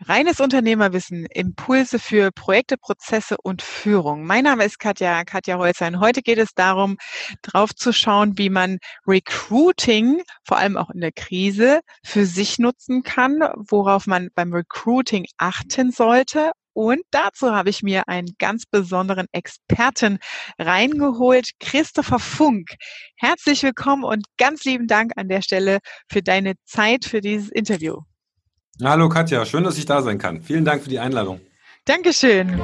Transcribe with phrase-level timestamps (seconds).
[0.00, 4.26] Reines Unternehmerwissen, Impulse für Projekte, Prozesse und Führung.
[4.26, 6.98] Mein Name ist Katja, Katja Holzer und heute geht es darum,
[7.40, 13.04] drauf zu schauen, wie man Recruiting, vor allem auch in der Krise, für sich nutzen
[13.04, 19.28] kann, worauf man beim Recruiting achten sollte und dazu habe ich mir einen ganz besonderen
[19.32, 20.18] Experten
[20.58, 22.74] reingeholt, Christopher Funk.
[23.16, 28.02] Herzlich willkommen und ganz lieben Dank an der Stelle für deine Zeit für dieses Interview.
[28.84, 30.42] Hallo Katja, schön, dass ich da sein kann.
[30.42, 31.40] Vielen Dank für die Einladung.
[31.86, 32.60] Dankeschön.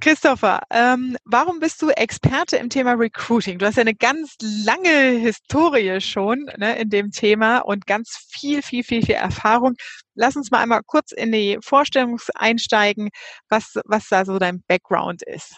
[0.00, 3.58] Christopher, ähm, warum bist du Experte im Thema Recruiting?
[3.58, 8.62] Du hast ja eine ganz lange Historie schon ne, in dem Thema und ganz viel,
[8.62, 9.74] viel, viel, viel Erfahrung.
[10.14, 13.10] Lass uns mal einmal kurz in die Vorstellung einsteigen,
[13.48, 15.56] was, was da so dein Background ist.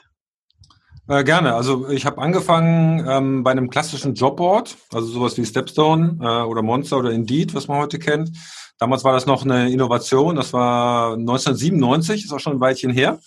[1.11, 1.57] Äh, gerne.
[1.57, 6.63] Also ich habe angefangen ähm, bei einem klassischen Jobboard, also sowas wie Stepstone äh, oder
[6.63, 8.31] Monster oder Indeed, was man heute kennt.
[8.79, 13.19] Damals war das noch eine Innovation, das war 1997, ist auch schon ein Weilchen her.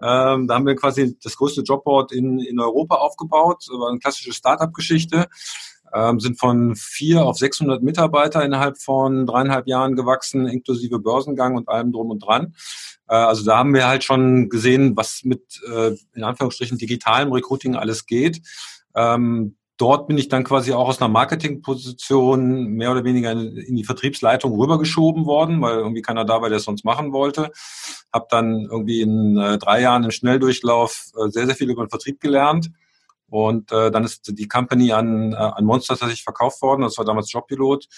[0.00, 4.32] Ähm, da haben wir quasi das größte Jobboard in, in Europa aufgebaut, war eine klassische
[4.32, 5.26] Startup-Geschichte
[5.94, 11.68] ähm, sind von vier auf 600 Mitarbeiter innerhalb von dreieinhalb Jahren gewachsen, inklusive Börsengang und
[11.68, 12.54] allem drum und dran.
[13.08, 17.76] Äh, also da haben wir halt schon gesehen, was mit äh, in Anführungsstrichen digitalem Recruiting
[17.76, 18.40] alles geht.
[18.94, 23.84] Ähm, dort bin ich dann quasi auch aus einer Marketingposition mehr oder weniger in die
[23.84, 27.50] Vertriebsleitung rübergeschoben worden, weil irgendwie keiner da war, der es sonst machen wollte.
[28.12, 32.20] Hab dann irgendwie in äh, drei Jahren im Schnelldurchlauf sehr, sehr viel über den Vertrieb
[32.20, 32.70] gelernt
[33.28, 36.82] und äh, dann ist die Company an, an Monster tatsächlich verkauft worden.
[36.82, 37.88] Das war damals Jobpilot.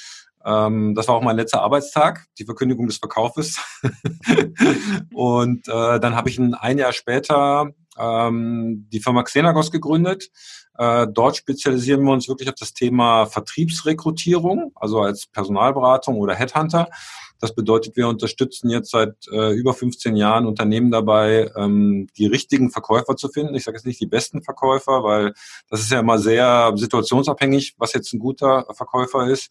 [0.46, 3.58] Ähm, das war auch mein letzter Arbeitstag, die Verkündigung des Verkaufes.
[5.12, 10.30] und äh, dann habe ich ein, ein Jahr später ähm, die Firma Xenagos gegründet.
[10.78, 16.88] Äh, dort spezialisieren wir uns wirklich auf das Thema Vertriebsrekrutierung, also als Personalberatung oder Headhunter.
[17.40, 22.70] Das bedeutet, wir unterstützen jetzt seit äh, über 15 Jahren Unternehmen dabei, ähm, die richtigen
[22.70, 23.54] Verkäufer zu finden.
[23.54, 25.34] Ich sage jetzt nicht die besten Verkäufer, weil
[25.68, 29.50] das ist ja immer sehr situationsabhängig, was jetzt ein guter Verkäufer ist.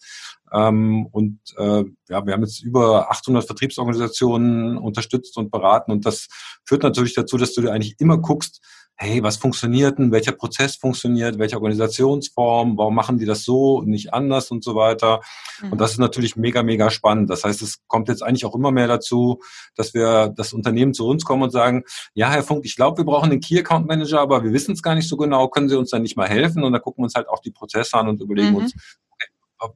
[0.51, 5.91] Ähm, und äh, ja, wir haben jetzt über 800 Vertriebsorganisationen unterstützt und beraten.
[5.91, 6.27] Und das
[6.65, 8.61] führt natürlich dazu, dass du eigentlich immer guckst,
[8.97, 13.88] hey, was funktioniert denn, welcher Prozess funktioniert, welche Organisationsform, warum machen die das so und
[13.88, 15.22] nicht anders und so weiter.
[15.61, 15.73] Mhm.
[15.73, 17.29] Und das ist natürlich mega, mega spannend.
[17.29, 19.41] Das heißt, es kommt jetzt eigentlich auch immer mehr dazu,
[19.75, 23.05] dass wir das Unternehmen zu uns kommen und sagen, ja, Herr Funk, ich glaube, wir
[23.05, 25.78] brauchen einen Key Account Manager, aber wir wissen es gar nicht so genau, können Sie
[25.78, 26.63] uns dann nicht mal helfen?
[26.63, 28.57] Und dann gucken wir uns halt auch die Prozesse an und überlegen mhm.
[28.57, 28.73] uns,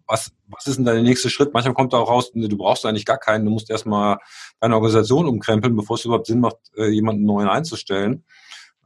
[0.07, 1.53] was, was ist denn dein nächster Schritt?
[1.53, 4.17] Manchmal kommt da auch raus, du brauchst eigentlich gar keinen, du musst erstmal
[4.59, 8.23] deine Organisation umkrempeln, bevor es überhaupt Sinn macht, äh, jemanden neuen einzustellen.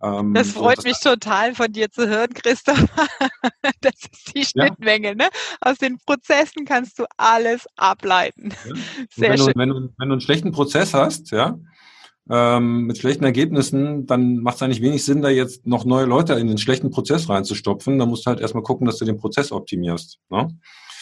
[0.03, 2.77] Ähm, das freut das mich total von dir zu hören, Christoph.
[3.81, 5.09] das ist die Schnittmenge.
[5.09, 5.15] Ja.
[5.15, 5.29] Ne?
[5.61, 8.49] Aus den Prozessen kannst du alles ableiten.
[8.67, 8.75] Ja.
[9.15, 9.53] Sehr wenn, schön.
[9.53, 11.57] Du, wenn, du, wenn du einen schlechten Prozess hast, ja,
[12.29, 16.33] ähm, mit schlechten Ergebnissen, dann macht es eigentlich wenig Sinn, da jetzt noch neue Leute
[16.33, 17.97] in den schlechten Prozess reinzustopfen.
[17.97, 20.19] Da musst du halt erstmal gucken, dass du den Prozess optimierst.
[20.29, 20.49] Ne?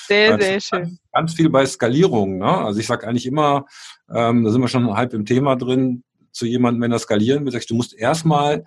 [0.08, 0.80] Sehr, sehr schön.
[0.80, 2.38] Ganz, ganz viel bei Skalierung.
[2.38, 2.46] Ne?
[2.46, 3.66] Also ich sage eigentlich immer,
[4.14, 7.52] ähm, da sind wir schon halb im Thema drin, zu jemandem, wenn er skalieren will,
[7.52, 8.64] sagst du musst erstmal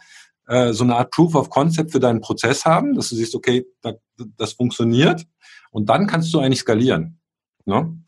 [0.47, 3.67] äh, so eine Art Proof of Concept für deinen Prozess haben, dass du siehst, okay,
[3.81, 3.95] da,
[4.37, 5.27] das funktioniert
[5.71, 7.21] und dann kannst du eigentlich skalieren.
[7.65, 7.99] Ne?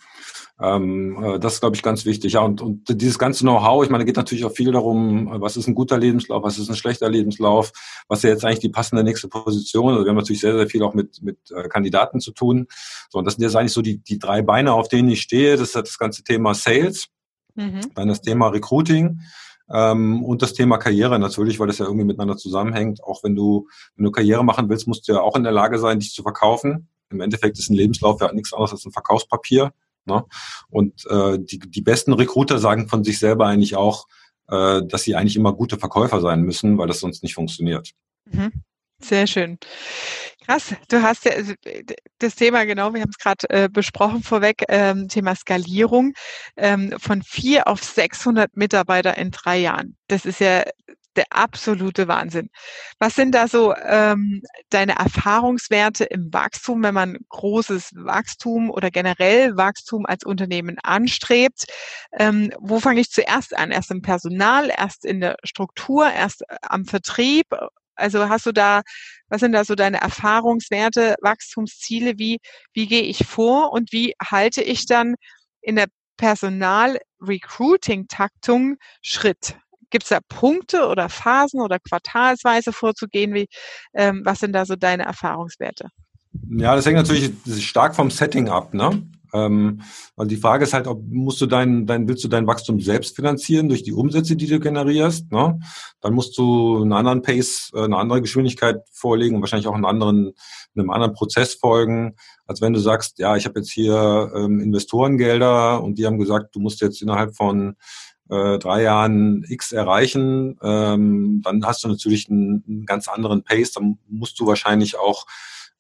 [0.59, 2.35] Ähm, äh, das ist, glaube ich, ganz wichtig.
[2.35, 5.67] Ja, und, und dieses ganze Know-how, ich meine, geht natürlich auch viel darum, was ist
[5.67, 7.73] ein guter Lebenslauf, was ist ein schlechter Lebenslauf,
[8.09, 9.93] was ist jetzt eigentlich die passende nächste Position.
[9.93, 12.67] Also wir haben natürlich sehr, sehr viel auch mit, mit äh, Kandidaten zu tun.
[13.11, 15.57] So, und das sind jetzt eigentlich so die, die drei Beine, auf denen ich stehe.
[15.57, 17.09] Das ist das ganze Thema Sales,
[17.55, 17.81] mhm.
[17.95, 19.21] dann das Thema Recruiting
[19.71, 23.03] ähm, und das Thema Karriere natürlich, weil das ja irgendwie miteinander zusammenhängt.
[23.03, 25.79] Auch wenn du, wenn du Karriere machen willst, musst du ja auch in der Lage
[25.79, 26.89] sein, dich zu verkaufen.
[27.11, 29.73] Im Endeffekt ist ein Lebenslauf ja nichts anderes als ein Verkaufspapier.
[30.05, 30.25] Ne?
[30.69, 34.07] Und äh, die, die besten Recruiter sagen von sich selber eigentlich auch,
[34.49, 37.93] äh, dass sie eigentlich immer gute Verkäufer sein müssen, weil das sonst nicht funktioniert.
[38.31, 38.53] Mhm.
[38.99, 39.59] Sehr schön.
[40.47, 41.53] Krass, du hast ja also,
[42.19, 46.15] das Thema, genau, wir haben es gerade äh, besprochen vorweg, ähm, Thema Skalierung
[46.57, 49.97] ähm, von vier auf 600 Mitarbeiter in drei Jahren.
[50.09, 50.65] Das ist ja
[51.17, 52.49] der absolute Wahnsinn.
[52.99, 59.57] Was sind da so ähm, deine Erfahrungswerte im Wachstum, wenn man großes Wachstum oder generell
[59.57, 61.65] Wachstum als Unternehmen anstrebt?
[62.19, 63.73] Ähm, wo fange ich zuerst an?
[63.73, 67.47] Erst im Personal, erst in der Struktur, erst äh, am Vertrieb
[67.97, 68.83] also hast du da,
[69.29, 72.19] was sind da so deine Erfahrungswerte, Wachstumsziele?
[72.19, 72.39] Wie,
[72.73, 75.17] wie gehe ich vor und wie halte ich dann
[75.61, 79.59] in der Personal-Recruiting-Taktung Schritt?
[79.91, 83.35] Gibt es da Punkte oder Phasen oder quartalsweise vorzugehen?
[83.35, 83.47] Wie,
[83.95, 85.89] ähm, was sind da so deine Erfahrungswerte?
[86.51, 87.33] Ja, das hängt natürlich
[87.65, 88.75] stark vom Setting ab.
[88.75, 89.03] Ne?
[89.33, 89.83] Ähm,
[90.17, 93.17] also die Frage ist halt, ob musst du dein, dein, willst du dein Wachstum selbst
[93.17, 95.31] finanzieren durch die Umsätze, die du generierst?
[95.33, 95.59] Ne?
[96.01, 99.85] Dann musst du einen anderen Pace, äh, eine andere Geschwindigkeit vorlegen und wahrscheinlich auch einen
[99.85, 100.33] anderen,
[100.77, 105.83] einem anderen Prozess folgen, als wenn du sagst, ja, ich habe jetzt hier ähm, Investorengelder
[105.83, 107.77] und die haben gesagt, du musst jetzt innerhalb von
[108.29, 113.73] äh, drei Jahren X erreichen, ähm, dann hast du natürlich einen, einen ganz anderen Pace.
[113.73, 115.27] Dann musst du wahrscheinlich auch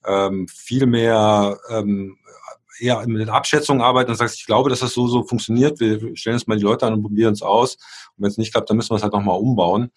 [0.07, 2.17] ähm, viel mehr ähm,
[2.78, 5.81] eher mit Abschätzungen arbeiten und sagst, ich glaube, dass das so so funktioniert.
[5.81, 7.75] Wir stellen uns mal die Leute an und probieren es aus.
[8.17, 9.90] Und wenn es nicht klappt, dann müssen wir es halt nochmal umbauen.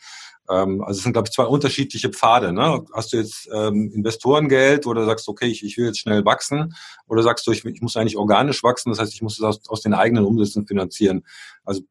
[0.49, 2.51] Ähm, also es sind, glaube ich, zwei unterschiedliche Pfade.
[2.51, 2.83] Ne?
[2.93, 6.73] Hast du jetzt ähm, Investorengeld oder sagst okay, ich, ich will jetzt schnell wachsen
[7.07, 9.69] oder sagst du, ich, ich muss eigentlich organisch wachsen, das heißt, ich muss es aus,
[9.69, 11.25] aus den eigenen Umsätzen finanzieren.
[11.63, 11.81] Also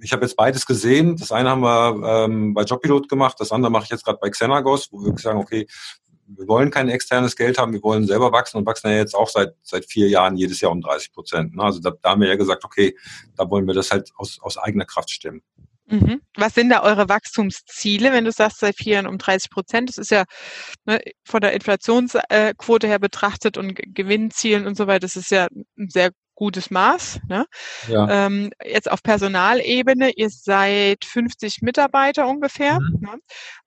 [0.00, 1.16] ich habe jetzt beides gesehen.
[1.16, 4.30] Das eine haben wir ähm, bei Jobpilot gemacht, das andere mache ich jetzt gerade bei
[4.30, 5.66] Xenagos, wo wir sagen, okay,
[6.28, 9.28] wir wollen kein externes Geld haben, wir wollen selber wachsen und wachsen ja jetzt auch
[9.28, 11.56] seit, seit vier Jahren jedes Jahr um 30 Prozent.
[11.56, 11.62] Ne?
[11.62, 12.96] Also da, da haben wir ja gesagt, okay,
[13.36, 15.42] da wollen wir das halt aus, aus eigener Kraft stemmen.
[15.90, 16.20] Mhm.
[16.36, 19.88] Was sind da eure Wachstumsziele, wenn du sagst, seit vier Jahren um 30 Prozent?
[19.88, 20.24] Das ist ja
[20.84, 25.46] ne, von der Inflationsquote her betrachtet und Gewinnzielen und so weiter, das ist ja
[25.78, 27.18] ein sehr gutes Maß.
[27.28, 27.46] Ne?
[27.88, 28.26] Ja.
[28.26, 32.78] Ähm, jetzt auf Personalebene, ihr seid 50 Mitarbeiter ungefähr.
[32.78, 33.00] Mhm.
[33.00, 33.18] Ne?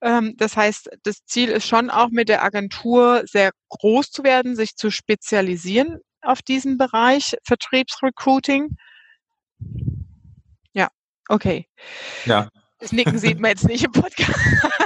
[0.01, 4.55] Ähm, das heißt, das Ziel ist schon auch mit der Agentur sehr groß zu werden,
[4.55, 8.77] sich zu spezialisieren auf diesen Bereich Vertriebsrecruiting.
[10.71, 10.87] Ja,
[11.27, 11.67] okay.
[12.25, 12.47] Ja.
[12.79, 14.39] Das Nicken sieht man jetzt nicht im Podcast.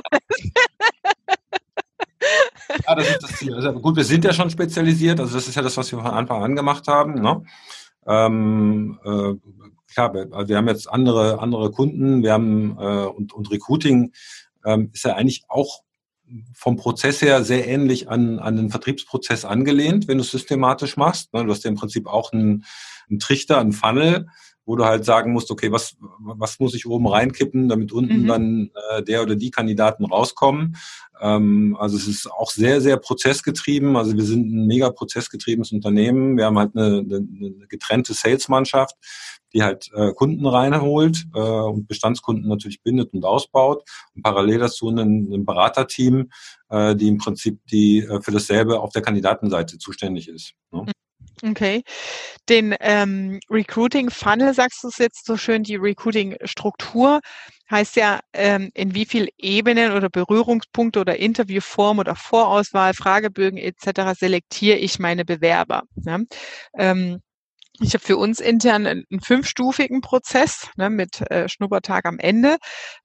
[2.88, 3.54] Ja, das ist das Ziel.
[3.54, 6.08] Also gut, wir sind ja schon spezialisiert, also das ist ja das, was wir von
[6.08, 7.22] Anfang an gemacht haben.
[7.22, 7.44] Ne?
[8.08, 9.34] Ähm, äh,
[9.92, 14.14] klar, wir, also wir haben jetzt andere, andere Kunden, wir haben äh, und, und Recruiting
[14.66, 15.82] ähm, ist ja eigentlich auch
[16.54, 21.34] vom Prozess her sehr ähnlich an, an den Vertriebsprozess angelehnt, wenn du es systematisch machst.
[21.34, 21.46] Ne?
[21.46, 22.66] Du hast ja im Prinzip auch einen,
[23.10, 24.28] einen Trichter, einen Funnel,
[24.66, 28.28] wo du halt sagen musst, okay, was, was muss ich oben reinkippen, damit unten mhm.
[28.28, 30.76] dann äh, der oder die Kandidaten rauskommen.
[31.22, 33.96] Ähm, also es ist auch sehr, sehr prozessgetrieben.
[33.96, 36.38] Also wir sind ein mega prozessgetriebenes Unternehmen.
[36.38, 38.96] Wir haben halt eine, eine getrennte Salesmannschaft,
[39.54, 43.84] die halt äh, Kunden reinholt äh, und Bestandskunden natürlich bindet und ausbaut.
[44.16, 46.32] Und parallel dazu ein, ein Beraterteam,
[46.70, 50.54] äh, die im Prinzip die äh, für dasselbe auf der Kandidatenseite zuständig ist.
[50.72, 50.86] Ne?
[51.44, 51.84] Okay.
[52.48, 57.20] Den ähm, Recruiting Funnel, sagst du es jetzt so schön, die Recruiting Struktur
[57.70, 64.18] heißt ja, ähm, in wie viel Ebenen oder Berührungspunkte oder Interviewform oder Vorauswahl, Fragebögen etc.
[64.18, 65.84] selektiere ich meine Bewerber.
[65.96, 66.26] Ne?
[66.78, 67.22] Ähm,
[67.82, 72.58] ich habe für uns intern einen, fünfstufigen Prozess ne, mit äh, Schnuppertag am Ende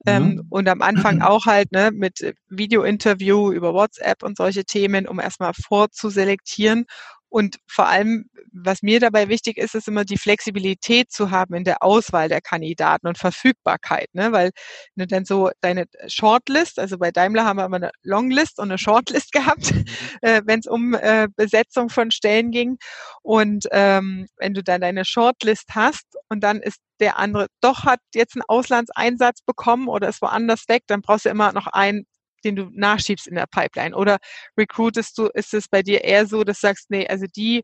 [0.06, 0.46] ähm, mhm.
[0.48, 5.54] und am Anfang auch halt ne, mit Videointerview über WhatsApp und solche Themen, um erstmal
[5.54, 6.86] vorzuselektieren
[7.30, 11.64] und vor allem, was mir dabei wichtig ist, ist immer die Flexibilität zu haben in
[11.64, 14.32] der Auswahl der Kandidaten und Verfügbarkeit, ne?
[14.32, 14.50] weil
[14.96, 18.70] wenn du dann so deine Shortlist, also bei Daimler haben wir immer eine Longlist und
[18.70, 19.84] eine Shortlist gehabt, mhm.
[20.22, 22.78] äh, wenn es um äh, Besetzung von Stellen ging.
[23.22, 28.00] Und ähm, wenn du dann deine Shortlist hast und dann ist der andere doch hat
[28.14, 32.06] jetzt einen Auslandseinsatz bekommen oder ist woanders weg, dann brauchst du immer noch einen
[32.44, 33.96] den du nachschiebst in der Pipeline?
[33.96, 34.18] Oder
[34.56, 37.62] recruitest du, ist es bei dir eher so, dass du sagst, nee, also die,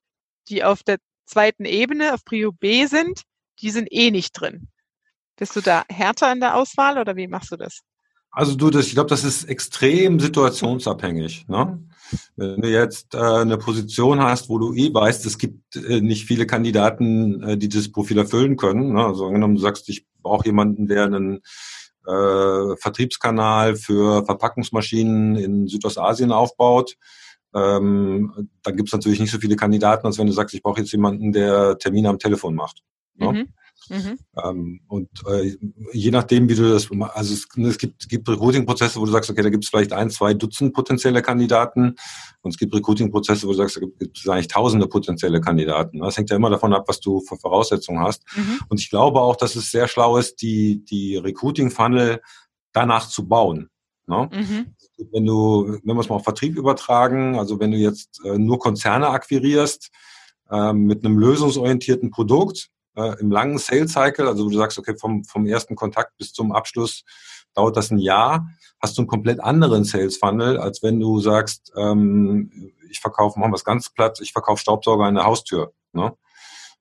[0.48, 3.22] die auf der zweiten Ebene, auf Prio B sind,
[3.60, 4.68] die sind eh nicht drin.
[5.36, 7.80] Bist du da härter in der Auswahl oder wie machst du das?
[8.30, 11.48] Also du, das, ich glaube, das ist extrem situationsabhängig.
[11.48, 11.82] Ne?
[12.36, 16.26] Wenn du jetzt äh, eine Position hast, wo du eh weißt, es gibt äh, nicht
[16.26, 18.92] viele Kandidaten, äh, die das Profil erfüllen können.
[18.92, 19.06] Ne?
[19.06, 21.40] Also angenommen, du sagst, ich brauche jemanden, der einen
[22.06, 26.96] äh, Vertriebskanal für Verpackungsmaschinen in Südostasien aufbaut.
[27.54, 30.80] Ähm, da gibt es natürlich nicht so viele Kandidaten, als wenn du sagst, ich brauche
[30.80, 32.82] jetzt jemanden, der Termine am Telefon macht.
[33.14, 33.32] Ne?
[33.32, 33.48] Mhm.
[33.88, 34.18] Mhm.
[34.42, 35.56] Ähm, und äh,
[35.92, 39.42] je nachdem, wie du das, also es, es gibt, gibt Recruiting-Prozesse, wo du sagst, okay,
[39.42, 41.96] da gibt es vielleicht ein, zwei Dutzend potenzielle Kandidaten
[42.42, 46.00] und es gibt Recruiting-Prozesse, wo du sagst, da gibt es eigentlich tausende potenzielle Kandidaten.
[46.00, 48.24] Das hängt ja immer davon ab, was du für Voraussetzungen hast.
[48.36, 48.60] Mhm.
[48.68, 52.20] Und ich glaube auch, dass es sehr schlau ist, die, die Recruiting-Funnel
[52.72, 53.70] danach zu bauen.
[54.06, 54.28] Ne?
[54.32, 54.74] Mhm.
[55.12, 58.58] Wenn du, wenn wir es mal auf Vertrieb übertragen, also wenn du jetzt äh, nur
[58.58, 59.90] Konzerne akquirierst,
[60.50, 64.96] äh, mit einem lösungsorientierten Produkt, äh, im langen Sales Cycle, also wo du sagst, okay,
[64.96, 67.04] vom, vom ersten Kontakt bis zum Abschluss
[67.54, 68.48] dauert das ein Jahr,
[68.80, 73.52] hast du einen komplett anderen Sales Funnel, als wenn du sagst, ähm, ich verkaufe, machen
[73.52, 75.72] wir es ganz platt, ich verkaufe Staubsauger an der Haustür.
[75.92, 76.12] Ne?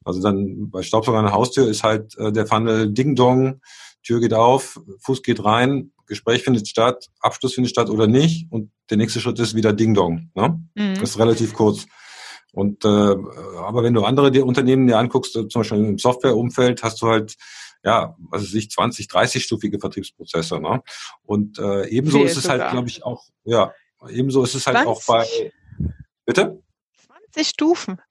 [0.04, 3.62] Also dann bei Staubsauger an der Haustür ist halt äh, der Funnel Ding Dong,
[4.04, 8.72] Tür geht auf, Fuß geht rein, Gespräch findet statt, Abschluss findet statt oder nicht und
[8.90, 10.30] der nächste Schritt ist wieder Ding Dong.
[10.36, 10.62] Ne?
[10.76, 11.00] Mhm.
[11.00, 11.88] Das ist relativ kurz.
[12.56, 17.02] Und äh, aber wenn du andere die Unternehmen dir anguckst, zum Beispiel im Softwareumfeld, hast
[17.02, 17.36] du halt
[17.86, 20.60] ja, was weiß ich, 20, 30-stufige Vertriebsprozesse.
[20.60, 20.82] Ne?
[21.24, 22.66] Und äh, ebenso Viel ist es halt, sogar.
[22.66, 23.74] halt, glaube ich, auch, ja,
[24.10, 24.92] ebenso ist es halt 20?
[24.92, 25.52] auch bei.
[26.26, 26.64] Bitte?
[27.34, 28.02] 20 Stufen.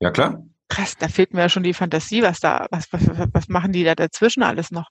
[0.00, 0.42] Ja, klar.
[0.68, 3.02] Krass, da fehlt mir ja schon die Fantasie, was da, was, was,
[3.32, 4.88] was machen die da dazwischen alles noch?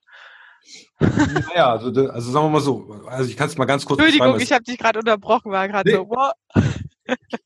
[1.00, 4.40] Naja, also, also sagen wir mal so, also ich kann es mal ganz kurz Entschuldigung,
[4.40, 5.96] ich habe dich gerade unterbrochen, war gerade nee.
[5.96, 6.34] so, wow.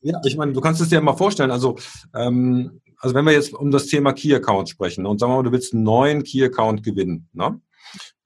[0.00, 1.76] Ja, ich meine, du kannst es dir mal vorstellen, also
[2.14, 5.42] ähm, also wenn wir jetzt um das Thema Key Account sprechen und sagen wir mal,
[5.42, 7.60] du willst einen neuen Key Account gewinnen, ne?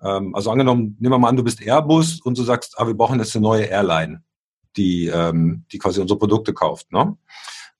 [0.02, 2.94] Ähm, also angenommen, nehmen wir mal an, du bist Airbus und du sagst, ah, wir
[2.94, 4.22] brauchen jetzt eine neue Airline,
[4.76, 7.16] die, ähm, die quasi unsere Produkte kauft, ne?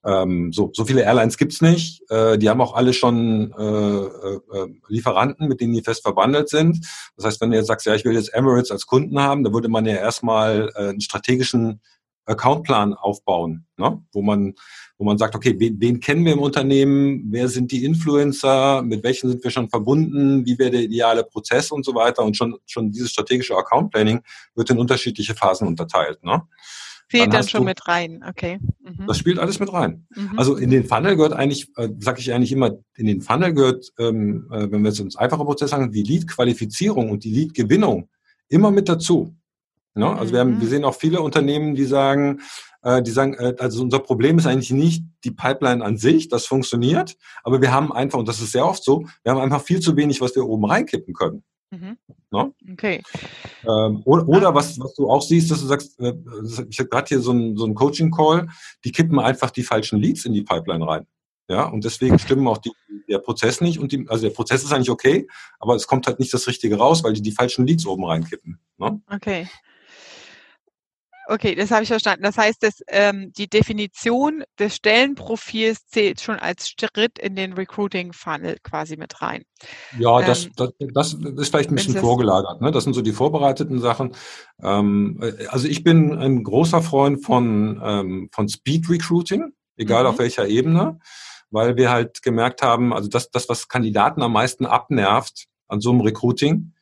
[0.06, 2.00] Ähm, so, so viele Airlines gibt's nicht.
[2.10, 6.86] Äh, die haben auch alle schon äh, äh, Lieferanten, mit denen die fest verbandelt sind.
[7.16, 9.52] Das heißt, wenn du jetzt sagst, ja, ich will jetzt Emirates als Kunden haben, dann
[9.52, 11.80] würde man ja erstmal äh, einen strategischen
[12.26, 14.02] Accountplan aufbauen, ne?
[14.12, 14.54] wo man
[14.98, 19.04] wo man sagt, okay, wen, wen kennen wir im Unternehmen, wer sind die Influencer, mit
[19.04, 22.24] welchen sind wir schon verbunden, wie wäre der ideale Prozess und so weiter.
[22.24, 24.20] Und schon, schon dieses strategische Account Planning
[24.54, 26.22] wird in unterschiedliche Phasen unterteilt.
[26.24, 26.42] Ne?
[27.08, 28.58] Fehlt dann, dann schon du, mit rein, okay.
[28.80, 29.06] Mhm.
[29.06, 30.06] Das spielt alles mit rein.
[30.14, 30.38] Mhm.
[30.38, 33.92] Also in den Funnel gehört eigentlich, äh, sage ich eigentlich immer, in den Funnel gehört,
[33.98, 38.08] ähm, äh, wenn wir jetzt uns einfache Prozesse sagen, die Lead-Qualifizierung und die Lead-Gewinnung
[38.48, 39.36] immer mit dazu.
[39.96, 40.06] Ne?
[40.16, 40.70] Also wir, haben, wir mhm.
[40.70, 42.40] sehen auch viele Unternehmen, die sagen,
[42.82, 46.46] äh, die sagen, äh, also unser Problem ist eigentlich nicht die Pipeline an sich, das
[46.46, 49.80] funktioniert, aber wir haben einfach, und das ist sehr oft so, wir haben einfach viel
[49.80, 51.42] zu wenig, was wir oben reinkippen können.
[51.70, 51.96] Mhm.
[52.30, 52.54] No?
[52.62, 52.72] Ne?
[52.72, 53.02] Okay.
[53.64, 56.12] Ähm, oder, oder was, was du auch siehst, dass du sagst, äh,
[56.68, 58.48] ich habe gerade hier so einen so Coaching-Call,
[58.84, 61.06] die kippen einfach die falschen Leads in die Pipeline rein.
[61.48, 62.72] Ja, und deswegen stimmen auch die,
[63.08, 65.28] der Prozess nicht und die, also der Prozess ist eigentlich okay,
[65.60, 68.58] aber es kommt halt nicht das Richtige raus, weil die die falschen Leads oben reinkippen.
[68.78, 69.00] Ne?
[69.12, 69.48] Okay.
[71.28, 72.22] Okay, das habe ich verstanden.
[72.22, 78.58] Das heißt, dass, ähm, die Definition des Stellenprofils zählt schon als Schritt in den Recruiting-Funnel
[78.62, 79.42] quasi mit rein.
[79.98, 82.60] Ja, das, ähm, das, das ist vielleicht ein bisschen vorgelagert.
[82.60, 82.70] Ne?
[82.70, 84.14] Das sind so die vorbereiteten Sachen.
[84.62, 90.10] Ähm, also ich bin ein großer Freund von, ähm, von Speed Recruiting, egal mhm.
[90.10, 91.00] auf welcher Ebene,
[91.50, 95.90] weil wir halt gemerkt haben, also das, das, was Kandidaten am meisten abnervt an so
[95.90, 96.72] einem Recruiting,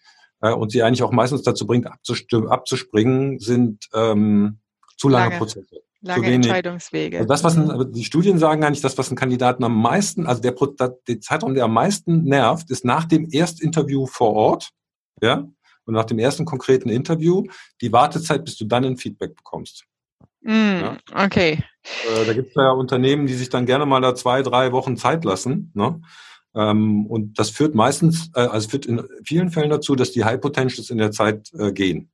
[0.41, 4.59] äh, und sie eigentlich auch meistens dazu bringt, abzuspringen, sind ähm,
[4.97, 5.83] zu lange, lange Prozesse.
[6.03, 7.19] Lange Entscheidungswege.
[7.19, 10.43] Also das, was ein, die Studien sagen eigentlich, das, was einen Kandidaten am meisten, also
[10.43, 10.55] der,
[11.09, 14.71] der Zeitraum, der am meisten nervt, ist nach dem Erstinterview vor Ort,
[15.23, 15.49] ja,
[15.87, 17.45] und nach dem ersten konkreten Interview,
[17.81, 19.85] die Wartezeit, bis du dann ein Feedback bekommst.
[20.43, 20.97] Mm, ja?
[21.14, 21.64] Okay.
[21.83, 24.97] Äh, da gibt es ja Unternehmen, die sich dann gerne mal da zwei, drei Wochen
[24.97, 25.71] Zeit lassen.
[25.75, 26.00] Ne?
[26.54, 30.40] Ähm, und das führt meistens, äh, also führt in vielen Fällen dazu, dass die High
[30.40, 32.11] Potentials in der Zeit äh, gehen.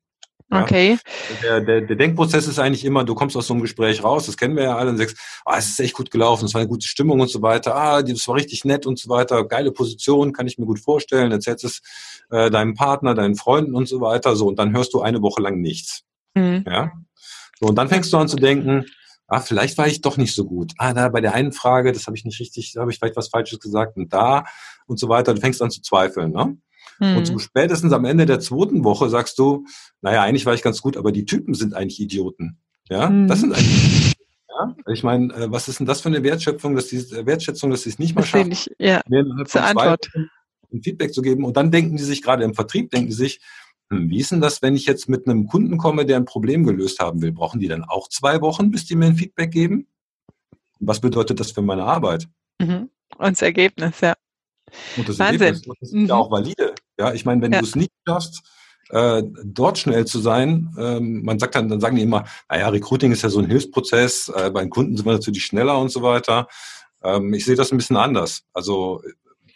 [0.51, 0.63] Ja?
[0.63, 0.99] Okay.
[1.43, 4.37] Der, der, der Denkprozess ist eigentlich immer, du kommst aus so einem Gespräch raus, das
[4.37, 6.69] kennen wir ja alle, und sagst, ah, es ist echt gut gelaufen, es war eine
[6.69, 10.33] gute Stimmung und so weiter, ah, das war richtig nett und so weiter, geile Position,
[10.33, 11.83] kann ich mir gut vorstellen, erzählst es
[12.31, 15.41] äh, deinem Partner, deinen Freunden und so weiter, so, und dann hörst du eine Woche
[15.41, 16.03] lang nichts.
[16.35, 16.65] Mhm.
[16.67, 16.93] Ja.
[17.61, 18.87] So, und dann fängst du an zu denken,
[19.31, 20.73] ah, vielleicht war ich doch nicht so gut.
[20.79, 23.17] Ah, da bei der einen Frage, das habe ich nicht richtig, da habe ich vielleicht
[23.17, 24.45] was Falsches gesagt und da
[24.87, 25.35] und so weiter.
[25.35, 26.33] Du fängst an zu zweifeln.
[26.33, 26.59] Ne?
[27.01, 29.65] Und so spätestens am Ende der zweiten Woche sagst du,
[30.03, 32.59] naja, eigentlich war ich ganz gut, aber die Typen sind eigentlich Idioten.
[32.91, 33.27] Ja, mhm.
[33.27, 34.17] das sind eigentlich
[34.49, 34.77] ja?
[34.93, 37.83] Ich meine, äh, was ist denn das für eine Wertschöpfung, dass die äh, Wertschätzung, dass
[37.83, 39.97] sie es nicht mal schaffen, ich, ja, von zwei
[40.73, 41.45] ein Feedback zu geben.
[41.45, 44.41] Und dann denken die sich gerade im Vertrieb, denken die sich, hm, wie ist denn
[44.41, 47.33] das, wenn ich jetzt mit einem Kunden komme, der ein Problem gelöst haben will?
[47.33, 49.89] Brauchen die dann auch zwei Wochen, bis die mir ein Feedback geben?
[50.79, 52.29] Was bedeutet das für meine Arbeit?
[52.61, 52.89] Mhm.
[53.19, 54.15] Und das Ergebnis, ja.
[54.97, 55.43] Und das Wahnsinn.
[55.43, 56.07] Ergebnis das ist mhm.
[56.07, 56.75] ja auch valide.
[56.99, 57.59] Ja, ich meine, wenn ja.
[57.59, 58.43] du es nicht schaffst,
[58.91, 63.11] äh, dort schnell zu sein, ähm, man sagt dann, dann sagen die immer, naja, Recruiting
[63.11, 66.03] ist ja so ein Hilfsprozess, äh, bei den Kunden sind wir natürlich schneller und so
[66.03, 66.47] weiter.
[67.03, 68.43] Ähm, ich sehe das ein bisschen anders.
[68.53, 69.03] Also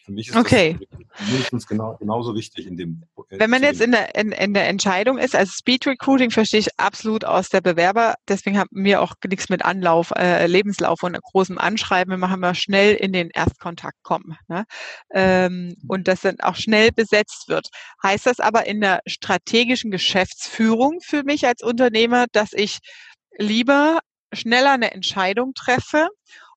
[0.04, 0.76] für mich ist okay.
[0.90, 3.04] das mindestens genau, genauso wichtig in dem.
[3.30, 6.78] Wenn man jetzt in der, in, in der Entscheidung ist, also Speed Recruiting verstehe ich
[6.78, 11.56] absolut aus der Bewerber, deswegen haben wir auch nichts mit Anlauf, äh, Lebenslauf und großem
[11.56, 12.10] Anschreiben.
[12.10, 14.36] Wir machen wir schnell in den Erstkontakt kommen.
[14.46, 14.64] Ne?
[15.10, 17.68] Ähm, und das dann auch schnell besetzt wird.
[18.02, 22.80] Heißt das aber in der strategischen Geschäftsführung für mich als Unternehmer, dass ich
[23.38, 24.00] lieber
[24.34, 26.08] schneller eine Entscheidung treffe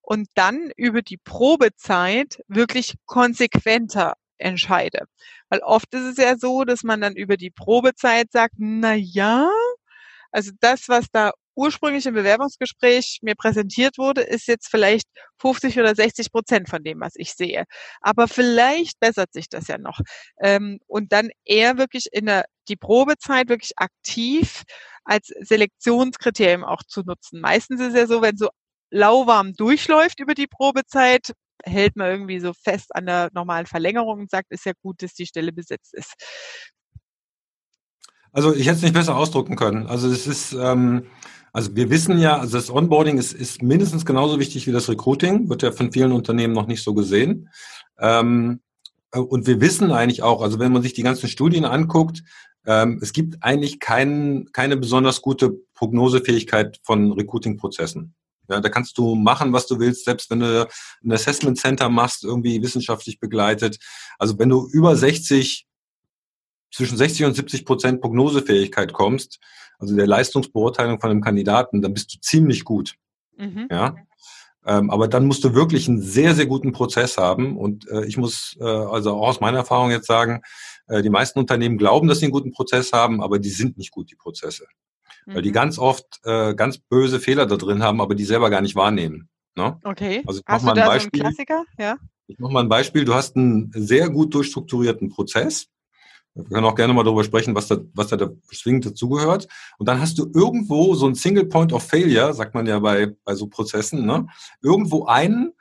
[0.08, 5.06] und dann über die Probezeit wirklich konsequenter entscheide.
[5.50, 9.50] Weil oft ist es ja so, dass man dann über die Probezeit sagt, na ja,
[10.32, 15.08] also das, was da ursprünglich im Bewerbungsgespräch mir präsentiert wurde, ist jetzt vielleicht
[15.42, 17.66] 50 oder 60 Prozent von dem, was ich sehe.
[18.00, 20.00] Aber vielleicht bessert sich das ja noch.
[20.42, 24.64] Ähm, und dann eher wirklich in der, die Probezeit wirklich aktiv
[25.04, 27.42] als Selektionskriterium auch zu nutzen.
[27.42, 28.50] Meistens ist es ja so, wenn so
[28.90, 34.32] lauwarm durchläuft über die Probezeit, hält man irgendwie so fest an der normalen Verlängerung und
[34.32, 36.14] sagt, ist ja gut, dass die Stelle besetzt ist.
[38.32, 39.88] Also ich hätte es nicht besser ausdrucken können.
[39.88, 41.08] Also es ist, ähm,
[41.54, 45.50] also wir wissen ja, also das Onboarding ist, ist mindestens genauso wichtig wie das Recruiting,
[45.50, 47.50] wird ja von vielen Unternehmen noch nicht so gesehen.
[47.98, 48.62] Ähm,
[49.12, 52.24] und wir wissen eigentlich auch, also wenn man sich die ganzen Studien anguckt,
[52.66, 58.14] ähm, es gibt eigentlich kein, keine besonders gute Prognosefähigkeit von Recruiting-Prozessen.
[58.50, 60.68] Ja, da kannst du machen, was du willst, selbst wenn du
[61.04, 63.78] ein Assessment Center machst, irgendwie wissenschaftlich begleitet.
[64.18, 65.68] Also wenn du über 60,
[66.72, 69.40] zwischen 60 und 70 Prozent Prognosefähigkeit kommst,
[69.80, 72.96] also der Leistungsbeurteilung von einem Kandidaten, dann bist du ziemlich gut.
[73.38, 73.68] Mhm.
[73.70, 73.96] Ja.
[74.66, 77.58] Ähm, aber dann musst du wirklich einen sehr, sehr guten Prozess haben.
[77.58, 80.42] Und äh, ich muss äh, also auch aus meiner Erfahrung jetzt sagen,
[80.88, 83.92] äh, die meisten Unternehmen glauben, dass sie einen guten Prozess haben, aber die sind nicht
[83.92, 84.66] gut, die Prozesse
[85.28, 85.54] weil die mhm.
[85.54, 89.30] ganz oft äh, ganz böse Fehler da drin haben, aber die selber gar nicht wahrnehmen.
[89.56, 89.80] Ne?
[89.84, 90.24] Okay.
[90.26, 91.20] Also ich hast mal da Beispiel.
[91.20, 91.66] so Klassiker?
[91.78, 91.98] Ja.
[92.28, 93.06] Ich mache mal ein Beispiel.
[93.06, 95.68] Du hast einen sehr gut durchstrukturierten Prozess.
[96.36, 99.48] Wir können auch gerne mal darüber sprechen, was da, was da zwingend dazugehört.
[99.80, 103.16] Und dann hast du irgendwo so ein Single Point of Failure, sagt man ja bei,
[103.26, 104.28] bei so Prozessen, ne?
[104.62, 105.54] irgendwo einen,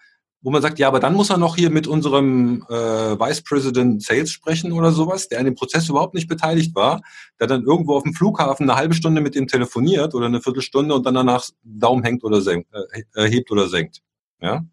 [0.47, 2.75] wo man sagt, ja, aber dann muss er noch hier mit unserem äh,
[3.19, 7.03] Vice President Sales sprechen oder sowas, der an dem Prozess überhaupt nicht beteiligt war,
[7.41, 10.95] der dann irgendwo auf dem Flughafen eine halbe Stunde mit ihm telefoniert oder eine Viertelstunde
[10.95, 12.69] und dann danach Daumen hängt oder senkt,
[13.17, 14.03] äh, hebt oder senkt.
[14.41, 14.65] Ja.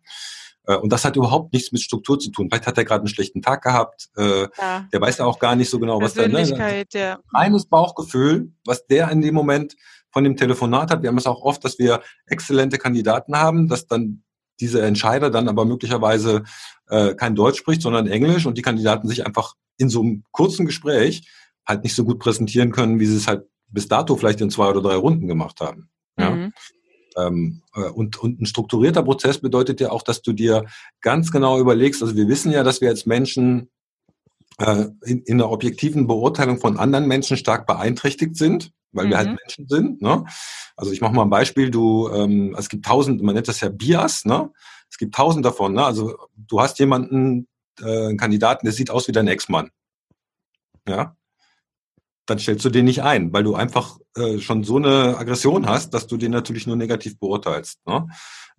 [0.67, 2.49] Äh, und das hat überhaupt nichts mit Struktur zu tun.
[2.51, 4.09] Vielleicht hat er gerade einen schlechten Tag gehabt.
[4.15, 4.87] Äh, ja.
[4.93, 6.27] Der weiß ja auch gar nicht so genau, was da.
[6.27, 6.85] Ne?
[6.93, 7.19] Ja.
[7.33, 9.75] Reines Bauchgefühl, was der in dem Moment
[10.11, 11.01] von dem Telefonat hat.
[11.01, 14.22] Wir haben es auch oft, dass wir exzellente Kandidaten haben, dass dann
[14.59, 16.43] diese Entscheider dann aber möglicherweise
[16.89, 20.65] äh, kein Deutsch spricht, sondern Englisch und die Kandidaten sich einfach in so einem kurzen
[20.65, 21.27] Gespräch
[21.65, 24.69] halt nicht so gut präsentieren können, wie sie es halt bis dato vielleicht in zwei
[24.69, 25.89] oder drei Runden gemacht haben.
[26.17, 26.29] Ja?
[26.31, 26.53] Mhm.
[27.15, 30.65] Ähm, äh, und, und ein strukturierter Prozess bedeutet ja auch, dass du dir
[31.01, 33.69] ganz genau überlegst, also wir wissen ja, dass wir als Menschen
[34.59, 39.09] äh, in, in der objektiven Beurteilung von anderen Menschen stark beeinträchtigt sind weil mhm.
[39.09, 39.37] wir halt mhm.
[39.41, 40.01] Menschen sind.
[40.01, 40.23] Ne?
[40.75, 43.69] Also ich mache mal ein Beispiel, du, ähm, es gibt tausend, man nennt das ja
[43.69, 44.51] Bias, ne?
[44.89, 45.83] Es gibt tausend davon, ne?
[45.83, 47.47] Also du hast jemanden,
[47.81, 49.69] äh, einen Kandidaten, der sieht aus wie dein Ex-Mann.
[50.87, 51.15] Ja.
[52.25, 55.93] Dann stellst du den nicht ein, weil du einfach äh, schon so eine Aggression hast,
[55.93, 57.85] dass du den natürlich nur negativ beurteilst.
[57.85, 58.07] Ne?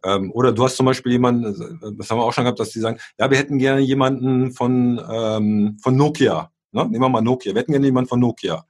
[0.04, 2.70] Ähm, oder du hast zum Beispiel jemanden, äh, das haben wir auch schon gehabt, dass
[2.70, 6.50] die sagen, ja, wir hätten gerne jemanden von, ähm, von Nokia.
[6.72, 6.82] Ne?
[6.84, 7.54] Nehmen wir mal Nokia.
[7.54, 8.66] Wir hätten gerne jemanden von Nokia.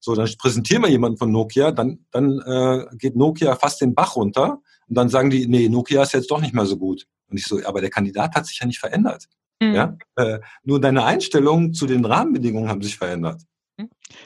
[0.00, 4.16] So, dann präsentieren wir jemanden von Nokia, dann, dann äh, geht Nokia fast den Bach
[4.16, 7.06] runter und dann sagen die, nee, Nokia ist jetzt doch nicht mehr so gut.
[7.28, 9.26] Und ich so, aber der Kandidat hat sich ja nicht verändert.
[9.60, 9.74] Mhm.
[9.74, 9.96] Ja?
[10.16, 13.42] Äh, nur deine Einstellungen zu den Rahmenbedingungen haben sich verändert.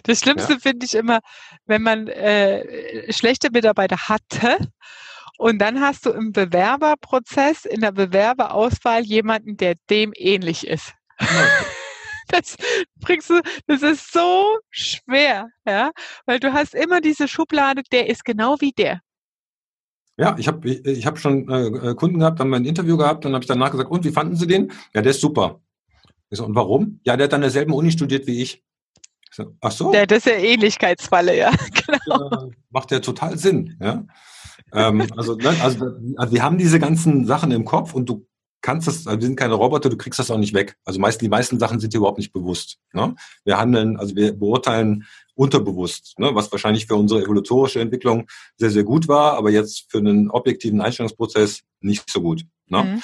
[0.04, 0.58] Das Schlimmste ja?
[0.58, 1.20] finde ich immer,
[1.66, 4.56] wenn man äh, schlechte Mitarbeiter hatte
[5.38, 10.94] und dann hast du im Bewerberprozess, in der Bewerberauswahl jemanden, der dem ähnlich ist.
[11.18, 11.30] Genau
[12.28, 12.56] das
[13.00, 15.92] bringst du, das ist so schwer, ja,
[16.26, 19.00] weil du hast immer diese Schublade, der ist genau wie der.
[20.18, 23.24] Ja, ich habe ich, ich hab schon äh, äh, Kunden gehabt, haben ein Interview gehabt,
[23.24, 24.72] dann habe ich danach gesagt, und wie fanden Sie den?
[24.94, 25.60] Ja, der ist super.
[26.30, 27.00] Ich so, und warum?
[27.04, 28.62] Ja, der hat an derselben Uni studiert wie ich.
[29.28, 29.92] ich so, ach so.
[29.92, 31.50] Ja, das ist ja Ähnlichkeitsfalle, ja.
[32.06, 32.30] genau.
[32.30, 34.04] Ja, macht ja total Sinn, ja.
[34.72, 38.26] ähm, also, ne, also, also wir haben diese ganzen Sachen im Kopf und du
[38.62, 40.76] kannst das, also wir sind keine Roboter, du kriegst das auch nicht weg.
[40.84, 42.78] Also meist, die meisten Sachen sind dir überhaupt nicht bewusst.
[42.92, 43.14] Ne?
[43.44, 46.30] Wir handeln, also wir beurteilen unterbewusst, ne?
[46.34, 50.80] was wahrscheinlich für unsere evolutorische Entwicklung sehr, sehr gut war, aber jetzt für einen objektiven
[50.80, 52.44] Einstellungsprozess nicht so gut.
[52.68, 52.84] Ne?
[52.84, 53.02] Mhm.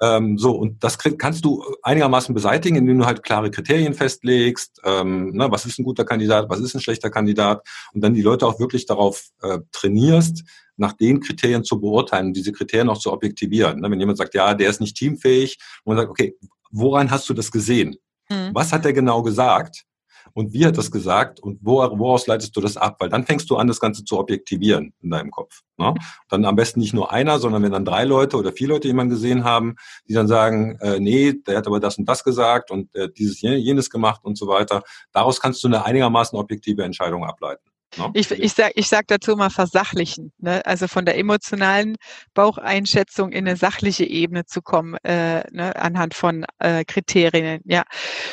[0.00, 5.30] Ähm, so, und das kannst du einigermaßen beseitigen, indem du halt klare Kriterien festlegst, ähm,
[5.32, 8.46] ne, was ist ein guter Kandidat, was ist ein schlechter Kandidat und dann die Leute
[8.46, 10.44] auch wirklich darauf äh, trainierst,
[10.76, 13.80] nach den Kriterien zu beurteilen, diese Kriterien auch zu objektivieren.
[13.80, 16.36] Ne, wenn jemand sagt, ja, der ist nicht teamfähig, und man sagt, okay,
[16.70, 17.96] woran hast du das gesehen?
[18.28, 18.50] Mhm.
[18.52, 19.86] Was hat er genau gesagt?
[20.36, 22.96] und wie hat das gesagt und woraus leitest du das ab?
[22.98, 25.62] Weil dann fängst du an, das Ganze zu objektivieren in deinem Kopf.
[25.78, 25.94] Ne?
[26.28, 29.14] Dann am besten nicht nur einer, sondern wenn dann drei Leute oder vier Leute jemanden
[29.14, 32.94] gesehen haben, die dann sagen, äh, nee, der hat aber das und das gesagt und
[32.94, 34.82] äh, dieses jenes gemacht und so weiter.
[35.10, 37.70] Daraus kannst du eine einigermaßen objektive Entscheidung ableiten.
[37.96, 38.10] Ne?
[38.14, 40.64] Ich, ich sage ich sag dazu mal versachlichen, ne?
[40.66, 41.96] also von der emotionalen
[42.34, 45.74] Baucheinschätzung in eine sachliche Ebene zu kommen, äh, ne?
[45.76, 47.60] anhand von äh, Kriterien.
[47.64, 47.84] Ja,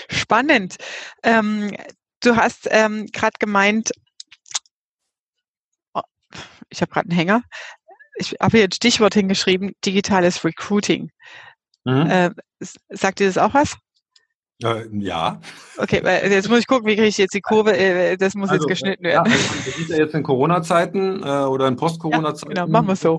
[0.09, 0.77] spannend.
[1.23, 1.75] Ähm,
[2.21, 3.91] du hast ähm, gerade gemeint,
[6.69, 7.43] ich habe gerade einen Hänger.
[8.15, 11.11] Ich habe hier ein Stichwort hingeschrieben, digitales Recruiting.
[11.85, 12.09] Mhm.
[12.09, 12.29] Äh,
[12.89, 13.77] sagt dir das auch was?
[14.61, 15.41] Äh, ja.
[15.77, 18.63] Okay, jetzt muss ich gucken, wie kriege ich jetzt die Kurve, äh, das muss also,
[18.63, 19.31] jetzt geschnitten werden.
[19.31, 22.55] Ja, also wir sind ja jetzt in Corona-Zeiten äh, oder in Post-Corona-Zeiten.
[22.55, 23.17] Ja, genau, machen wir so.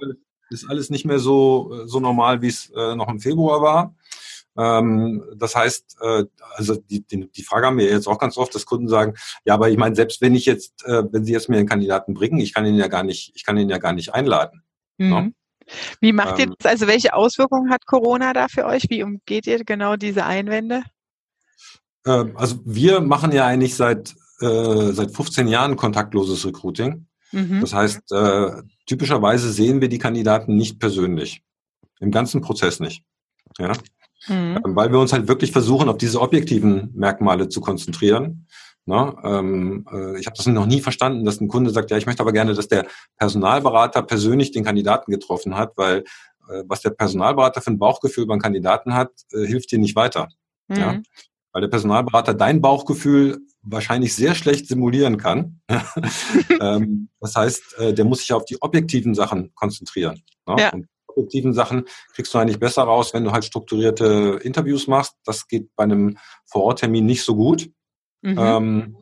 [0.50, 3.94] Ist alles nicht mehr so, so normal, wie es äh, noch im Februar war.
[4.56, 8.54] Ähm, das heißt, äh, also die, die, die Frage haben wir jetzt auch ganz oft,
[8.54, 11.48] dass Kunden sagen, ja, aber ich meine, selbst wenn ich jetzt, äh, wenn Sie jetzt
[11.48, 13.92] mir einen Kandidaten bringen, ich kann ihn ja gar nicht, ich kann ihn ja gar
[13.92, 14.62] nicht einladen.
[14.98, 15.08] Mhm.
[15.08, 15.28] No?
[16.00, 16.70] Wie macht ähm, ihr das?
[16.70, 18.84] Also welche Auswirkungen hat Corona da für euch?
[18.90, 20.82] Wie umgeht ihr genau diese Einwände?
[22.04, 27.06] Äh, also wir machen ja eigentlich seit, äh, seit 15 Jahren kontaktloses Recruiting.
[27.32, 27.60] Mhm.
[27.60, 31.42] Das heißt, äh, typischerweise sehen wir die Kandidaten nicht persönlich.
[32.00, 33.02] Im ganzen Prozess nicht.
[33.58, 33.72] Ja?
[34.28, 34.60] Mhm.
[34.64, 38.46] Ähm, weil wir uns halt wirklich versuchen, auf diese objektiven Merkmale zu konzentrieren.
[38.86, 42.04] Na, ähm, äh, ich habe das noch nie verstanden, dass ein Kunde sagt, ja, ich
[42.04, 42.86] möchte aber gerne, dass der
[43.16, 46.04] Personalberater persönlich den Kandidaten getroffen hat, weil
[46.50, 50.28] äh, was der Personalberater für ein Bauchgefühl beim Kandidaten hat, äh, hilft dir nicht weiter.
[50.68, 50.76] Mhm.
[50.76, 51.00] Ja?
[51.54, 55.60] Weil der Personalberater dein Bauchgefühl wahrscheinlich sehr schlecht simulieren kann.
[56.60, 60.22] ähm, das heißt, äh, der muss sich auf die objektiven Sachen konzentrieren.
[60.46, 60.56] Ne?
[60.58, 60.72] Ja.
[60.72, 65.14] Und objektiven Sachen kriegst du eigentlich besser raus, wenn du halt strukturierte Interviews machst.
[65.24, 67.70] Das geht bei einem Vororttermin nicht so gut.
[68.22, 68.36] Mhm.
[68.38, 68.96] Ähm,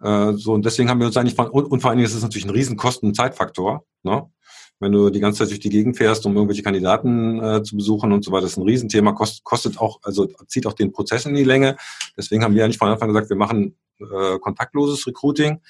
[0.00, 2.14] äh, so, und deswegen haben wir uns eigentlich von, und, und vor allen Dingen ist
[2.14, 3.84] es natürlich ein riesen Kosten- und Zeitfaktor.
[4.02, 4.30] Ne?
[4.80, 8.12] Wenn du die ganze Zeit durch die Gegend fährst, um irgendwelche Kandidaten äh, zu besuchen
[8.12, 11.26] und so weiter, das ist ein Riesenthema, kostet, kostet auch, also zieht auch den Prozess
[11.26, 11.76] in die Länge.
[12.16, 15.60] Deswegen haben wir eigentlich von Anfang gesagt, wir machen äh, kontaktloses Recruiting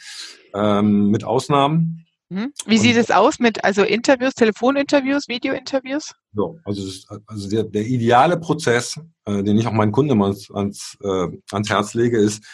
[0.54, 2.04] ähm, mit Ausnahmen.
[2.30, 2.52] Mhm.
[2.66, 6.14] Wie und, sieht es aus mit also Interviews, Telefoninterviews, Videointerviews?
[6.34, 6.82] So, also,
[7.26, 11.70] also der, der ideale Prozess, äh, den ich auch meinen Kunden ans, ans, äh, ans
[11.70, 12.44] Herz lege, ist,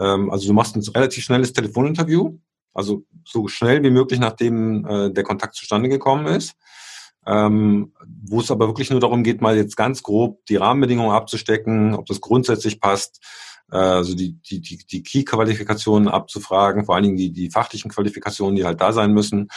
[0.00, 2.38] ähm, also du machst ein relativ schnelles Telefoninterview,
[2.74, 6.54] also so schnell wie möglich, nachdem äh, der Kontakt zustande gekommen ist.
[7.26, 11.94] Ähm, wo es aber wirklich nur darum geht, mal jetzt ganz grob die Rahmenbedingungen abzustecken,
[11.94, 13.24] ob das grundsätzlich passt,
[13.72, 18.56] äh, also die, die, die, die Key-Qualifikationen abzufragen, vor allen Dingen die, die fachlichen Qualifikationen,
[18.56, 19.48] die halt da sein müssen.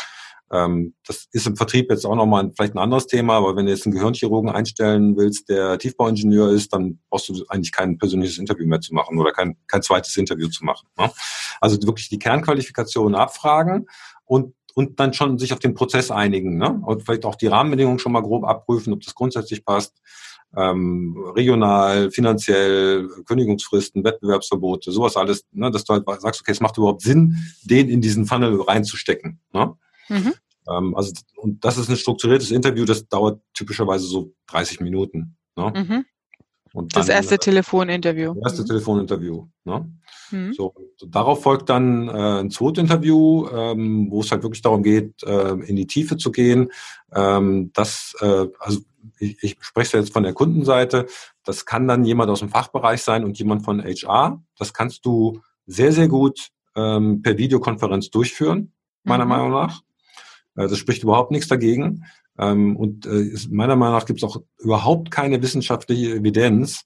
[0.51, 3.71] Ähm, das ist im Vertrieb jetzt auch nochmal vielleicht ein anderes Thema, aber wenn du
[3.71, 8.65] jetzt einen Gehirnchirurgen einstellen willst, der Tiefbauingenieur ist, dann brauchst du eigentlich kein persönliches Interview
[8.65, 10.87] mehr zu machen oder kein, kein zweites Interview zu machen.
[10.97, 11.11] Ne?
[11.59, 13.87] Also wirklich die Kernqualifikationen abfragen
[14.25, 16.79] und und dann schon sich auf den Prozess einigen ne?
[16.85, 19.99] und vielleicht auch die Rahmenbedingungen schon mal grob abprüfen, ob das grundsätzlich passt.
[20.55, 26.77] Ähm, regional, finanziell, Kündigungsfristen, Wettbewerbsverbote, sowas alles, ne, dass du halt sagst, okay, es macht
[26.77, 29.39] überhaupt Sinn, den in diesen Funnel reinzustecken.
[29.51, 29.73] Ne?
[30.09, 30.33] Mhm.
[30.69, 35.37] Ähm, also, und das ist ein strukturiertes Interview, das dauert typischerweise so 30 Minuten.
[35.55, 35.73] Ne?
[35.75, 36.05] Mhm.
[36.73, 38.33] Und das erste äh, Telefoninterview.
[38.35, 38.67] Das erste mhm.
[38.67, 39.47] Telefoninterview.
[39.63, 39.91] Ne?
[40.31, 40.53] Mhm.
[40.53, 40.73] So,
[41.07, 45.75] darauf folgt dann äh, ein Zweitinterview, ähm, wo es halt wirklich darum geht, äh, in
[45.75, 46.69] die Tiefe zu gehen.
[47.13, 48.81] Ähm, das, äh, also
[49.19, 51.07] ich, ich spreche jetzt von der Kundenseite.
[51.43, 54.43] Das kann dann jemand aus dem Fachbereich sein und jemand von HR.
[54.57, 59.29] Das kannst du sehr, sehr gut ähm, per Videokonferenz durchführen, meiner mhm.
[59.29, 59.81] Meinung nach.
[60.57, 62.05] Äh, das spricht überhaupt nichts dagegen.
[62.37, 66.83] Ähm, und äh, meiner Meinung nach gibt es auch überhaupt keine wissenschaftliche Evidenz,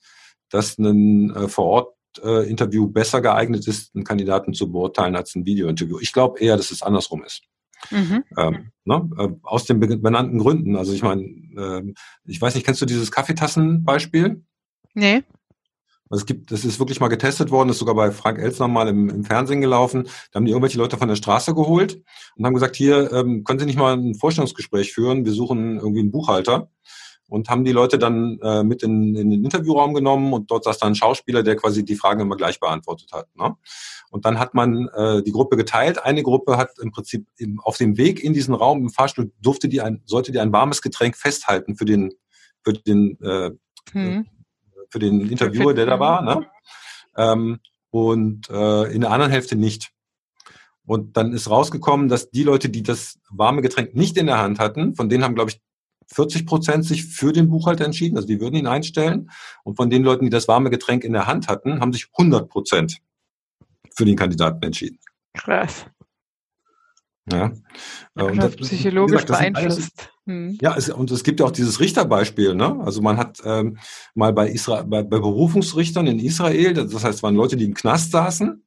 [0.49, 5.45] dass ein äh, vor Ort Interview besser geeignet ist, einen Kandidaten zu beurteilen als ein
[5.45, 5.97] Videointerview.
[6.01, 7.43] Ich glaube eher, dass es andersrum ist.
[7.89, 8.25] Mhm.
[8.37, 9.39] Ähm, ne?
[9.43, 10.75] Aus den benannten Gründen.
[10.75, 11.23] Also ich meine,
[11.55, 11.93] äh,
[12.25, 14.43] ich weiß nicht, kennst du dieses Kaffeetassenbeispiel?
[14.93, 15.23] Nee.
[16.11, 19.09] Es gibt, das ist wirklich mal getestet worden, ist sogar bei Frank Elsner mal im,
[19.09, 20.07] im Fernsehen gelaufen.
[20.31, 22.01] Da haben die irgendwelche Leute von der Straße geholt
[22.35, 25.25] und haben gesagt, hier, ähm, können Sie nicht mal ein Vorstellungsgespräch führen?
[25.25, 26.69] Wir suchen irgendwie einen Buchhalter.
[27.27, 30.79] Und haben die Leute dann äh, mit in, in den Interviewraum genommen und dort saß
[30.79, 33.33] dann ein Schauspieler, der quasi die Fragen immer gleich beantwortet hat.
[33.37, 33.55] Ne?
[34.09, 36.03] Und dann hat man äh, die Gruppe geteilt.
[36.03, 39.69] Eine Gruppe hat im Prinzip im, auf dem Weg in diesen Raum im Fahrstuhl durfte
[39.69, 42.11] die ein, sollte die ein warmes Getränk festhalten für den
[42.65, 43.51] für den äh,
[43.93, 44.25] hm
[44.91, 46.21] für den Interviewer, der da war.
[46.21, 46.45] Ne?
[47.17, 49.91] Ähm, und äh, in der anderen Hälfte nicht.
[50.85, 54.59] Und dann ist rausgekommen, dass die Leute, die das warme Getränk nicht in der Hand
[54.59, 55.61] hatten, von denen haben, glaube ich,
[56.13, 59.31] 40 Prozent sich für den Buchhalter entschieden, also die würden ihn einstellen.
[59.63, 62.49] Und von den Leuten, die das warme Getränk in der Hand hatten, haben sich 100
[62.49, 62.97] Prozent
[63.95, 64.99] für den Kandidaten entschieden.
[65.33, 65.85] Krass.
[67.31, 68.23] Ja.
[68.23, 70.11] und das, psychologisch gesagt, beeinflusst.
[70.25, 70.57] Hm.
[70.61, 72.55] Ja, es, und es gibt ja auch dieses Richterbeispiel.
[72.55, 72.79] Ne?
[72.81, 73.77] Also man hat ähm,
[74.13, 77.73] mal bei, Isra bei, bei Berufungsrichtern in Israel, das heißt, es waren Leute, die im
[77.73, 78.63] Knast saßen,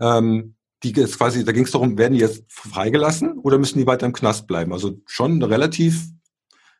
[0.00, 3.86] ähm, die jetzt quasi, da ging es darum, werden die jetzt freigelassen oder müssen die
[3.86, 4.72] weiter im Knast bleiben?
[4.72, 6.06] Also schon eine relativ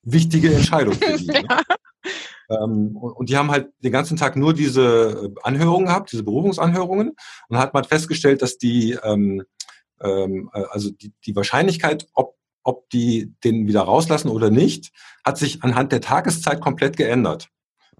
[0.03, 1.27] wichtige Entscheidung für die.
[1.31, 1.45] Ne?
[1.49, 1.57] ja.
[1.57, 2.65] ne?
[2.65, 7.13] ähm, und die haben halt den ganzen Tag nur diese Anhörungen gehabt, diese Berufungsanhörungen,
[7.49, 9.43] und hat man festgestellt, dass die ähm,
[10.03, 14.93] ähm, äh, also die, die Wahrscheinlichkeit, ob, ob die den wieder rauslassen oder nicht,
[15.25, 17.49] hat sich anhand der Tageszeit komplett geändert.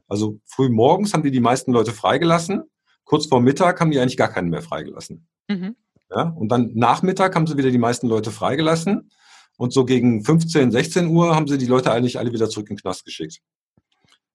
[0.09, 2.65] Also früh morgens haben die die meisten Leute freigelassen,
[3.05, 5.29] kurz vor Mittag haben die eigentlich gar keinen mehr freigelassen.
[5.49, 5.77] Mhm.
[6.11, 9.11] Ja, und dann Nachmittag haben sie wieder die meisten Leute freigelassen
[9.57, 12.77] und so gegen 15, 16 Uhr haben sie die Leute eigentlich alle wieder zurück in
[12.77, 13.41] den Knast geschickt.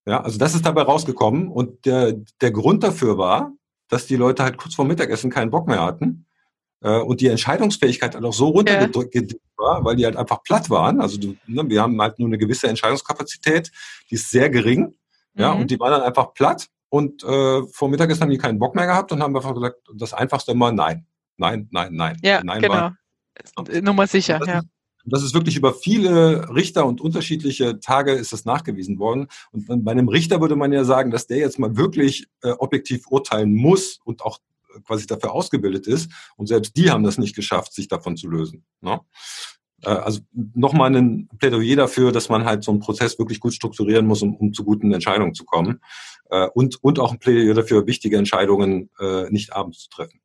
[0.06, 3.51] Ja, also das ist dabei rausgekommen und der, der Grund dafür war,
[3.89, 6.25] dass die Leute halt kurz vor Mittagessen keinen Bock mehr hatten
[6.85, 9.21] äh, und die Entscheidungsfähigkeit halt auch so runtergedrückt ja.
[9.57, 11.01] war, weil die halt einfach platt waren.
[11.01, 13.71] Also du, ne, wir haben halt nur eine gewisse Entscheidungskapazität,
[14.09, 14.93] die ist sehr gering.
[15.37, 15.61] Ja, mhm.
[15.61, 18.85] und die waren dann einfach platt und äh, vor Mittagessen haben die keinen Bock mehr
[18.85, 22.17] gehabt und haben einfach gesagt, das Einfachste immer nein, nein, nein, nein.
[22.23, 22.73] Ja, nein genau.
[22.73, 24.59] War, Nummer sicher, ja.
[24.59, 24.67] Ist,
[25.07, 29.27] das ist wirklich über viele Richter und unterschiedliche Tage ist das nachgewiesen worden.
[29.51, 33.07] Und bei einem Richter würde man ja sagen, dass der jetzt mal wirklich äh, objektiv
[33.09, 36.11] urteilen muss und auch äh, quasi dafür ausgebildet ist.
[36.38, 38.65] Und selbst die haben das nicht geschafft, sich davon zu lösen.
[38.81, 38.99] Ne?
[39.83, 44.05] Äh, also nochmal ein Plädoyer dafür, dass man halt so einen Prozess wirklich gut strukturieren
[44.05, 45.81] muss, um, um zu guten Entscheidungen zu kommen.
[46.29, 50.19] Äh, und, und auch ein Plädoyer dafür, wichtige Entscheidungen äh, nicht abends zu treffen.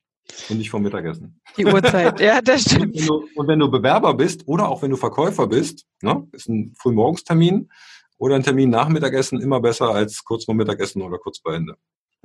[0.48, 1.40] Und nicht vom Mittagessen.
[1.56, 2.94] Die Uhrzeit, ja, das stimmt.
[2.94, 6.28] Und wenn, du, und wenn du Bewerber bist oder auch wenn du Verkäufer bist, ne,
[6.30, 7.68] ist ein Frühmorgenstermin
[8.16, 11.76] oder ein Termin nach Mittagessen immer besser als kurz vor Mittagessen oder kurz vor Ende.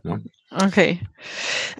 [0.03, 0.19] Ja.
[0.51, 0.99] Okay.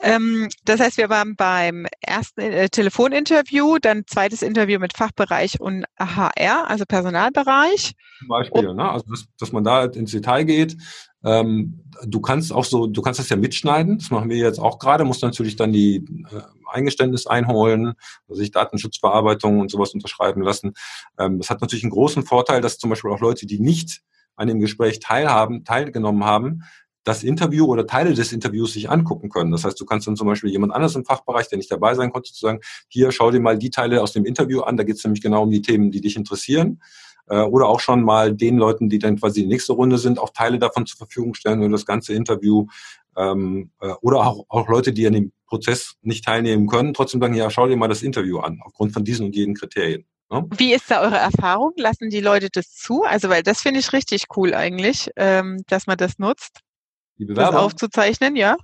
[0.02, 5.86] Ähm, das heißt, wir waren beim ersten äh, Telefoninterview, dann zweites Interview mit Fachbereich und
[6.00, 7.94] HR, also Personalbereich.
[8.20, 8.90] Zum Beispiel, ne?
[8.90, 10.78] also dass, dass man da ins Detail geht.
[11.24, 14.00] Ähm, du kannst auch so, du kannst das ja mitschneiden.
[14.00, 15.06] Das machen wir jetzt auch gerade.
[15.06, 15.98] Musst natürlich dann die
[16.32, 17.94] äh, Eingeständnis einholen,
[18.28, 20.74] also sich Datenschutzbearbeitung und sowas unterschreiben lassen.
[21.18, 24.02] Ähm, das hat natürlich einen großen Vorteil, dass zum Beispiel auch Leute, die nicht
[24.36, 26.64] an dem Gespräch teilhaben, teilgenommen haben,
[27.06, 29.52] das Interview oder Teile des Interviews sich angucken können.
[29.52, 32.12] Das heißt, du kannst dann zum Beispiel jemand anders im Fachbereich, der nicht dabei sein
[32.12, 34.98] konnte, zu sagen, hier, schau dir mal die Teile aus dem Interview an, da geht
[34.98, 36.82] es nämlich genau um die Themen, die dich interessieren.
[37.28, 40.32] Äh, oder auch schon mal den Leuten, die dann quasi die nächste Runde sind, auch
[40.32, 42.66] Teile davon zur Verfügung stellen und das ganze Interview.
[43.16, 47.36] Ähm, äh, oder auch, auch Leute, die an dem Prozess nicht teilnehmen können, trotzdem sagen,
[47.36, 50.06] ja, schau dir mal das Interview an, aufgrund von diesen und jenen Kriterien.
[50.32, 50.44] Ne?
[50.58, 51.74] Wie ist da eure Erfahrung?
[51.78, 53.04] Lassen die Leute das zu?
[53.04, 56.65] Also, weil das finde ich richtig cool eigentlich, ähm, dass man das nutzt
[57.18, 57.52] die Bewerber.
[57.52, 58.58] Das aufzuzeichnen, ja?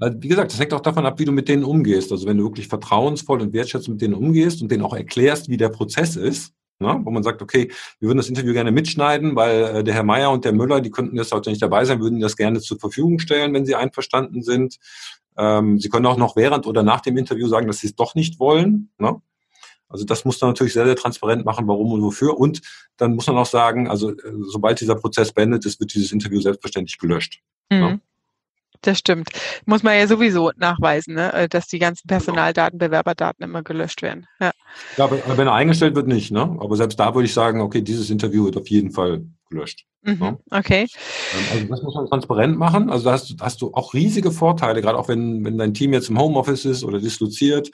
[0.00, 2.10] Wie gesagt, das hängt auch davon ab, wie du mit denen umgehst.
[2.10, 5.56] Also wenn du wirklich vertrauensvoll und wertschätzend mit denen umgehst und denen auch erklärst, wie
[5.56, 9.62] der Prozess ist, ne, wo man sagt, okay, wir würden das Interview gerne mitschneiden, weil
[9.62, 12.20] äh, der Herr Meier und der Müller, die könnten jetzt heute nicht dabei sein, würden
[12.20, 14.78] das gerne zur Verfügung stellen, wenn sie einverstanden sind.
[15.36, 18.14] Ähm, sie können auch noch während oder nach dem Interview sagen, dass sie es doch
[18.14, 18.90] nicht wollen.
[18.98, 19.20] Ne?
[19.88, 22.38] Also das muss man natürlich sehr, sehr transparent machen, warum und wofür.
[22.38, 22.62] Und
[22.96, 24.16] dann muss man auch sagen, also äh,
[24.48, 27.40] sobald dieser Prozess beendet ist, wird dieses Interview selbstverständlich gelöscht.
[27.80, 28.00] Mhm.
[28.82, 29.28] Das stimmt.
[29.64, 31.32] Muss man ja sowieso nachweisen, ne?
[31.32, 32.18] Äh, dass die ganzen genau.
[32.18, 34.26] Personaldaten, Bewerberdaten immer gelöscht werden.
[34.40, 34.50] Ja,
[34.96, 36.32] ja aber, wenn er eingestellt wird, nicht.
[36.32, 36.42] Ne?
[36.42, 39.84] Aber selbst da würde ich sagen, okay, dieses Interview wird auf jeden Fall gelöscht.
[40.02, 40.38] Mhm, ne?
[40.50, 40.88] Okay.
[41.32, 42.90] Ähm, also das muss man transparent machen.
[42.90, 46.10] Also da hast, hast du auch riesige Vorteile, gerade auch wenn, wenn dein Team jetzt
[46.10, 47.70] im Homeoffice ist oder disloziert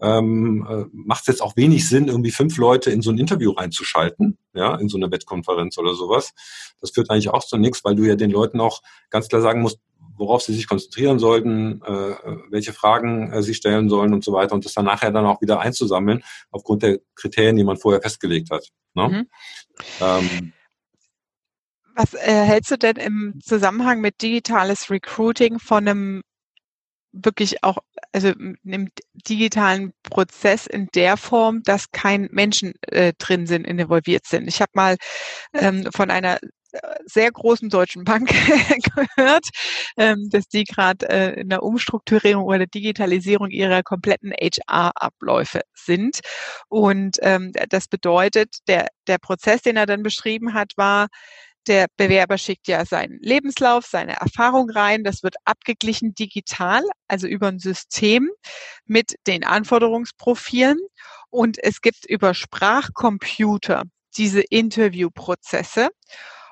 [0.00, 3.52] ähm, äh, macht es jetzt auch wenig Sinn, irgendwie fünf Leute in so ein Interview
[3.52, 6.32] reinzuschalten, ja, in so eine Wettkonferenz oder sowas.
[6.80, 9.60] Das führt eigentlich auch zu nichts, weil du ja den Leuten auch ganz klar sagen
[9.62, 9.78] musst,
[10.16, 12.14] worauf sie sich konzentrieren sollten, äh,
[12.50, 15.40] welche Fragen äh, sie stellen sollen und so weiter und das dann nachher dann auch
[15.40, 18.68] wieder einzusammeln aufgrund der Kriterien, die man vorher festgelegt hat.
[18.94, 19.08] Ne?
[19.08, 19.26] Mhm.
[20.00, 20.52] Ähm,
[21.94, 26.22] was äh, hältst du denn im Zusammenhang mit digitales Recruiting von einem
[27.12, 27.78] wirklich auch,
[28.12, 28.90] also im
[29.28, 34.48] digitalen Prozess in der Form, dass kein Menschen äh, drin sind, involviert sind.
[34.48, 34.96] Ich habe mal
[35.52, 36.38] ähm, von einer
[36.72, 38.28] äh, sehr großen deutschen Bank
[39.16, 39.48] gehört,
[39.96, 46.20] ähm, dass die gerade äh, in der Umstrukturierung oder Digitalisierung ihrer kompletten HR-Abläufe sind.
[46.68, 51.08] Und ähm, das bedeutet, der, der Prozess, den er dann beschrieben hat, war,
[51.66, 55.04] der Bewerber schickt ja seinen Lebenslauf, seine Erfahrung rein.
[55.04, 58.30] Das wird abgeglichen digital, also über ein System
[58.86, 60.78] mit den Anforderungsprofilen.
[61.30, 63.84] Und es gibt über Sprachcomputer
[64.16, 65.88] diese Interviewprozesse.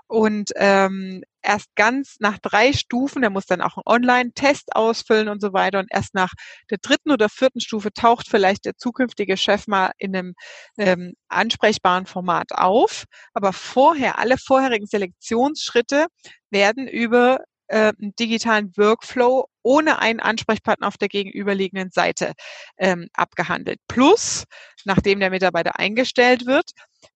[0.08, 5.40] Und ähm, erst ganz nach drei Stufen, der muss dann auch einen Online-Test ausfüllen und
[5.40, 5.78] so weiter.
[5.78, 6.32] Und erst nach
[6.70, 10.34] der dritten oder vierten Stufe taucht vielleicht der zukünftige Chef mal in einem
[10.78, 13.04] ähm, ansprechbaren Format auf.
[13.34, 16.06] Aber vorher, alle vorherigen Selektionsschritte
[16.50, 22.32] werden über äh, einen digitalen Workflow ohne einen Ansprechpartner auf der gegenüberliegenden Seite
[22.78, 23.78] ähm, abgehandelt.
[23.88, 24.44] Plus,
[24.84, 26.70] nachdem der Mitarbeiter eingestellt wird,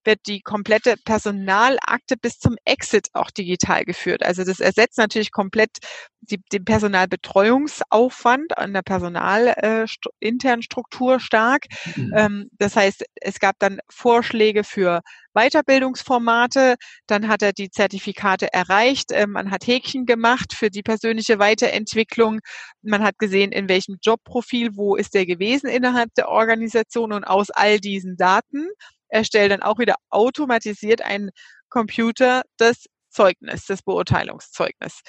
[0.05, 4.23] wird die komplette Personalakte bis zum Exit auch digital geführt.
[4.23, 5.79] Also das ersetzt natürlich komplett
[6.21, 11.67] die, den Personalbetreuungsaufwand an der personalinternen äh, Struktur stark.
[11.97, 12.13] Mhm.
[12.17, 15.01] Ähm, das heißt, es gab dann Vorschläge für
[15.35, 21.39] Weiterbildungsformate, dann hat er die Zertifikate erreicht, äh, man hat Häkchen gemacht für die persönliche
[21.39, 22.41] Weiterentwicklung,
[22.83, 27.51] man hat gesehen, in welchem Jobprofil, wo ist der gewesen innerhalb der Organisation und aus
[27.51, 28.69] all diesen Daten
[29.13, 31.31] erstellt dann auch wieder automatisiert ein
[31.69, 35.01] Computer das Zeugnis, das Beurteilungszeugnis.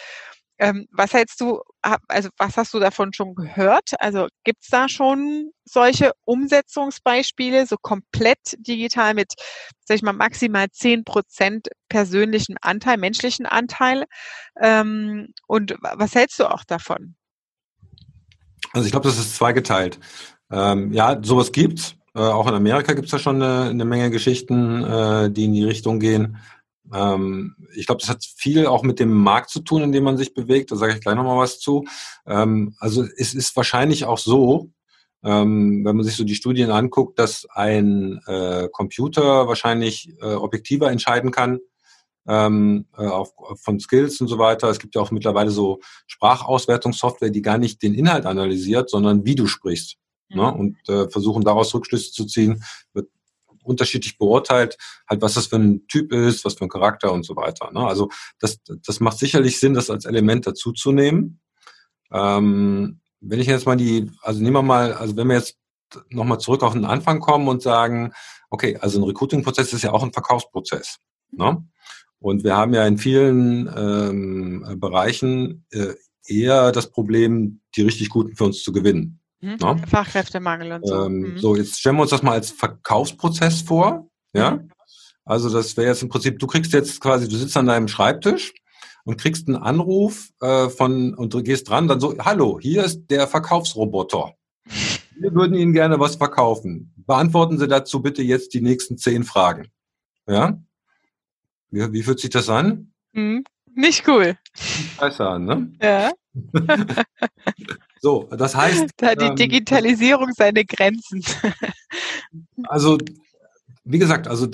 [0.59, 1.61] Ähm, was hältst du,
[2.07, 3.91] also was hast du davon schon gehört?
[3.99, 9.33] Also gibt es da schon solche Umsetzungsbeispiele, so komplett digital mit,
[9.83, 14.05] sag ich mal, maximal zehn Prozent persönlichen Anteil, menschlichen Anteil?
[14.61, 17.15] Ähm, und was hältst du auch davon?
[18.73, 19.99] Also ich glaube, das ist zweigeteilt.
[20.51, 21.95] Ähm, ja, sowas gibt's.
[22.15, 25.63] Äh, auch in Amerika gibt's da schon eine, eine Menge Geschichten, äh, die in die
[25.63, 26.37] Richtung gehen.
[26.93, 30.17] Ähm, ich glaube, das hat viel auch mit dem Markt zu tun, in dem man
[30.17, 30.71] sich bewegt.
[30.71, 31.85] Da sage ich gleich nochmal was zu.
[32.27, 34.69] Ähm, also es ist wahrscheinlich auch so,
[35.23, 40.91] ähm, wenn man sich so die Studien anguckt, dass ein äh, Computer wahrscheinlich äh, objektiver
[40.91, 41.59] entscheiden kann,
[42.27, 44.69] ähm, äh, auf, von Skills und so weiter.
[44.69, 49.35] Es gibt ja auch mittlerweile so Sprachauswertungssoftware, die gar nicht den Inhalt analysiert, sondern wie
[49.35, 49.97] du sprichst.
[50.33, 50.51] Ne?
[50.51, 50.59] Mhm.
[50.59, 52.63] Und äh, versuchen daraus Rückschlüsse zu ziehen.
[52.93, 53.09] Wird
[53.63, 54.77] unterschiedlich beurteilt,
[55.09, 57.71] halt was das für ein Typ ist, was für ein Charakter und so weiter.
[57.71, 57.85] Ne?
[57.85, 61.39] Also das, das macht sicherlich Sinn, das als Element dazuzunehmen.
[62.11, 65.57] Ähm, wenn ich jetzt mal die, also nehmen wir mal, also wenn wir jetzt
[66.09, 68.11] nochmal zurück auf den Anfang kommen und sagen,
[68.49, 70.99] okay, also ein Recruiting-Prozess ist ja auch ein Verkaufsprozess.
[71.31, 71.65] Ne?
[72.19, 75.93] Und wir haben ja in vielen ähm, Bereichen äh,
[76.25, 79.19] eher das Problem, die richtig Guten für uns zu gewinnen.
[79.43, 79.57] Mhm.
[79.61, 79.81] Ne?
[79.87, 81.05] Fachkräftemangel und so.
[81.05, 81.37] Ähm, mhm.
[81.37, 84.07] So, jetzt stellen wir uns das mal als Verkaufsprozess vor.
[84.33, 84.51] Ja.
[84.51, 84.69] Mhm.
[85.25, 88.53] Also das wäre jetzt im Prinzip, du kriegst jetzt quasi, du sitzt an deinem Schreibtisch
[89.03, 93.07] und kriegst einen Anruf äh, von und du gehst dran, dann so, hallo, hier ist
[93.07, 94.33] der Verkaufsroboter.
[95.19, 96.93] Wir würden Ihnen gerne was verkaufen.
[96.97, 99.67] Beantworten Sie dazu bitte jetzt die nächsten zehn Fragen.
[100.27, 100.59] Ja?
[101.69, 102.91] Wie, wie fühlt sich das an?
[103.11, 103.43] Mhm.
[103.75, 104.37] Nicht cool.
[104.55, 105.73] Scheiße an, ne?
[105.81, 106.11] Ja.
[108.03, 108.89] So, das heißt.
[108.97, 111.23] Da hat die ähm, Digitalisierung seine Grenzen.
[112.67, 112.97] Also,
[113.83, 114.47] wie gesagt, also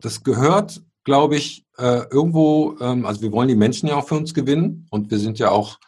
[0.00, 4.14] das gehört, glaube ich, äh, irgendwo, ähm, also wir wollen die Menschen ja auch für
[4.14, 5.80] uns gewinnen und wir sind ja auch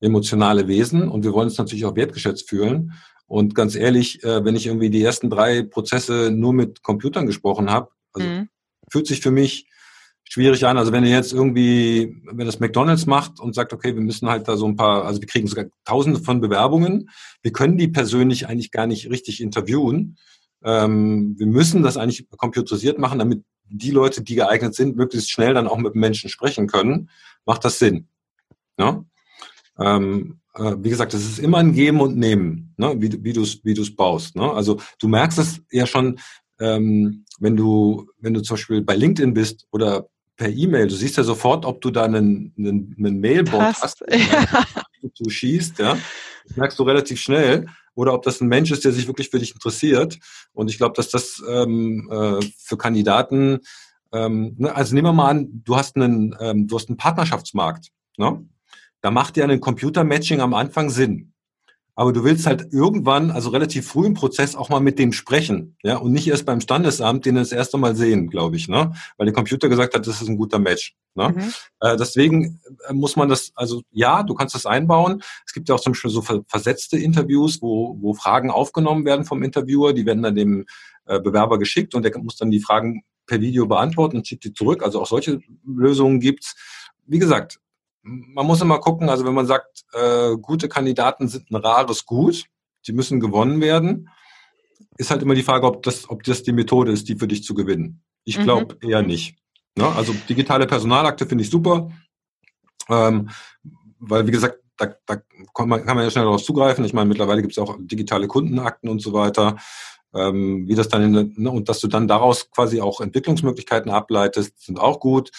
[0.00, 2.92] emotionale Wesen und wir wollen uns natürlich auch wertgeschätzt fühlen.
[3.26, 7.70] Und ganz ehrlich, äh, wenn ich irgendwie die ersten drei Prozesse nur mit Computern gesprochen
[7.70, 8.48] habe, also mhm.
[8.90, 9.66] fühlt sich für mich
[10.28, 10.76] schwierig an.
[10.76, 14.46] Also wenn ihr jetzt irgendwie, wenn das McDonalds macht und sagt, okay, wir müssen halt
[14.46, 17.10] da so ein paar, also wir kriegen sogar tausende von Bewerbungen,
[17.42, 20.18] wir können die persönlich eigentlich gar nicht richtig interviewen.
[20.62, 25.54] Ähm, wir müssen das eigentlich computerisiert machen, damit die Leute, die geeignet sind, möglichst schnell
[25.54, 27.10] dann auch mit Menschen sprechen können.
[27.44, 28.08] Macht das Sinn?
[28.78, 29.04] Ja?
[29.78, 32.94] Ähm, äh, wie gesagt, das ist immer ein Geben und Nehmen, ne?
[32.98, 34.36] wie, wie du es wie baust.
[34.36, 34.50] Ne?
[34.52, 36.18] Also du merkst es ja schon,
[36.60, 40.08] ähm, wenn du, wenn du zum Beispiel bei LinkedIn bist oder
[40.38, 40.86] per E-Mail.
[40.86, 43.82] Du siehst ja sofort, ob du da einen, einen, einen Mailbot Passt.
[43.82, 44.64] hast, ja.
[45.02, 45.98] du schießt, ja.
[46.46, 47.66] Das merkst du relativ schnell.
[47.94, 50.18] Oder ob das ein Mensch ist, der sich wirklich für dich interessiert.
[50.52, 53.58] Und ich glaube, dass das ähm, äh, für Kandidaten,
[54.12, 57.88] ähm, ne, also nehmen wir mal an, du hast einen, ähm, du hast einen Partnerschaftsmarkt.
[58.16, 58.48] Ne?
[59.00, 61.32] Da macht ja ein Computer-Matching am Anfang Sinn
[61.98, 65.76] aber du willst halt irgendwann, also relativ früh im Prozess, auch mal mit dem sprechen,
[65.82, 69.24] ja, und nicht erst beim Standesamt den das erste Mal sehen, glaube ich, ne, weil
[69.24, 71.30] der Computer gesagt hat, das ist ein guter Match, ne.
[71.30, 71.52] Mhm.
[71.80, 75.24] Äh, deswegen äh, muss man das, also ja, du kannst das einbauen.
[75.44, 79.42] Es gibt ja auch zum Beispiel so versetzte Interviews, wo, wo Fragen aufgenommen werden vom
[79.42, 80.66] Interviewer, die werden dann dem
[81.06, 84.52] äh, Bewerber geschickt und der muss dann die Fragen per Video beantworten und schickt die
[84.52, 84.84] zurück.
[84.84, 86.54] Also auch solche Lösungen gibt's.
[87.06, 87.58] Wie gesagt,
[88.08, 92.44] man muss immer gucken, also wenn man sagt, äh, gute Kandidaten sind ein rares Gut,
[92.86, 94.08] die müssen gewonnen werden,
[94.96, 97.44] ist halt immer die Frage, ob das, ob das die Methode ist, die für dich
[97.44, 98.02] zu gewinnen.
[98.24, 98.90] Ich glaube mhm.
[98.90, 99.36] eher nicht.
[99.76, 99.86] Ne?
[99.86, 101.90] Also digitale Personalakte finde ich super,
[102.88, 103.30] ähm,
[103.98, 105.16] weil wie gesagt, da, da
[105.54, 106.84] kann, man, kann man ja schnell darauf zugreifen.
[106.84, 109.56] Ich meine, mittlerweile gibt es auch digitale Kundenakten und so weiter.
[110.14, 114.64] Ähm, wie das dann in, ne, und dass du dann daraus quasi auch Entwicklungsmöglichkeiten ableitest,
[114.64, 115.30] sind auch gut.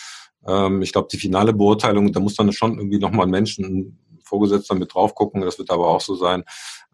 [0.47, 3.99] Ähm, ich glaube, die finale Beurteilung, da muss dann schon irgendwie nochmal ein Menschen, ein
[4.23, 5.41] Vorgesetzter mit drauf gucken.
[5.41, 6.43] Das wird aber auch so sein.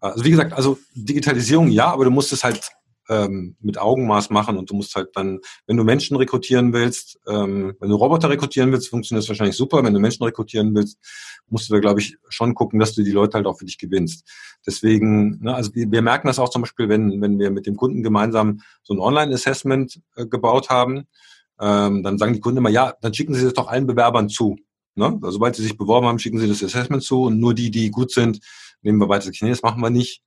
[0.00, 2.70] Also wie gesagt, also Digitalisierung ja, aber du musst es halt
[3.08, 7.76] ähm, mit Augenmaß machen und du musst halt dann, wenn du Menschen rekrutieren willst, ähm,
[7.78, 9.84] wenn du Roboter rekrutieren willst, funktioniert das wahrscheinlich super.
[9.84, 10.98] Wenn du Menschen rekrutieren willst,
[11.48, 13.78] musst du da, glaube ich, schon gucken, dass du die Leute halt auch für dich
[13.78, 14.28] gewinnst.
[14.66, 18.02] Deswegen, ne, also wir, merken das auch zum Beispiel, wenn, wenn wir mit dem Kunden
[18.02, 21.06] gemeinsam so ein Online-Assessment äh, gebaut haben,
[21.60, 24.56] ähm, dann sagen die Kunden immer, ja, dann schicken Sie das doch allen Bewerbern zu.
[24.96, 25.06] Ne?
[25.06, 27.90] Also, sobald sie sich beworben haben, schicken sie das Assessment zu und nur die, die
[27.90, 28.40] gut sind,
[28.82, 29.30] nehmen wir weiter.
[29.40, 30.22] Nee, das machen wir nicht.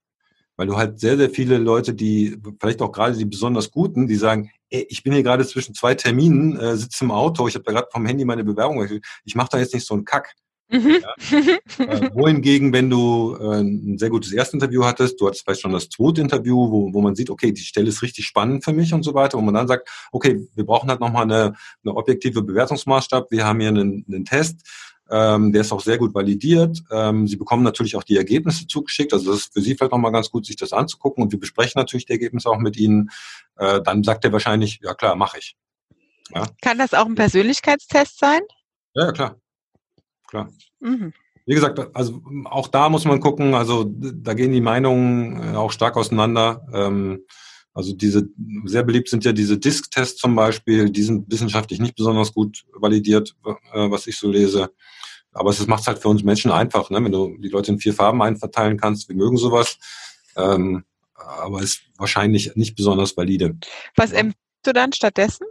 [0.56, 4.16] Weil du halt sehr, sehr viele Leute, die, vielleicht auch gerade die besonders Guten, die
[4.16, 7.64] sagen, ey, ich bin hier gerade zwischen zwei Terminen, äh, sitze im Auto, ich habe
[7.64, 8.86] da gerade vom Handy meine Bewerbung,
[9.24, 10.36] ich mache da jetzt nicht so einen Kack.
[10.70, 10.98] Mhm.
[11.02, 11.86] Ja?
[11.86, 15.90] äh, wohingegen, wenn du äh, ein sehr gutes Erstinterview hattest, du hattest vielleicht schon das
[15.90, 19.04] zweite Interview, wo, wo man sieht, okay, die Stelle ist richtig spannend für mich und
[19.04, 23.32] so weiter, wo man dann sagt, okay, wir brauchen halt nochmal eine, eine objektive Bewertungsmaßstab,
[23.32, 24.62] wir haben hier einen, einen Test,
[25.10, 26.84] ähm, der ist auch sehr gut validiert.
[26.92, 29.12] Ähm, Sie bekommen natürlich auch die Ergebnisse zugeschickt.
[29.12, 31.24] Also das ist für Sie vielleicht nochmal ganz gut, sich das anzugucken.
[31.24, 33.10] Und wir besprechen natürlich die Ergebnisse auch mit Ihnen.
[33.56, 35.58] Äh, dann sagt er wahrscheinlich, ja klar, mache ich.
[36.32, 36.46] Ja.
[36.62, 38.42] Kann das auch ein Persönlichkeitstest sein?
[38.94, 39.36] Ja, klar
[40.30, 40.50] klar.
[40.80, 41.14] Mhm.
[41.46, 45.72] Wie gesagt, also auch da muss man gucken, also da gehen die Meinungen äh, auch
[45.72, 46.68] stark auseinander.
[46.74, 47.26] Ähm,
[47.74, 48.30] also diese,
[48.66, 53.36] sehr beliebt sind ja diese Disk-Tests zum Beispiel, die sind wissenschaftlich nicht besonders gut validiert,
[53.46, 54.72] äh, was ich so lese.
[55.32, 57.04] Aber es macht es halt für uns Menschen einfach, ne?
[57.04, 59.78] wenn du die Leute in vier Farben einverteilen kannst, wir mögen sowas.
[60.36, 60.84] Ähm,
[61.16, 63.58] aber ist wahrscheinlich nicht besonders valide.
[63.96, 65.48] Was empfiehlst du dann stattdessen?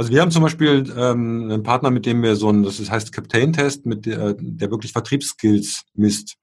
[0.00, 3.12] Also wir haben zum Beispiel ähm, einen Partner, mit dem wir so ein, das heißt
[3.12, 6.36] Captain-Test, mit der, der wirklich Vertriebsskills misst.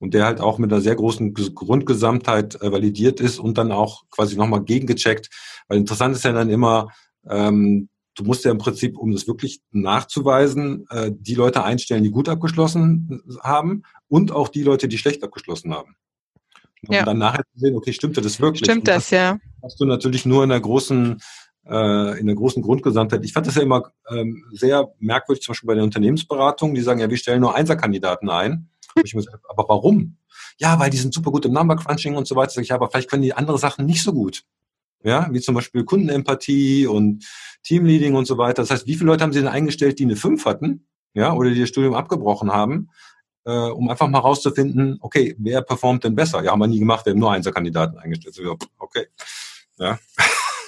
[0.00, 4.02] Und der halt auch mit einer sehr großen Grundgesamtheit äh, validiert ist und dann auch
[4.10, 5.30] quasi nochmal gegengecheckt.
[5.68, 6.88] Weil interessant ist ja dann immer,
[7.28, 12.10] ähm, du musst ja im Prinzip, um das wirklich nachzuweisen, äh, die Leute einstellen, die
[12.10, 15.94] gut abgeschlossen haben und auch die Leute, die schlecht abgeschlossen haben.
[16.88, 17.04] Um ja.
[17.04, 18.64] dann nachher zu sehen, okay, stimmt das wirklich?
[18.64, 19.38] Stimmt das, das, ja.
[19.62, 21.20] Hast du natürlich nur in einer großen
[21.66, 23.24] äh, in der großen Grundgesamtheit.
[23.24, 27.00] Ich fand das ja immer ähm, sehr merkwürdig, zum Beispiel bei den Unternehmensberatungen, die sagen,
[27.00, 28.68] ja, wir stellen nur Einserkandidaten ein.
[28.94, 30.16] gesagt, aber warum?
[30.58, 32.52] Ja, weil die sind super gut im Number Crunching und so weiter.
[32.52, 34.44] Sag ich, ja, aber vielleicht können die andere Sachen nicht so gut.
[35.02, 37.24] Ja, wie zum Beispiel Kundenempathie und
[37.62, 38.62] Teamleading und so weiter.
[38.62, 40.86] Das heißt, wie viele Leute haben sie denn eingestellt, die eine 5 hatten?
[41.14, 42.90] Ja, oder die das Studium abgebrochen haben?
[43.44, 46.44] Äh, um einfach mal rauszufinden, okay, wer performt denn besser?
[46.44, 48.38] Ja, haben wir nie gemacht, wir haben nur Einserkandidaten eingestellt.
[48.78, 49.06] Okay.
[49.78, 49.98] Ja.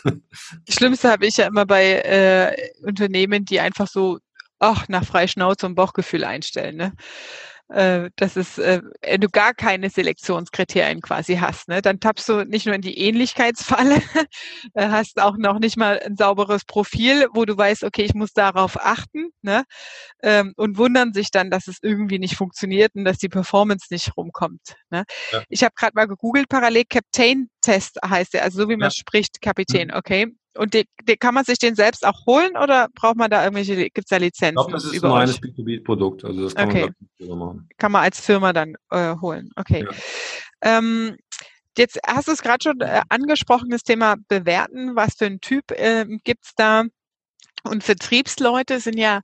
[0.05, 4.19] Das Schlimmste habe ich ja immer bei äh, Unternehmen, die einfach so
[4.63, 6.77] ach, nach Freischnauze und Bauchgefühl einstellen.
[6.77, 6.93] Ne?
[7.73, 12.45] Äh, das ist, äh, wenn du gar keine Selektionskriterien quasi hast, ne, dann tappst du
[12.45, 14.03] nicht nur in die Ähnlichkeitsfalle,
[14.77, 18.77] hast auch noch nicht mal ein sauberes Profil, wo du weißt, okay, ich muss darauf
[18.79, 19.65] achten, ne,
[20.23, 24.17] ähm, und wundern sich dann, dass es irgendwie nicht funktioniert und dass die Performance nicht
[24.19, 24.75] rumkommt.
[24.91, 25.05] Ne.
[25.31, 25.43] Ja.
[25.49, 28.91] Ich habe gerade mal gegoogelt, parallel Captain Test heißt er, also so wie man ja.
[28.91, 29.95] spricht, Kapitän, mhm.
[29.95, 30.27] okay.
[30.57, 33.77] Und die, die, kann man sich den selbst auch holen oder braucht man da irgendwelche,
[33.77, 34.49] gibt es da Lizenzen?
[34.49, 36.25] Ich glaube, das ist ein B2B-Produkt.
[36.25, 36.91] Also das kann okay.
[37.21, 37.69] man machen.
[37.79, 39.51] Kann man als Firma dann äh, holen.
[39.57, 39.85] Okay.
[39.85, 40.79] Ja.
[40.79, 41.17] Ähm,
[41.79, 44.95] jetzt hast du es gerade schon äh, angesprochen, das Thema Bewerten.
[44.95, 46.85] Was für ein Typ äh, gibt es da?
[47.65, 49.21] Und Vertriebsleute sind ja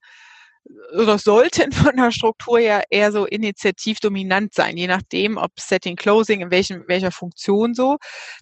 [0.96, 6.40] oder sollten von der Struktur ja eher so initiativdominant sein, je nachdem, ob Setting Closing,
[6.40, 7.96] in welchem, welcher Funktion so.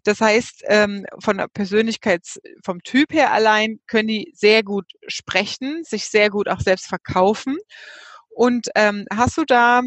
[0.05, 5.83] Das heißt, ähm, von der Persönlichkeits, vom Typ her allein können die sehr gut sprechen,
[5.85, 7.57] sich sehr gut auch selbst verkaufen.
[8.29, 9.83] Und ähm, hast du da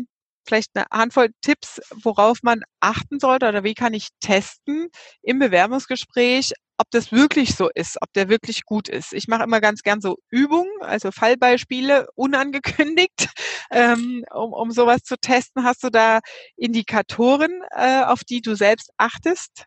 [0.47, 4.87] vielleicht eine Handvoll Tipps, worauf man achten sollte oder wie kann ich testen
[5.21, 9.11] im Bewerbungsgespräch, ob das wirklich so ist, ob der wirklich gut ist.
[9.13, 13.29] Ich mache immer ganz gern so Übungen, also Fallbeispiele, unangekündigt,
[13.69, 15.65] ähm, um, um sowas zu testen.
[15.65, 16.19] Hast du da
[16.55, 19.65] Indikatoren, äh, auf die du selbst achtest?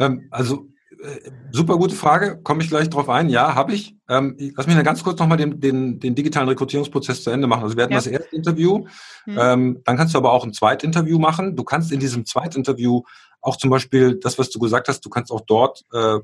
[0.00, 0.66] Ähm, also
[1.52, 3.28] super gute Frage, komme ich gleich drauf ein.
[3.28, 3.96] Ja, habe ich.
[4.08, 7.62] Ähm, lass mich dann ganz kurz nochmal den, den, den digitalen Rekrutierungsprozess zu Ende machen.
[7.62, 7.98] Also wir hatten ja.
[7.98, 8.86] das erste Interview,
[9.24, 9.38] hm.
[9.38, 11.56] ähm, dann kannst du aber auch ein Zweitinterview machen.
[11.56, 13.02] Du kannst in diesem Zweitinterview
[13.40, 16.18] auch zum Beispiel das, was du gesagt hast, du kannst auch dort äh,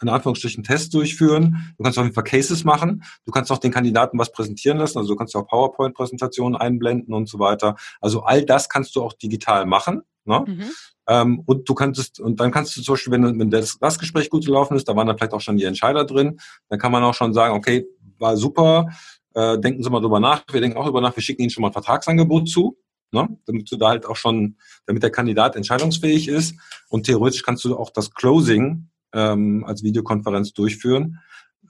[0.00, 1.74] in Anführungsstrichen Tests durchführen.
[1.78, 3.04] Du kannst auf jeden Fall Cases machen.
[3.24, 4.98] Du kannst auch den Kandidaten was präsentieren lassen.
[4.98, 7.76] Also du kannst auch PowerPoint-Präsentationen einblenden und so weiter.
[8.00, 10.02] Also all das kannst du auch digital machen.
[10.24, 10.44] Ne?
[10.46, 10.70] Mhm.
[11.08, 14.46] Ähm, und du kannst und dann kannst du zum Beispiel, wenn, wenn das, Gespräch gut
[14.46, 16.38] gelaufen ist, da waren dann vielleicht auch schon die Entscheider drin,
[16.68, 17.86] dann kann man auch schon sagen, okay,
[18.18, 18.86] war super,
[19.34, 21.62] äh, denken Sie mal drüber nach, wir denken auch drüber nach, wir schicken Ihnen schon
[21.62, 22.76] mal ein Vertragsangebot zu
[23.12, 23.28] ne?
[23.46, 26.56] damit du da halt auch schon, damit der Kandidat entscheidungsfähig ist.
[26.88, 31.20] Und theoretisch kannst du auch das Closing ähm, als Videokonferenz durchführen.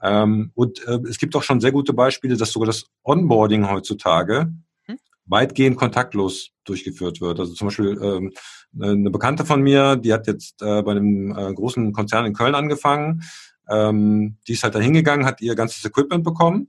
[0.02, 4.52] Ähm, und äh, es gibt auch schon sehr gute Beispiele, dass sogar das Onboarding heutzutage?
[5.26, 7.40] Weitgehend kontaktlos durchgeführt wird.
[7.40, 8.32] Also zum Beispiel ähm,
[8.80, 12.54] eine Bekannte von mir, die hat jetzt äh, bei einem äh, großen Konzern in Köln
[12.54, 13.22] angefangen.
[13.68, 16.68] Ähm, die ist halt da hingegangen, hat ihr ganzes Equipment bekommen,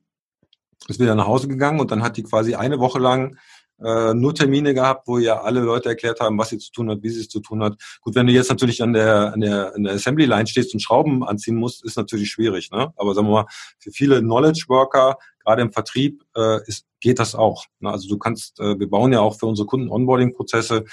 [0.87, 3.37] ist wieder nach Hause gegangen und dann hat die quasi eine Woche lang
[3.83, 7.01] äh, nur Termine gehabt, wo ja alle Leute erklärt haben, was sie zu tun hat,
[7.01, 7.75] wie sie es zu tun hat.
[8.01, 10.79] Gut, wenn du jetzt natürlich an der, an der, an der Assembly Line stehst und
[10.79, 12.71] Schrauben anziehen musst, ist natürlich schwierig.
[12.71, 12.93] Ne?
[12.95, 13.45] Aber sagen wir mal,
[13.79, 17.65] für viele Knowledge Worker, gerade im Vertrieb, äh, ist, geht das auch.
[17.79, 17.89] Ne?
[17.89, 20.85] Also du kannst, äh, wir bauen ja auch für unsere Kunden Onboarding-Prozesse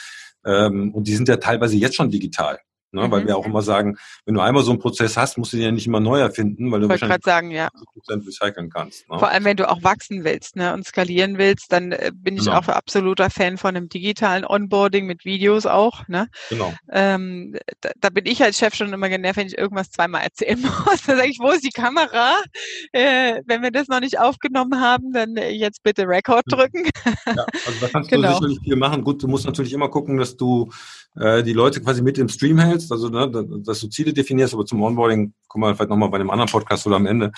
[0.44, 2.58] ähm, und die sind ja teilweise jetzt schon digital.
[2.92, 3.10] Ne, mhm.
[3.12, 5.66] Weil wir auch immer sagen, wenn du einmal so einen Prozess hast, musst du den
[5.66, 7.68] ja nicht immer neu erfinden, weil du Wollte wahrscheinlich sagen, ja.
[8.08, 9.08] recyceln kannst.
[9.08, 9.18] Ne?
[9.18, 12.46] Vor allem, wenn du auch wachsen willst ne, und skalieren willst, dann äh, bin ich
[12.46, 12.58] genau.
[12.58, 16.08] auch absoluter Fan von einem digitalen Onboarding mit Videos auch.
[16.08, 16.28] Ne?
[16.48, 16.74] Genau.
[16.90, 20.60] Ähm, da, da, bin ich als Chef schon immer genervt, wenn ich irgendwas zweimal erzählen
[20.86, 21.02] muss.
[21.06, 22.34] Da sage ich, wo ist die Kamera?
[22.90, 26.50] Äh, wenn wir das noch nicht aufgenommen haben, dann äh, jetzt bitte Record mhm.
[26.50, 26.90] drücken.
[27.26, 28.28] Ja, also da kannst genau.
[28.28, 29.04] du sicherlich viel machen.
[29.04, 30.70] Gut, du musst natürlich immer gucken, dass du
[31.16, 33.30] äh, die Leute quasi mit im Stream hältst, also ne,
[33.64, 36.86] dass du Ziele definierst, aber zum Onboarding kommen wir vielleicht nochmal bei einem anderen Podcast
[36.86, 37.32] oder am Ende.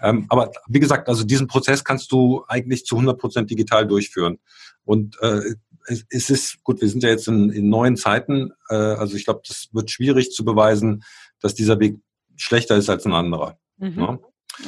[0.00, 4.38] Ähm, aber wie gesagt, also diesen Prozess kannst du eigentlich zu 100 Prozent digital durchführen.
[4.84, 5.40] Und äh,
[5.86, 9.24] es, es ist, gut, wir sind ja jetzt in, in neuen Zeiten, äh, also ich
[9.24, 11.02] glaube, das wird schwierig zu beweisen,
[11.40, 11.98] dass dieser Weg
[12.36, 13.58] schlechter ist als ein anderer.
[13.78, 13.94] Mhm.
[13.96, 14.18] Ne?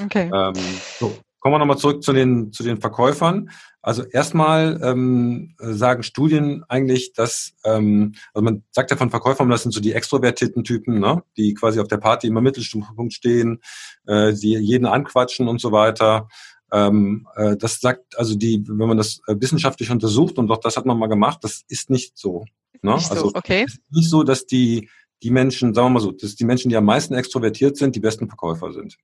[0.04, 0.30] Okay.
[0.32, 0.54] Ähm,
[0.98, 3.50] so, kommen wir nochmal zurück zu den, zu den Verkäufern.
[3.80, 9.62] Also erstmal ähm, sagen Studien eigentlich, dass, ähm, also man sagt ja von Verkäufern, das
[9.62, 11.22] sind so die extrovertierten Typen, ne?
[11.36, 13.60] die quasi auf der Party immer Mittelpunkt stehen,
[14.06, 16.28] äh, die jeden anquatschen und so weiter.
[16.72, 20.76] Ähm, äh, das sagt, also die, wenn man das äh, wissenschaftlich untersucht, und doch das
[20.76, 22.44] hat man mal gemacht, das ist nicht so.
[22.82, 22.94] Ne?
[22.94, 23.64] Nicht also so, okay.
[23.66, 24.90] Es ist nicht so, dass die,
[25.22, 28.00] die Menschen, sagen wir mal so, dass die Menschen, die am meisten extrovertiert sind, die
[28.00, 28.98] besten Verkäufer sind.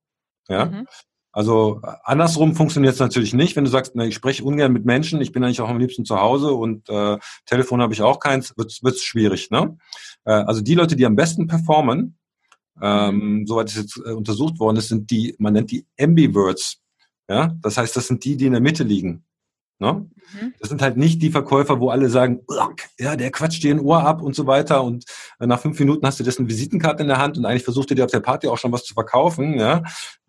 [0.48, 0.66] Ja.
[0.66, 0.86] Mhm.
[1.34, 5.20] Also andersrum funktioniert es natürlich nicht, wenn du sagst, na, ich spreche ungern mit Menschen,
[5.20, 8.56] ich bin eigentlich auch am liebsten zu Hause und äh, Telefon habe ich auch keins,
[8.56, 9.50] wird es schwierig.
[9.50, 9.76] Ne?
[10.24, 12.16] Äh, also die Leute, die am besten performen,
[12.80, 13.46] ähm, mhm.
[13.48, 16.80] soweit es jetzt äh, untersucht worden ist, sind die, man nennt die Ambiverts.
[17.28, 19.24] Ja, das heißt, das sind die, die in der Mitte liegen.
[19.84, 20.06] Ne?
[20.40, 20.54] Mhm.
[20.58, 22.40] Das sind halt nicht die Verkäufer, wo alle sagen,
[22.98, 25.04] ja, der quatscht dir ein Ohr ab und so weiter und
[25.38, 27.96] äh, nach fünf Minuten hast du dessen Visitenkarte in der Hand und eigentlich versucht er
[27.96, 29.58] dir auf der Party auch schon was zu verkaufen.
[29.58, 29.82] Ja?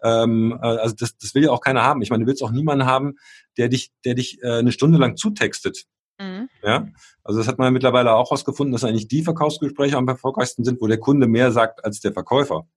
[0.03, 2.01] Ähm, äh, also das, das will ja auch keiner haben.
[2.01, 3.16] Ich meine, du willst auch niemanden haben,
[3.58, 5.86] der dich, der dich äh, eine Stunde lang zutextet.
[6.20, 6.49] Mhm.
[6.62, 6.88] Ja,
[7.24, 10.88] also das hat man mittlerweile auch herausgefunden, dass eigentlich die Verkaufsgespräche am erfolgreichsten sind, wo
[10.88, 12.68] der Kunde mehr sagt als der Verkäufer.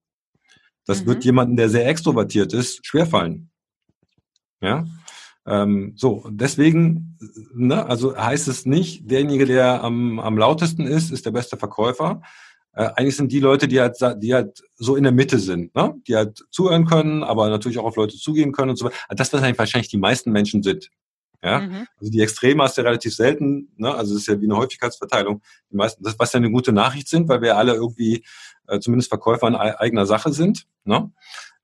[0.85, 1.07] Das mhm.
[1.07, 3.51] wird jemanden, der sehr extrovertiert ist, schwerfallen.
[4.61, 4.85] Ja,
[5.49, 7.17] ähm, so, deswegen,
[7.55, 12.21] ne, also heißt es nicht, derjenige, der am, am lautesten ist, ist der beste Verkäufer.
[12.73, 15.95] Äh, eigentlich sind die Leute, die halt, die halt so in der Mitte sind, ne?
[16.07, 18.95] die halt zuhören können, aber natürlich auch auf Leute zugehen können und so weiter.
[19.09, 20.91] Das, was eigentlich wahrscheinlich die meisten Menschen sind.
[21.41, 21.87] Ja, mhm.
[21.97, 23.95] also die Extreme hast du ja relativ selten, ne?
[23.95, 25.41] also es ist ja wie eine Häufigkeitsverteilung.
[25.71, 28.23] Die meisten, das, was ja eine gute Nachricht sind, weil wir alle irgendwie
[28.67, 30.67] äh, zumindest Verkäufer in eigener Sache sind.
[30.83, 31.11] Ne?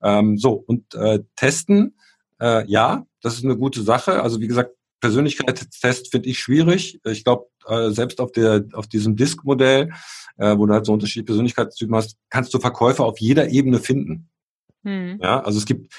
[0.02, 1.94] Ähm, so, und äh, testen,
[2.42, 4.22] äh, ja, das ist eine gute Sache.
[4.22, 4.72] Also wie gesagt,
[5.02, 7.00] Persönlichkeitstest finde ich schwierig.
[7.04, 9.92] Ich glaube, äh, selbst auf der auf diesem Disk-Modell,
[10.38, 14.30] äh, wo du halt so unterschiedliche Persönlichkeitstypen hast, kannst du Verkäufer auf jeder Ebene finden.
[14.84, 15.20] Hm.
[15.22, 15.92] Ja, also es gibt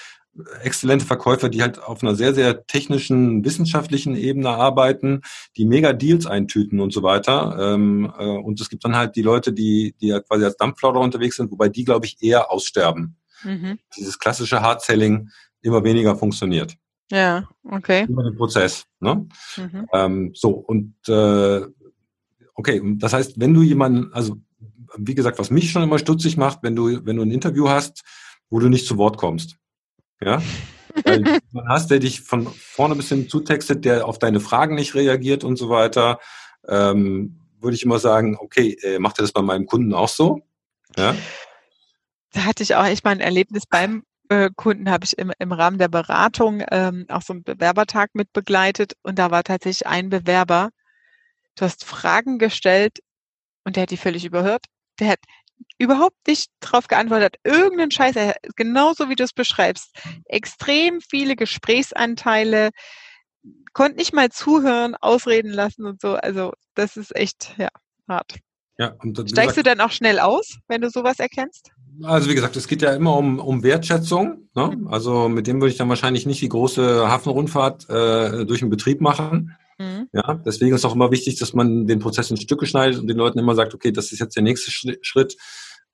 [0.63, 5.23] exzellente Verkäufer, die halt auf einer sehr, sehr technischen, wissenschaftlichen Ebene arbeiten,
[5.57, 7.57] die mega Deals eintüten und so weiter.
[7.59, 11.01] Ähm, äh, und es gibt dann halt die Leute, die, die halt quasi als Dampflauder
[11.01, 13.17] unterwegs sind, wobei die, glaube ich, eher aussterben.
[13.43, 13.79] Mhm.
[13.97, 15.31] Dieses klassische Hard-Selling
[15.63, 16.77] immer weniger funktioniert.
[17.11, 18.07] Ja, okay.
[18.09, 18.85] Über den Prozess.
[19.01, 19.29] Ne?
[19.57, 19.87] Mhm.
[19.93, 21.63] Ähm, so, und äh,
[22.55, 24.37] okay, das heißt, wenn du jemanden, also
[24.97, 28.03] wie gesagt, was mich schon immer stutzig macht, wenn du, wenn du ein Interview hast,
[28.51, 29.57] wo du nicht zu Wort kommst.
[30.21, 30.43] Ja.
[31.05, 34.95] Weil man hast, der dich von vorne bis hin zutextet, der auf deine Fragen nicht
[34.95, 36.19] reagiert und so weiter,
[36.67, 40.41] ähm, würde ich immer sagen, okay, äh, macht er das bei meinem Kunden auch so?
[40.97, 41.15] Ja.
[42.33, 44.05] Da hatte ich auch echt mal ein Erlebnis beim
[44.57, 48.95] Kunden habe ich im, im Rahmen der Beratung ähm, auch so einen Bewerbertag mit begleitet
[49.03, 50.71] und da war tatsächlich ein Bewerber,
[51.57, 52.99] du hast Fragen gestellt
[53.65, 54.65] und der hat die völlig überhört.
[55.01, 55.21] Der hat
[55.79, 58.15] überhaupt nicht darauf geantwortet, irgendeinen Scheiß,
[58.57, 59.97] genauso wie du es beschreibst.
[60.27, 62.71] Extrem viele Gesprächsanteile,
[63.73, 66.15] konnte nicht mal zuhören, ausreden lassen und so.
[66.15, 67.69] Also das ist echt, ja,
[68.09, 68.37] hart.
[68.79, 68.95] Ja,
[69.27, 71.71] Steigst du dann auch schnell aus, wenn du sowas erkennst?
[72.03, 74.49] Also wie gesagt, es geht ja immer um, um Wertschätzung.
[74.55, 74.77] Ne?
[74.77, 74.89] Mhm.
[74.89, 79.01] Also mit dem würde ich dann wahrscheinlich nicht die große Hafenrundfahrt äh, durch den Betrieb
[79.01, 79.57] machen.
[79.79, 80.09] Mhm.
[80.13, 83.17] Ja, deswegen ist auch immer wichtig, dass man den Prozess in Stücke schneidet und den
[83.17, 85.37] Leuten immer sagt, okay, das ist jetzt der nächste Schritt.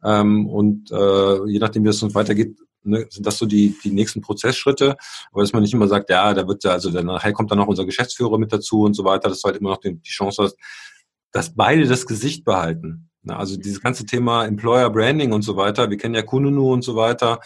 [0.04, 3.90] Ähm, und äh, je nachdem, wie es uns weitergeht, ne, sind das so die, die
[3.90, 4.96] nächsten Prozessschritte.
[5.32, 7.58] Aber dass man nicht immer sagt, ja, da wird ja, also dann nachher kommt dann
[7.58, 10.10] noch unser Geschäftsführer mit dazu und so weiter, dass du halt immer noch die, die
[10.10, 10.56] Chance hast,
[11.32, 13.08] dass beide das Gesicht behalten.
[13.28, 16.96] Also dieses ganze Thema Employer Branding und so weiter, wir kennen ja Kununu und so
[16.96, 17.40] weiter.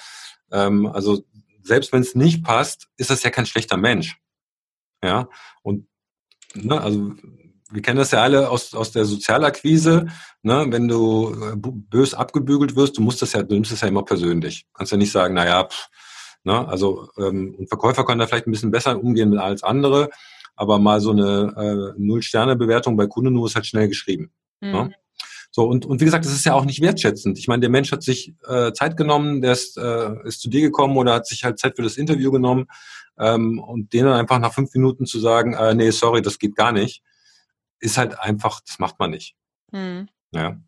[0.50, 1.24] Ähm, also
[1.62, 4.18] selbst wenn es nicht passt, ist das ja kein schlechter Mensch.
[5.04, 5.28] Ja,
[5.62, 5.86] und
[6.54, 7.12] ne, also
[7.70, 10.06] wir kennen das ja alle aus, aus der Sozialakquise,
[10.42, 13.88] ne, wenn du äh, bös abgebügelt wirst, du musst das ja, du nimmst das ja
[13.88, 14.66] immer persönlich.
[14.72, 15.88] Kannst ja nicht sagen, naja, pff,
[16.44, 20.10] ne, also ähm, ein Verkäufer kann da vielleicht ein bisschen besser umgehen als andere,
[20.54, 24.32] aber mal so eine äh, Null-Sterne-Bewertung bei Kununu ist halt schnell geschrieben.
[24.60, 24.70] Mhm.
[24.70, 24.94] Ne?
[25.56, 27.38] So, und, und wie gesagt, das ist ja auch nicht wertschätzend.
[27.38, 30.60] Ich meine, der Mensch hat sich äh, Zeit genommen, der ist, äh, ist zu dir
[30.60, 32.66] gekommen oder hat sich halt Zeit für das Interview genommen
[33.18, 36.72] ähm, und denen einfach nach fünf Minuten zu sagen, äh, nee, sorry, das geht gar
[36.72, 37.02] nicht,
[37.80, 39.34] ist halt einfach, das macht man nicht.
[39.72, 40.10] Mhm.
[40.32, 40.58] Ja.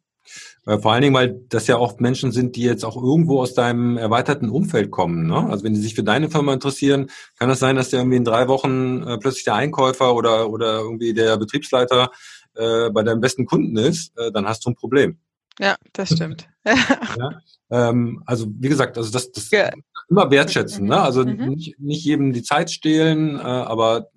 [0.64, 3.52] Äh, vor allen Dingen, weil das ja oft Menschen sind, die jetzt auch irgendwo aus
[3.52, 5.26] deinem erweiterten Umfeld kommen.
[5.26, 5.50] Ne?
[5.50, 8.24] Also wenn die sich für deine Firma interessieren, kann das sein, dass der irgendwie in
[8.24, 12.10] drei Wochen äh, plötzlich der Einkäufer oder, oder irgendwie der Betriebsleiter
[12.58, 15.18] äh, bei deinem besten Kunden ist, äh, dann hast du ein Problem.
[15.60, 16.48] Ja, das stimmt.
[16.64, 17.40] ja,
[17.70, 19.70] ähm, also wie gesagt, also das, das ja.
[20.08, 20.86] immer wertschätzen.
[20.86, 21.00] Ne?
[21.00, 21.48] Also mhm.
[21.48, 24.10] nicht, nicht jedem die Zeit stehlen, äh, aber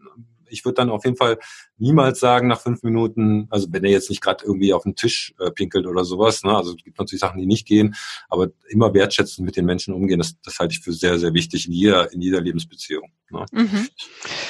[0.52, 1.38] ich würde dann auf jeden Fall
[1.78, 5.34] niemals sagen nach fünf Minuten, also wenn er jetzt nicht gerade irgendwie auf den Tisch
[5.40, 6.56] äh, pinkelt oder sowas, ne?
[6.56, 7.96] also es gibt natürlich Sachen, die nicht gehen,
[8.30, 11.68] aber immer wertschätzen mit den Menschen umgehen, das, das halte ich für sehr, sehr wichtig
[11.68, 13.12] in jeder, in jeder Lebensbeziehung.
[13.32, 13.46] Ne?
[13.52, 13.88] Mhm.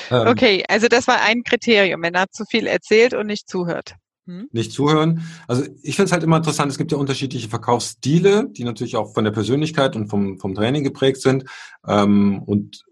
[0.10, 3.96] Ähm, okay, also das war ein Kriterium, wenn er zu viel erzählt und nicht zuhört.
[4.28, 4.48] Hm?
[4.52, 5.24] Nicht zuhören.
[5.48, 9.14] Also ich finde es halt immer interessant, es gibt ja unterschiedliche Verkaufsstile, die natürlich auch
[9.14, 11.46] von der Persönlichkeit und vom, vom Training geprägt sind.
[11.88, 12.84] Ähm, und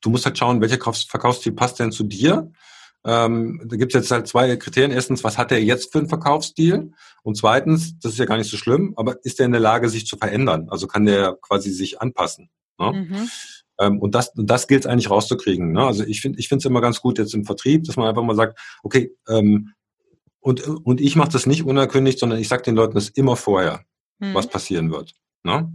[0.00, 2.50] du musst halt schauen, welcher Verkaufsstil passt denn zu dir.
[3.04, 4.92] Ähm, da gibt es jetzt halt zwei Kriterien.
[4.92, 6.92] Erstens, was hat er jetzt für einen Verkaufsstil?
[7.22, 9.88] Und zweitens, das ist ja gar nicht so schlimm, aber ist er in der Lage,
[9.88, 10.68] sich zu verändern?
[10.70, 12.50] Also kann der quasi sich anpassen?
[12.78, 12.92] Ne?
[12.92, 13.30] Mhm.
[13.78, 15.72] Ähm, und das, das gilt es eigentlich rauszukriegen.
[15.72, 15.84] Ne?
[15.84, 18.22] Also ich finde ich finde es immer ganz gut jetzt im Vertrieb, dass man einfach
[18.22, 19.72] mal sagt, okay, ähm,
[20.40, 23.84] und, und ich mache das nicht unerkündigt, sondern ich sage den Leuten das immer vorher,
[24.18, 24.34] mhm.
[24.34, 25.14] was passieren wird.
[25.42, 25.72] Ne?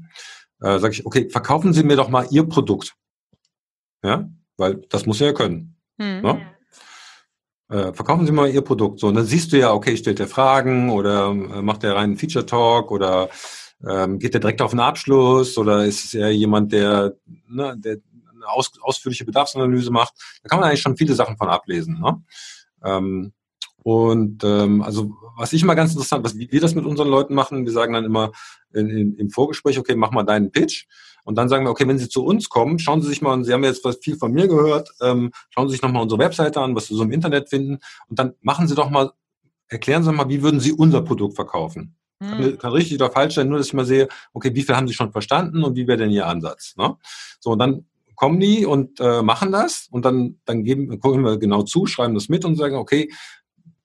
[0.61, 2.95] Äh, sage ich, okay, verkaufen Sie mir doch mal Ihr Produkt.
[4.05, 5.75] Ja, weil das muss er ja können.
[5.97, 6.21] Mhm.
[6.21, 6.41] Ne?
[7.69, 8.99] Äh, verkaufen Sie mal Ihr Produkt.
[8.99, 12.17] So, und dann siehst du ja, okay, stellt er Fragen oder äh, macht er reinen
[12.17, 13.29] Feature Talk oder
[13.87, 17.15] ähm, geht er direkt auf einen Abschluss oder ist es eher jemand, der,
[17.47, 17.97] ne, der
[18.33, 20.13] eine aus, ausführliche Bedarfsanalyse macht?
[20.43, 21.99] Da kann man eigentlich schon viele Sachen von ablesen.
[21.99, 22.23] Ne?
[22.83, 23.33] Ähm,
[23.85, 27.65] und ähm, also was ich immer ganz interessant, was wir das mit unseren Leuten machen,
[27.65, 28.31] wir sagen dann immer
[28.73, 30.87] in, in, im Vorgespräch, okay, mach mal deinen Pitch.
[31.23, 33.53] Und dann sagen wir, okay, wenn Sie zu uns kommen, schauen Sie sich mal, Sie
[33.53, 36.75] haben jetzt was viel von mir gehört, ähm, schauen Sie sich nochmal unsere Webseite an,
[36.75, 37.77] was Sie so im Internet finden.
[38.07, 39.11] Und dann machen Sie doch mal,
[39.67, 41.95] erklären Sie mal, wie würden Sie unser Produkt verkaufen?
[42.19, 42.57] Kann, hm.
[42.57, 44.95] kann, richtig oder falsch sein, nur dass ich mal sehe, okay, wie viel haben Sie
[44.95, 46.73] schon verstanden und wie wäre denn Ihr Ansatz?
[46.75, 46.97] Ne?
[47.39, 51.37] So, und dann kommen die und äh, machen das und dann, dann geben, gucken wir
[51.37, 53.11] genau zu, schreiben das mit und sagen, okay,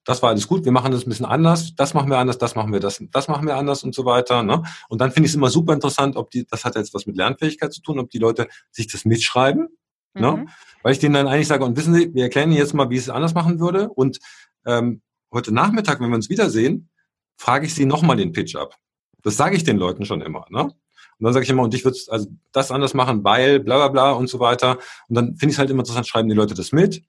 [0.04, 2.54] das war alles gut, wir machen das ein bisschen anders, das machen wir anders, das
[2.54, 4.42] machen wir das, das machen wir anders und so weiter.
[4.42, 4.62] Ne?
[4.88, 7.16] Und dann finde ich es immer super interessant, ob die, das hat jetzt was mit
[7.16, 9.68] Lernfähigkeit zu tun, ob die Leute sich das mitschreiben,
[10.14, 10.32] ne?
[10.32, 10.38] mhm.
[10.44, 10.46] ne?
[10.82, 12.96] weil ich denen dann eigentlich sage, und wissen Sie, wir erklären Ihnen jetzt mal, wie
[12.96, 13.90] ich es anders machen würde.
[13.90, 14.18] Und
[14.64, 16.88] ähm, heute Nachmittag, wenn wir uns wiedersehen,
[17.36, 18.76] frage ich Sie nochmal den Pitch ab.
[19.22, 20.46] Das sage ich den Leuten schon immer.
[20.48, 20.62] Ne?
[20.62, 20.74] Und
[21.18, 24.12] dann sage ich immer, und ich würde also das anders machen, weil bla bla bla
[24.12, 24.78] und so weiter.
[25.08, 27.02] Und dann finde ich es halt immer interessant, schreiben die Leute das mit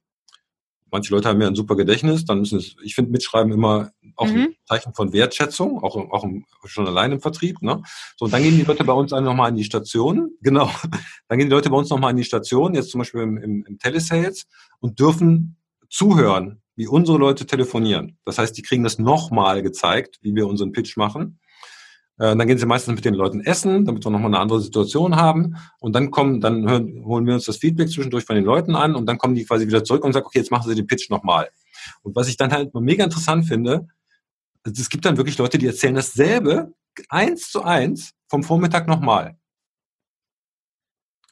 [0.92, 4.28] manche Leute haben ja ein super Gedächtnis, dann müssen es, ich finde Mitschreiben immer auch
[4.28, 4.40] mhm.
[4.40, 7.62] ein Zeichen von Wertschätzung, auch, auch im, schon allein im Vertrieb.
[7.62, 7.82] Ne?
[8.18, 10.70] So, und dann gehen die Leute bei uns nochmal an die Station, genau,
[11.28, 13.66] dann gehen die Leute bei uns nochmal an die Station, jetzt zum Beispiel im, im,
[13.66, 14.46] im Telesales
[14.80, 15.58] und dürfen
[15.90, 18.18] zuhören, wie unsere Leute telefonieren.
[18.26, 21.40] Das heißt, die kriegen das nochmal gezeigt, wie wir unseren Pitch machen.
[22.22, 25.16] Äh, dann gehen sie meistens mit den Leuten essen, damit wir nochmal eine andere Situation
[25.16, 25.58] haben.
[25.80, 28.94] Und dann kommen, dann hören, holen wir uns das Feedback zwischendurch von den Leuten an
[28.96, 31.10] und dann kommen die quasi wieder zurück und sagen, okay, jetzt machen sie den Pitch
[31.10, 31.50] nochmal.
[32.04, 33.88] Und was ich dann halt mega interessant finde,
[34.64, 36.76] es gibt dann wirklich Leute, die erzählen dasselbe
[37.10, 39.36] eins zu eins vom Vormittag nochmal.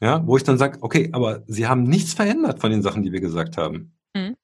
[0.00, 3.12] Ja, wo ich dann sage, okay, aber sie haben nichts verändert von den Sachen, die
[3.12, 3.96] wir gesagt haben.
[4.16, 4.34] Mhm.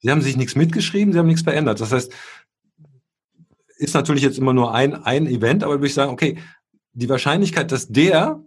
[0.00, 1.80] Sie haben sich nichts mitgeschrieben, sie haben nichts verändert.
[1.80, 2.12] Das heißt,
[3.82, 6.38] ist natürlich jetzt immer nur ein, ein Event, aber würde ich sagen, okay,
[6.92, 8.42] die Wahrscheinlichkeit, dass der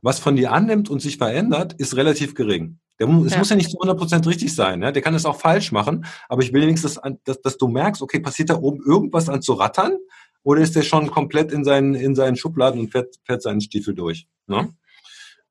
[0.00, 2.78] was von dir annimmt und sich verändert, ist relativ gering.
[3.00, 3.38] Der, es ja.
[3.38, 4.80] muss ja nicht zu 100% richtig sein.
[4.80, 4.92] Ne?
[4.92, 8.20] Der kann es auch falsch machen, aber ich will wenigstens, dass, dass, du merkst, okay,
[8.20, 9.96] passiert da oben irgendwas an zu rattern
[10.42, 13.94] oder ist der schon komplett in seinen, in seinen Schubladen und fährt, fährt seinen Stiefel
[13.94, 14.26] durch.
[14.46, 14.72] Ne?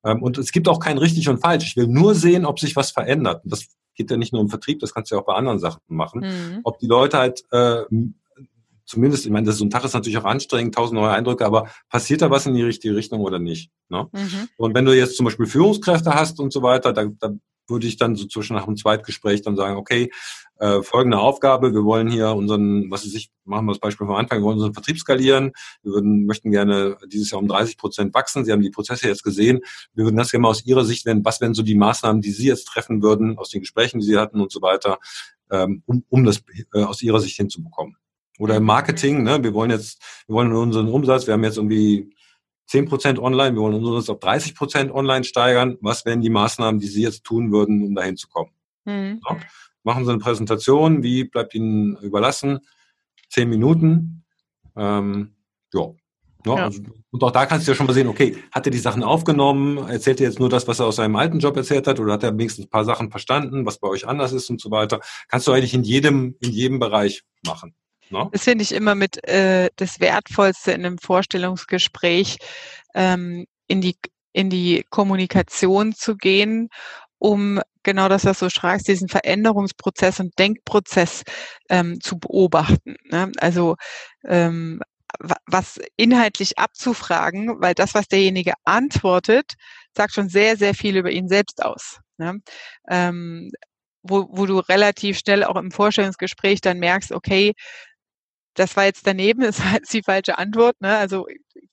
[0.04, 1.66] Ähm, und es gibt auch kein richtig und falsch.
[1.66, 3.44] Ich will nur sehen, ob sich was verändert.
[3.44, 5.58] Und das geht ja nicht nur im Vertrieb, das kannst du ja auch bei anderen
[5.58, 6.20] Sachen machen.
[6.20, 6.60] Mhm.
[6.64, 7.82] Ob die Leute halt äh,
[8.88, 11.68] zumindest, ich meine, das so ein Tag ist natürlich auch anstrengend, tausend neue Eindrücke, aber
[11.90, 13.70] passiert da was in die richtige Richtung oder nicht?
[13.88, 14.08] Ne?
[14.12, 14.48] Mhm.
[14.56, 17.34] Und wenn du jetzt zum Beispiel Führungskräfte hast und so weiter, da, da
[17.68, 20.10] würde ich dann so zwischen nach dem Zweitgespräch dann sagen, okay,
[20.58, 24.16] äh, folgende Aufgabe, wir wollen hier unseren, was weiß ich, machen wir das Beispiel vom
[24.16, 28.14] Anfang, wir wollen unseren Vertrieb skalieren, wir würden, möchten gerne dieses Jahr um 30 Prozent
[28.14, 29.60] wachsen, Sie haben die Prozesse jetzt gesehen,
[29.92, 32.32] wir würden das gerne mal aus Ihrer Sicht, wenn, was wären so die Maßnahmen, die
[32.32, 34.98] Sie jetzt treffen würden, aus den Gesprächen, die Sie hatten und so weiter,
[35.50, 37.96] ähm, um, um das äh, aus Ihrer Sicht hinzubekommen.
[38.38, 42.14] Oder im Marketing, ne, wir wollen jetzt, wir wollen unseren Umsatz, wir haben jetzt irgendwie
[42.70, 45.76] 10% online, wir wollen uns auf 30% online steigern.
[45.80, 48.50] Was wären die Maßnahmen, die Sie jetzt tun würden, um dahin zu kommen?
[48.84, 49.20] Mhm.
[49.26, 49.36] So.
[49.82, 52.60] Machen Sie eine Präsentation, wie bleibt Ihnen überlassen?
[53.30, 54.24] Zehn Minuten.
[54.76, 55.34] Ähm,
[55.72, 55.88] ja.
[56.46, 58.78] Ja, Also, und auch da kannst du ja schon mal sehen, okay, hat er die
[58.78, 61.98] Sachen aufgenommen, erzählt er jetzt nur das, was er aus seinem alten Job erzählt hat,
[61.98, 64.70] oder hat er wenigstens ein paar Sachen verstanden, was bei euch anders ist und so
[64.70, 65.00] weiter.
[65.28, 67.74] Kannst du eigentlich in jedem, in jedem Bereich machen.
[68.10, 68.30] No?
[68.32, 72.38] Das finde ich immer mit äh, das Wertvollste in einem Vorstellungsgespräch,
[72.94, 73.96] ähm, in, die,
[74.32, 76.68] in die Kommunikation zu gehen,
[77.18, 81.24] um genau das, was du schreibst, diesen Veränderungsprozess und Denkprozess
[81.68, 82.96] ähm, zu beobachten.
[83.04, 83.32] Ne?
[83.38, 83.76] Also
[84.24, 84.80] ähm,
[85.46, 89.54] was inhaltlich abzufragen, weil das, was derjenige antwortet,
[89.96, 91.98] sagt schon sehr, sehr viel über ihn selbst aus.
[92.18, 92.40] Ne?
[92.88, 93.50] Ähm,
[94.02, 97.54] wo, wo du relativ schnell auch im Vorstellungsgespräch dann merkst, okay,
[98.58, 100.80] das war jetzt daneben, das war jetzt die falsche Antwort.
[100.80, 100.96] Ne?
[100.96, 101.26] Also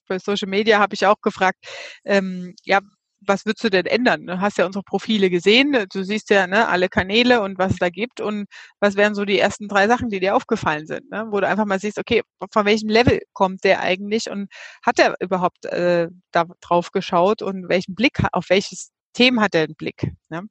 [0.08, 1.66] bei Social Media habe ich auch gefragt,
[2.04, 2.80] ähm, ja,
[3.20, 4.26] was würdest du denn ändern?
[4.26, 7.78] Du hast ja unsere Profile gesehen, du siehst ja ne, alle Kanäle und was es
[7.78, 8.46] da gibt und
[8.78, 11.26] was wären so die ersten drei Sachen, die dir aufgefallen sind, ne?
[11.30, 12.22] wo du einfach mal siehst, okay,
[12.52, 14.48] von welchem Level kommt der eigentlich und
[14.84, 19.64] hat er überhaupt äh, da drauf geschaut und welchen Blick, auf welches Thema hat er
[19.64, 20.12] einen Blick?
[20.28, 20.42] Ne?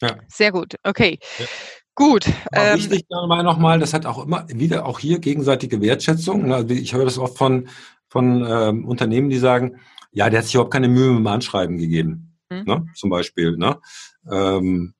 [0.00, 0.16] Ja.
[0.28, 1.18] Sehr gut, okay.
[1.38, 1.46] Ja.
[1.98, 2.26] Gut.
[2.52, 6.46] Aber ähm, wichtig dabei nochmal, das hat auch immer wieder auch hier gegenseitige Wertschätzung.
[6.46, 6.54] Ne?
[6.54, 7.68] Also ich höre das oft von,
[8.08, 9.80] von ähm, Unternehmen, die sagen,
[10.12, 12.38] ja, der hat sich überhaupt keine Mühe mit dem Anschreiben gegeben.
[12.50, 12.62] Mhm.
[12.66, 12.86] Ne?
[12.94, 13.56] Zum Beispiel.
[13.56, 13.80] Ne?
[14.30, 14.94] Ähm,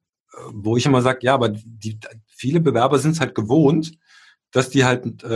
[0.51, 3.93] wo ich immer sage, ja, aber die, viele Bewerber sind es halt gewohnt,
[4.51, 5.27] dass die halt äh,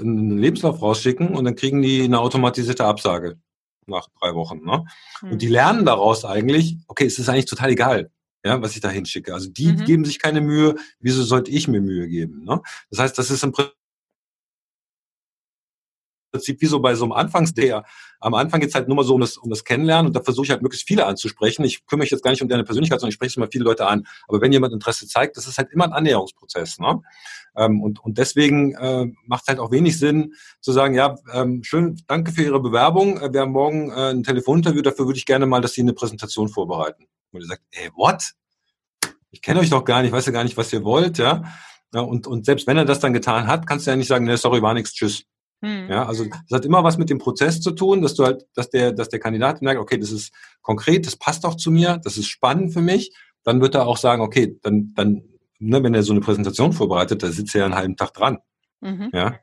[0.00, 3.38] einen Lebenslauf rausschicken und dann kriegen die eine automatisierte Absage
[3.84, 4.64] nach drei Wochen.
[4.64, 4.86] Ne?
[5.20, 5.32] Mhm.
[5.32, 8.10] Und die lernen daraus eigentlich, okay, es ist eigentlich total egal
[8.44, 9.34] ja, was ich da hinschicke.
[9.34, 9.84] Also die mhm.
[9.84, 12.44] geben sich keine Mühe, wieso sollte ich mir Mühe geben?
[12.44, 12.60] Ne?
[12.90, 13.74] Das heißt, das ist im Prinzip
[16.32, 17.80] wie so bei so einem Anfangsday.
[18.20, 20.44] Am Anfang geht's halt nur mal so um das, um das Kennenlernen und da versuche
[20.44, 21.64] ich halt möglichst viele anzusprechen.
[21.64, 23.86] Ich kümmere mich jetzt gar nicht um deine Persönlichkeit, sondern ich spreche immer viele Leute
[23.86, 24.06] an.
[24.28, 26.78] Aber wenn jemand Interesse zeigt, das ist halt immer ein Annäherungsprozess.
[26.78, 27.00] Ne?
[27.56, 31.62] Ähm, und, und deswegen äh, macht es halt auch wenig Sinn zu sagen, ja, ähm,
[31.62, 33.20] schön, danke für Ihre Bewerbung.
[33.20, 35.92] Äh, wir haben morgen äh, ein Telefoninterview, dafür würde ich gerne mal, dass Sie eine
[35.92, 37.06] Präsentation vorbereiten.
[37.32, 38.32] Und ihr sagt, ey, what?
[39.30, 41.44] Ich kenne euch doch gar nicht, weiß ja gar nicht, was ihr wollt, ja.
[41.94, 44.24] ja und, und selbst wenn er das dann getan hat, kannst du ja nicht sagen,
[44.24, 45.24] ne, sorry, war nichts, tschüss.
[45.62, 45.88] Hm.
[45.90, 48.70] Ja, also das hat immer was mit dem Prozess zu tun, dass du halt, dass
[48.70, 50.32] der, dass der Kandidat merkt, okay, das ist
[50.62, 53.14] konkret, das passt auch zu mir, das ist spannend für mich.
[53.44, 55.22] Dann wird er auch sagen, okay, dann, dann,
[55.58, 58.38] ne, wenn er so eine Präsentation vorbereitet, da sitzt er ja einen halben Tag dran.
[58.80, 59.10] Mhm.
[59.12, 59.38] Ja.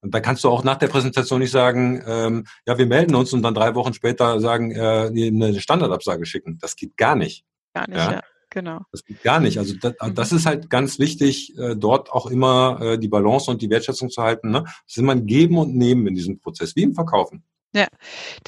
[0.00, 3.32] Und da kannst du auch nach der Präsentation nicht sagen, ähm, ja, wir melden uns
[3.32, 6.58] und dann drei Wochen später sagen, äh, eine Standardabsage schicken.
[6.60, 7.44] Das geht gar nicht.
[7.74, 8.12] Gar nicht, ja.
[8.12, 8.20] ja.
[8.58, 8.80] Genau.
[8.90, 9.58] Das geht gar nicht.
[9.58, 10.16] Also das, mhm.
[10.16, 14.10] das ist halt ganz wichtig, äh, dort auch immer äh, die Balance und die Wertschätzung
[14.10, 14.50] zu halten.
[14.50, 14.62] Ne?
[14.64, 17.44] Das ist immer ein Geben und Nehmen in diesem Prozess, wie im Verkaufen.
[17.72, 17.86] Ja,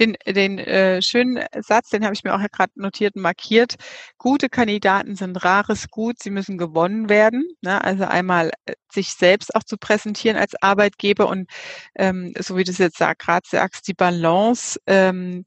[0.01, 3.77] den, den äh, schönen Satz, den habe ich mir auch gerade notiert und markiert.
[4.19, 7.47] Gute Kandidaten sind rares Gut, sie müssen gewonnen werden.
[7.61, 7.85] Ne?
[7.85, 11.49] Also einmal äh, sich selbst auch zu präsentieren als Arbeitgeber und
[11.95, 15.45] ähm, so wie du es jetzt gerade sagst, die Balance ähm,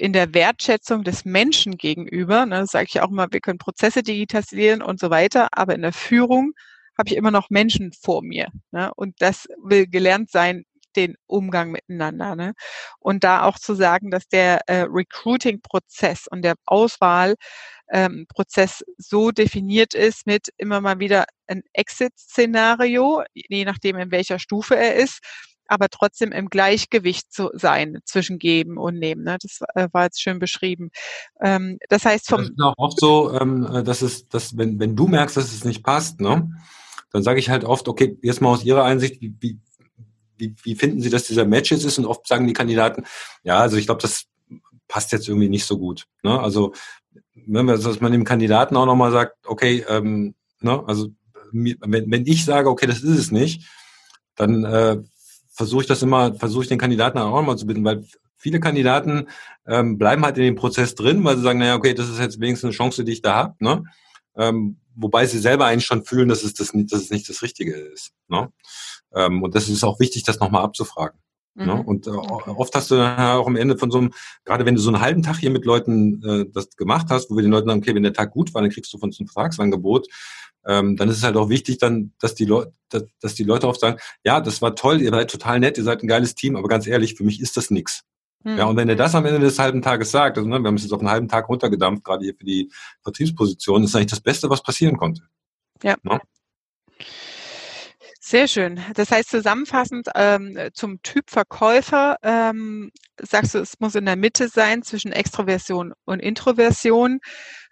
[0.00, 2.46] in der Wertschätzung des Menschen gegenüber.
[2.46, 2.64] Ne?
[2.66, 6.52] Sage ich auch immer, wir können Prozesse digitalisieren und so weiter, aber in der Führung
[6.98, 8.48] habe ich immer noch Menschen vor mir.
[8.72, 8.90] Ne?
[8.96, 10.64] Und das will gelernt sein,
[10.96, 12.34] den Umgang miteinander.
[12.34, 12.54] Ne?
[12.98, 19.92] Und da auch zu sagen, dass der äh, Recruiting-Prozess und der Auswahl-Prozess ähm, so definiert
[19.94, 25.18] ist mit immer mal wieder ein Exit-Szenario, je nachdem, in welcher Stufe er ist,
[25.70, 29.22] aber trotzdem im Gleichgewicht zu sein zwischen Geben und Nehmen.
[29.22, 29.38] Ne?
[29.40, 30.90] Das äh, war jetzt schön beschrieben.
[31.40, 32.40] Ähm, das heißt vom.
[32.40, 35.64] Das ist auch oft so, ähm, dass es, dass wenn, wenn du merkst, dass es
[35.64, 36.50] nicht passt, ne,
[37.12, 39.58] dann sage ich halt oft, okay, jetzt mal aus Ihrer Einsicht, wie,
[40.36, 41.98] wie, wie, finden Sie, dass dieser Match jetzt ist?
[41.98, 43.04] Und oft sagen die Kandidaten,
[43.44, 44.24] ja, also ich glaube, das
[44.88, 46.06] passt jetzt irgendwie nicht so gut.
[46.24, 46.40] Ne?
[46.40, 46.74] Also
[47.46, 51.10] wenn man, dass man dem Kandidaten auch nochmal sagt, okay, ähm, ne, also
[51.52, 53.68] wenn, wenn ich sage, okay, das ist es nicht,
[54.34, 54.98] dann äh,
[55.50, 58.04] versuche ich das immer, versuche ich den Kandidaten auch mal zu bitten, weil
[58.36, 59.28] viele Kandidaten
[59.66, 62.40] ähm, bleiben halt in dem Prozess drin, weil sie sagen, naja, okay, das ist jetzt
[62.40, 63.84] wenigstens eine Chance, die ich da habe, ne?
[64.36, 67.72] Ähm, wobei sie selber eigentlich schon fühlen, dass es, das, dass es nicht das Richtige
[67.72, 68.12] ist.
[68.28, 68.52] Ne?
[69.14, 71.18] Ähm, und das ist auch wichtig, das nochmal abzufragen.
[71.54, 71.64] Ne?
[71.64, 71.72] Mhm.
[71.72, 71.82] Ne?
[71.82, 72.52] Und äh, okay.
[72.56, 74.12] oft hast du dann auch am Ende von so einem,
[74.44, 77.36] gerade wenn du so einen halben Tag hier mit Leuten äh, das gemacht hast, wo
[77.36, 79.20] wir den Leuten sagen, okay, wenn der Tag gut war, dann kriegst du von uns
[79.20, 80.06] ein Vertragsangebot,
[80.66, 83.68] ähm, dann ist es halt auch wichtig, dann, dass die Leute, dass, dass die Leute
[83.68, 86.56] oft sagen, ja, das war toll, ihr seid total nett, ihr seid ein geiles Team,
[86.56, 88.02] aber ganz ehrlich, für mich ist das nix.
[88.44, 88.58] Mhm.
[88.58, 90.76] Ja, und wenn er das am Ende des halben Tages sagt, also ne, wir haben
[90.76, 92.70] es jetzt auf einen halben Tag runtergedampft, gerade hier für die
[93.02, 95.22] Vertriebsposition, ist eigentlich das Beste, was passieren konnte.
[95.82, 95.96] Ja.
[96.02, 96.20] Ne?
[98.22, 98.78] Sehr schön.
[98.94, 104.48] Das heißt zusammenfassend ähm, zum Typ Verkäufer ähm, sagst du, es muss in der Mitte
[104.48, 107.20] sein zwischen Extroversion und Introversion.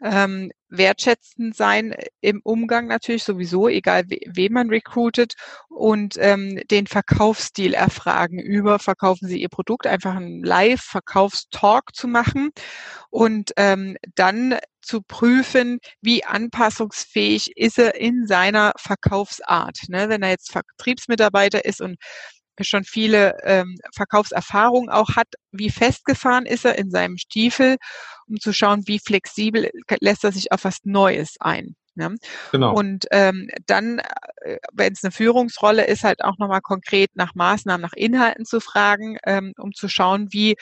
[0.02, 5.34] Ähm, wertschätzend sein im Umgang natürlich sowieso, egal we wen man recruitet
[5.68, 12.50] und ähm, den Verkaufsstil erfragen über, verkaufen Sie Ihr Produkt, einfach einen Live-Verkaufstalk zu machen
[13.10, 14.58] und ähm, dann
[14.88, 19.78] zu prüfen, wie anpassungsfähig ist er in seiner Verkaufsart.
[19.88, 20.08] Ne?
[20.08, 21.96] Wenn er jetzt Vertriebsmitarbeiter ist und
[22.60, 27.76] schon viele ähm, Verkaufserfahrung auch hat, wie festgefahren ist er in seinem Stiefel,
[28.26, 29.70] um zu schauen, wie flexibel
[30.00, 31.76] lässt er sich auf was Neues ein.
[31.98, 32.14] Ne?
[32.52, 32.74] Genau.
[32.74, 33.98] Und ähm, dann,
[34.42, 38.60] äh, wenn es eine Führungsrolle ist, halt auch nochmal konkret nach Maßnahmen, nach Inhalten zu
[38.60, 40.54] fragen, ähm, um zu schauen, wie,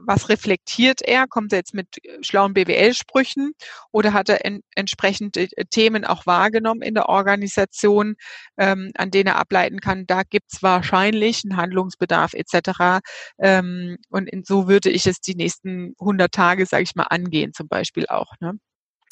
[0.00, 1.26] was reflektiert er?
[1.26, 1.88] Kommt er jetzt mit
[2.22, 3.52] schlauen BWL-Sprüchen
[3.92, 8.14] oder hat er en entsprechend äh, Themen auch wahrgenommen in der Organisation,
[8.56, 13.00] ähm, an denen er ableiten kann, da gibt's wahrscheinlich einen Handlungsbedarf etc.
[13.38, 17.52] Ähm, und in, so würde ich es die nächsten 100 Tage, sage ich mal, angehen
[17.52, 18.32] zum Beispiel auch.
[18.40, 18.58] Ne?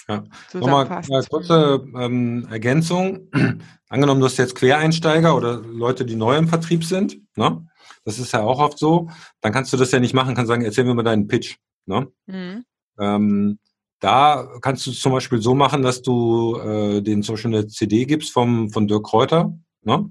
[0.08, 0.24] Ja.
[0.54, 3.28] Nochmal eine kurze ähm, Ergänzung.
[3.88, 7.66] Angenommen, du hast jetzt Quereinsteiger oder Leute, die neu im Vertrieb sind, ne?
[8.04, 9.08] das ist ja auch oft so,
[9.40, 11.56] dann kannst du das ja nicht machen, kannst sagen, erzähl mir mal deinen Pitch.
[11.86, 12.08] Ne?
[12.26, 12.64] Mhm.
[12.98, 13.58] Ähm,
[14.00, 17.66] da kannst du es zum Beispiel so machen, dass du äh, denen zum Beispiel eine
[17.66, 20.10] CD gibst vom, von Dirk Kräuter ne?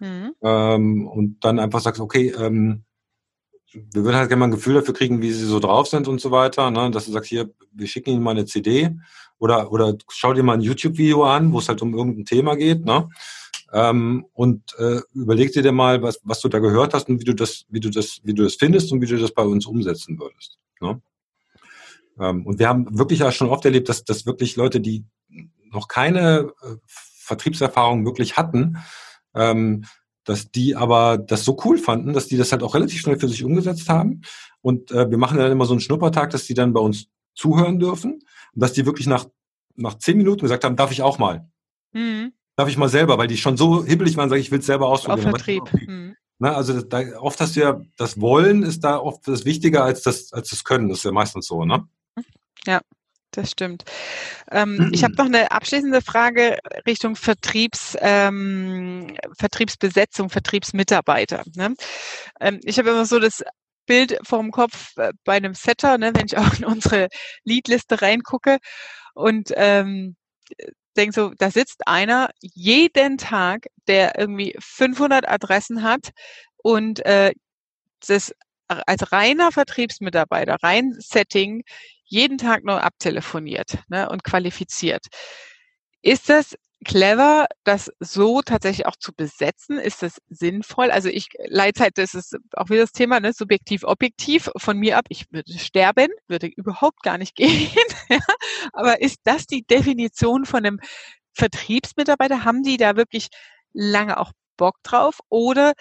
[0.00, 0.34] Mhm.
[0.42, 2.84] Ähm, und dann einfach sagst, okay, ähm,
[3.72, 6.20] wir würden halt gerne mal ein Gefühl dafür kriegen, wie sie so drauf sind und
[6.20, 6.70] so weiter.
[6.70, 6.90] Ne?
[6.90, 8.90] Dass du sagst, hier, wir schicken ihnen mal eine CD
[9.40, 12.84] oder, oder schau dir mal ein YouTube-Video an, wo es halt um irgendein Thema geht,
[12.84, 13.08] ne?
[13.72, 17.34] Ähm, und äh, überleg dir mal, was, was du da gehört hast und wie du
[17.34, 20.18] das, wie du das, wie du das findest und wie du das bei uns umsetzen
[20.18, 20.58] würdest.
[20.80, 21.00] Ne?
[22.18, 25.04] Ähm, und wir haben wirklich ja schon oft erlebt, dass, dass wirklich Leute, die
[25.70, 28.78] noch keine äh, Vertriebserfahrung wirklich hatten,
[29.36, 29.84] ähm,
[30.24, 33.28] dass die aber das so cool fanden, dass die das halt auch relativ schnell für
[33.28, 34.22] sich umgesetzt haben.
[34.62, 37.78] Und äh, wir machen dann immer so einen Schnuppertag, dass die dann bei uns zuhören
[37.78, 38.20] dürfen
[38.54, 39.26] und dass die wirklich nach,
[39.76, 41.48] nach zehn Minuten gesagt haben, darf ich auch mal.
[41.92, 42.32] Mhm.
[42.56, 44.66] Darf ich mal selber, weil die schon so hibbelig waren, sage ich, ich will es
[44.66, 45.34] selber ausprobieren.
[45.34, 45.62] Auf Vertrieb.
[45.72, 46.16] Mhm.
[46.38, 50.02] Na, also da, oft hast du ja, das Wollen ist da oft das Wichtiger als
[50.02, 50.88] das, als das Können.
[50.88, 51.86] Das ist ja meistens so, ne?
[52.66, 52.80] Ja,
[53.32, 53.84] das stimmt.
[54.50, 61.44] Ähm, ich habe noch eine abschließende Frage Richtung Vertriebs, ähm, Vertriebsbesetzung, Vertriebsmitarbeiter.
[61.54, 61.74] Ne?
[62.40, 63.44] Ähm, ich habe immer so das
[63.86, 67.08] Bild vorm Kopf äh, bei einem Setter, ne, wenn ich auch in unsere
[67.44, 68.58] Leadliste reingucke
[69.14, 70.16] und ähm,
[70.96, 76.10] denke so, da sitzt einer jeden Tag, der irgendwie 500 Adressen hat
[76.58, 77.32] und äh,
[78.06, 78.34] das
[78.68, 81.62] als reiner Vertriebsmitarbeiter, rein Setting,
[82.04, 85.06] jeden Tag nur abtelefoniert ne, und qualifiziert.
[86.02, 89.78] Ist das clever, das so tatsächlich auch zu besetzen?
[89.78, 90.90] Ist das sinnvoll?
[90.90, 93.32] Also ich Leitzeit, das ist auch wieder das Thema, ne?
[93.32, 94.50] subjektiv, objektiv.
[94.56, 97.70] Von mir ab, ich würde sterben, würde überhaupt gar nicht gehen.
[98.72, 100.80] Aber ist das die Definition von einem
[101.34, 102.44] Vertriebsmitarbeiter?
[102.44, 103.28] Haben die da wirklich
[103.72, 105.20] lange auch Bock drauf?
[105.28, 105.74] Oder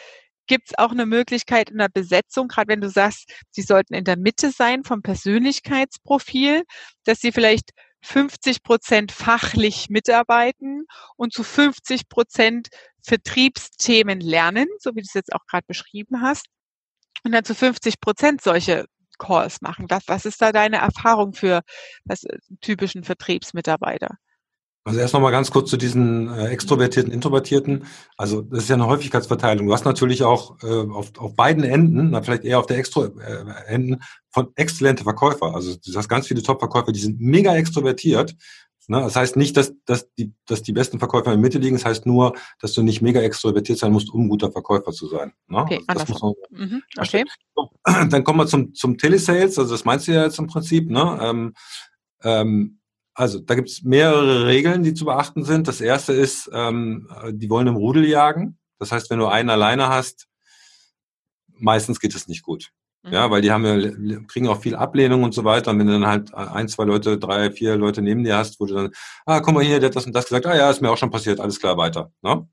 [0.47, 4.03] gibt es auch eine Möglichkeit in der Besetzung, gerade wenn du sagst, sie sollten in
[4.03, 6.63] der Mitte sein vom Persönlichkeitsprofil,
[7.05, 7.71] dass sie vielleicht
[8.01, 10.85] 50 Prozent fachlich mitarbeiten
[11.15, 12.69] und zu 50 Prozent
[13.03, 16.47] Vertriebsthemen lernen, so wie du es jetzt auch gerade beschrieben hast,
[17.23, 18.85] und dann zu 50 Prozent solche
[19.17, 19.85] Calls machen.
[19.89, 21.61] Was, was ist da deine Erfahrung für
[22.05, 24.17] das, äh, typischen Vertriebsmitarbeiter?
[24.89, 27.85] Also erst noch mal ganz kurz zu diesen äh, extrovertierten, introvertierten.
[28.17, 29.67] Also das ist ja eine Häufigkeitsverteilung.
[29.67, 33.93] Du hast natürlich auch äh, auf, auf beiden Enden, na, vielleicht eher auf der Extro-Enden,
[33.93, 33.97] äh,
[34.31, 35.53] von exzellente Verkäufer.
[35.53, 38.35] Also du hast ganz viele Top-Verkäufer, die sind mega extrovertiert.
[38.87, 38.99] Ne?
[38.99, 41.75] Das heißt nicht, dass, dass, die, dass die besten Verkäufer in der Mitte liegen.
[41.75, 45.33] Das heißt nur, dass du nicht mega extrovertiert sein musst, um guter Verkäufer zu sein.
[45.49, 45.59] Ne?
[45.59, 47.23] Okay, also das muss man, mhm, okay.
[48.09, 49.59] Dann kommen wir zum, zum Telesales.
[49.59, 50.89] Also das meinst du ja jetzt im Prinzip.
[50.89, 51.19] Ne?
[51.21, 51.53] Ähm,
[52.23, 52.78] ähm,
[53.13, 55.67] also da gibt es mehrere Regeln, die zu beachten sind.
[55.67, 58.57] Das erste ist, ähm, die wollen im Rudel jagen.
[58.77, 60.27] Das heißt, wenn du einen alleine hast,
[61.57, 62.71] meistens geht es nicht gut.
[63.03, 63.13] Mhm.
[63.13, 65.71] Ja, weil die haben ja, kriegen auch viel Ablehnung und so weiter.
[65.71, 68.65] Und wenn du dann halt ein, zwei Leute, drei, vier Leute neben dir hast, wo
[68.65, 68.91] du dann,
[69.25, 70.97] ah, guck mal hier, der hat das und das gesagt, ah ja, ist mir auch
[70.97, 72.11] schon passiert, alles klar, weiter.
[72.21, 72.47] Ne?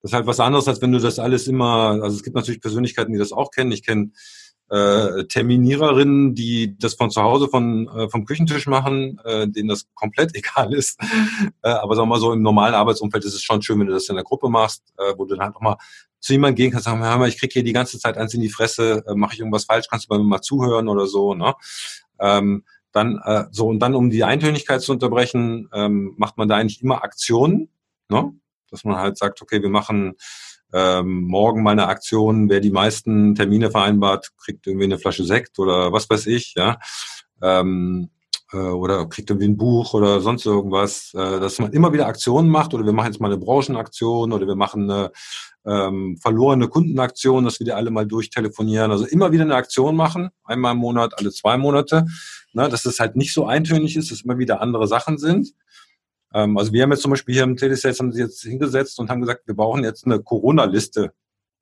[0.00, 2.60] Das ist halt was anderes, als wenn du das alles immer, also es gibt natürlich
[2.60, 3.72] Persönlichkeiten, die das auch kennen.
[3.72, 4.12] Ich kenne
[4.70, 9.86] äh, Terminiererinnen, die das von zu Hause von, äh, vom Küchentisch machen, äh, denen das
[9.94, 11.00] komplett egal ist.
[11.62, 14.08] äh, aber wir mal so, im normalen Arbeitsumfeld ist es schon schön, wenn du das
[14.08, 15.76] in der Gruppe machst, äh, wo du dann halt auch mal
[16.20, 18.40] zu jemandem gehen kannst, sagen, hör mal, ich krieg hier die ganze Zeit eins in
[18.40, 21.34] die Fresse, äh, mache ich irgendwas falsch, kannst du bei mir mal zuhören oder so,
[21.34, 21.54] ne?
[22.18, 26.56] Ähm, dann äh, so und dann um die Eintönigkeit zu unterbrechen, ähm, macht man da
[26.56, 27.68] eigentlich immer Aktionen,
[28.08, 28.32] ne?
[28.70, 30.16] Dass man halt sagt, okay, wir machen
[30.72, 35.58] ähm, morgen mal eine Aktion, wer die meisten Termine vereinbart, kriegt irgendwie eine Flasche Sekt
[35.58, 36.78] oder was weiß ich, ja.
[37.42, 38.10] Ähm,
[38.52, 42.48] äh, oder kriegt irgendwie ein Buch oder sonst irgendwas, äh, dass man immer wieder Aktionen
[42.48, 45.10] macht oder wir machen jetzt mal eine Branchenaktion oder wir machen eine
[45.66, 48.90] ähm, verlorene Kundenaktion, dass wir die alle mal durchtelefonieren.
[48.90, 52.06] Also immer wieder eine Aktion machen, einmal im Monat, alle zwei Monate,
[52.52, 55.52] ne, dass es halt nicht so eintönig ist, dass immer wieder andere Sachen sind.
[56.34, 59.10] Ähm, also wir haben jetzt zum Beispiel hier im Telesales haben sie jetzt hingesetzt und
[59.10, 61.12] haben gesagt, wir brauchen jetzt eine Corona-Liste.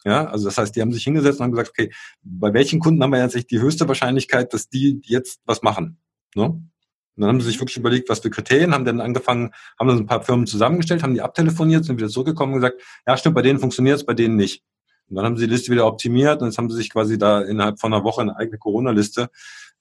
[0.05, 1.93] Ja, also das heißt, die haben sich hingesetzt und haben gesagt, okay,
[2.23, 5.99] bei welchen Kunden haben wir jetzt die höchste Wahrscheinlichkeit, dass die jetzt was machen?
[6.35, 6.45] Ne?
[6.45, 9.99] Und dann haben sie sich wirklich überlegt, was für Kriterien, haben dann angefangen, haben dann
[9.99, 13.43] ein paar Firmen zusammengestellt, haben die abtelefoniert, sind wieder zurückgekommen und gesagt, ja stimmt, bei
[13.43, 14.63] denen funktioniert es, bei denen nicht.
[15.09, 17.41] Und dann haben sie die Liste wieder optimiert und jetzt haben sie sich quasi da
[17.41, 19.31] innerhalb von einer Woche eine eigene Corona-Liste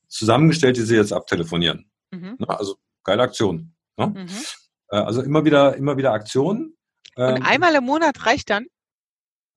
[0.08, 1.90] zusammengestellt, die sie jetzt abtelefonieren.
[2.12, 2.38] Mhm.
[2.40, 2.50] Ne?
[2.50, 3.74] Also geile Aktion.
[3.98, 4.08] Ne?
[4.08, 4.28] Mhm.
[4.96, 6.78] Äh, also immer wieder, immer wieder Aktionen.
[7.16, 8.66] Und ähm, einmal im Monat reicht dann?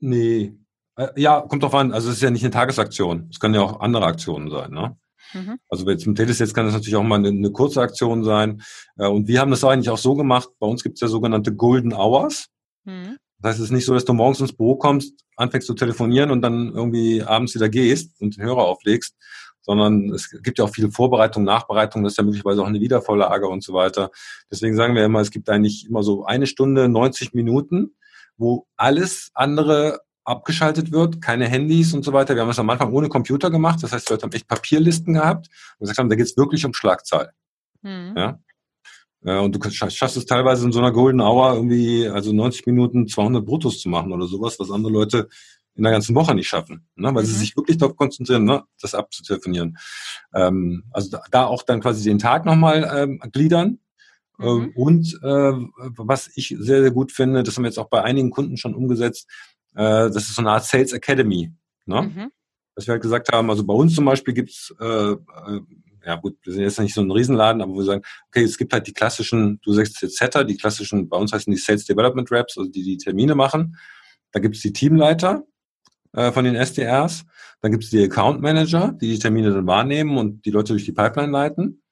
[0.00, 0.54] Nee.
[0.96, 1.92] Äh, ja, kommt drauf an.
[1.92, 3.28] Also es ist ja nicht eine Tagesaktion.
[3.30, 4.72] Es können ja auch andere Aktionen sein.
[4.72, 4.96] Ne?
[5.32, 5.58] Mhm.
[5.68, 8.62] Also jetzt im Telesets kann das natürlich auch mal eine, eine, kurze Aktion sein.
[8.96, 10.48] Äh, und wir haben das eigentlich auch so gemacht.
[10.58, 12.48] Bei uns gibt es ja sogenannte Golden Hours.
[12.84, 13.16] Mhm.
[13.40, 16.32] Das heißt, es ist nicht so, dass du morgens ins Büro kommst, anfängst zu telefonieren
[16.32, 19.14] und dann irgendwie abends wieder gehst und den Hörer auflegst,
[19.68, 23.46] sondern es gibt ja auch viele Vorbereitung, Nachbereitung, das ist ja möglicherweise auch eine Wiedervorlage
[23.48, 24.10] und so weiter.
[24.50, 27.94] Deswegen sagen wir immer, es gibt eigentlich immer so eine Stunde, 90 Minuten,
[28.38, 32.34] wo alles andere abgeschaltet wird, keine Handys und so weiter.
[32.34, 35.48] Wir haben das am Anfang ohne Computer gemacht, das heißt, wir haben echt Papierlisten gehabt
[35.78, 37.32] und gesagt haben, da geht es wirklich um Schlagzahl.
[37.82, 38.38] Mhm.
[39.22, 43.06] Ja, und du schaffst es teilweise in so einer Golden Hour irgendwie, also 90 Minuten
[43.06, 45.28] 200 Bruttos zu machen oder sowas, was andere Leute
[45.78, 47.14] in der ganzen Woche nicht schaffen, ne?
[47.14, 47.26] weil mhm.
[47.26, 48.64] sie sich wirklich darauf konzentrieren, ne?
[48.80, 49.78] das abzutelefonieren.
[50.34, 53.78] Ähm, also da, da auch dann quasi den Tag nochmal ähm, gliedern.
[54.40, 54.72] Ähm, mhm.
[54.74, 55.52] Und äh,
[55.96, 58.74] was ich sehr, sehr gut finde, das haben wir jetzt auch bei einigen Kunden schon
[58.74, 59.28] umgesetzt,
[59.74, 61.52] äh, das ist so eine Art Sales Academy.
[61.86, 62.02] Ne?
[62.02, 62.30] Mhm.
[62.74, 65.16] Dass wir halt gesagt haben, also bei uns zum Beispiel gibt's äh, äh,
[66.04, 68.72] ja gut, wir sind jetzt nicht so ein Riesenladen, aber wir sagen, okay, es gibt
[68.72, 72.30] halt die klassischen, du sagst jetzt Setter, die klassischen, bei uns heißen die Sales Development
[72.30, 73.76] Reps, also die die Termine machen.
[74.32, 75.44] Da gibt's die Teamleiter,
[76.18, 77.24] äh, von den SDRs.
[77.60, 80.84] Dann gibt es die Account Manager, die die Termine dann wahrnehmen und die Leute durch
[80.84, 81.82] die Pipeline leiten.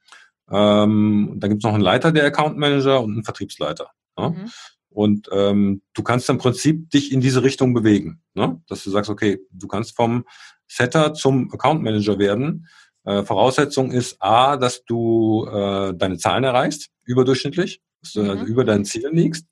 [0.51, 3.91] Ähm, dann gibt es noch einen Leiter der Account Manager und einen Vertriebsleiter.
[4.19, 4.31] Ja?
[4.31, 4.51] Mhm.
[4.91, 8.61] Und ähm, du kannst im Prinzip dich in diese Richtung bewegen, ne?
[8.69, 10.25] dass du sagst, okay, du kannst vom
[10.67, 12.67] Setter zum Account Manager werden.
[13.05, 18.47] Äh, Voraussetzung ist A, dass du äh, deine Zahlen erreichst, überdurchschnittlich, dass du also mhm.
[18.47, 19.47] über deinen Zielen liegst.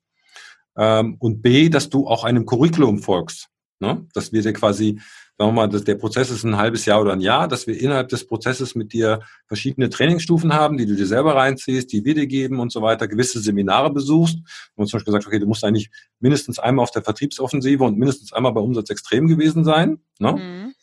[0.77, 3.49] Ähm, und B, dass du auch einem Curriculum folgst.
[3.79, 4.07] Ne?
[4.13, 4.99] Dass wir dir quasi,
[5.37, 7.79] sagen wir mal, dass der Prozess ist ein halbes Jahr oder ein Jahr, dass wir
[7.79, 12.15] innerhalb des Prozesses mit dir verschiedene Trainingsstufen haben, die du dir selber reinziehst, die wir
[12.15, 14.37] dir geben und so weiter, gewisse Seminare besuchst.
[14.37, 17.97] Wir haben zum Beispiel gesagt, okay, du musst eigentlich mindestens einmal auf der Vertriebsoffensive und
[17.97, 19.99] mindestens einmal bei Umsatz extrem gewesen sein.
[20.19, 20.33] Ne?
[20.33, 20.75] Mhm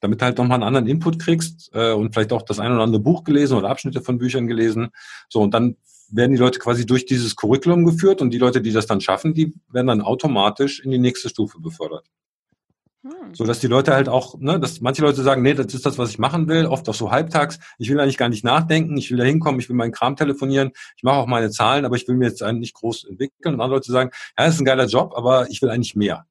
[0.00, 2.82] damit du halt nochmal einen anderen Input kriegst äh, und vielleicht auch das ein oder
[2.82, 4.88] andere Buch gelesen oder Abschnitte von Büchern gelesen.
[5.28, 5.76] So, und dann
[6.10, 9.34] werden die Leute quasi durch dieses Curriculum geführt und die Leute, die das dann schaffen,
[9.34, 12.06] die werden dann automatisch in die nächste Stufe befördert.
[13.02, 13.34] Hm.
[13.34, 15.96] So dass die Leute halt auch, ne, dass manche Leute sagen, nee, das ist das,
[15.96, 17.58] was ich machen will, oft auch so halbtags.
[17.78, 20.72] Ich will eigentlich gar nicht nachdenken, ich will da hinkommen, ich will meinen Kram telefonieren,
[20.96, 23.54] ich mache auch meine Zahlen, aber ich will mir jetzt eigentlich nicht groß entwickeln.
[23.54, 26.26] Und andere Leute sagen, ja, das ist ein geiler Job, aber ich will eigentlich mehr.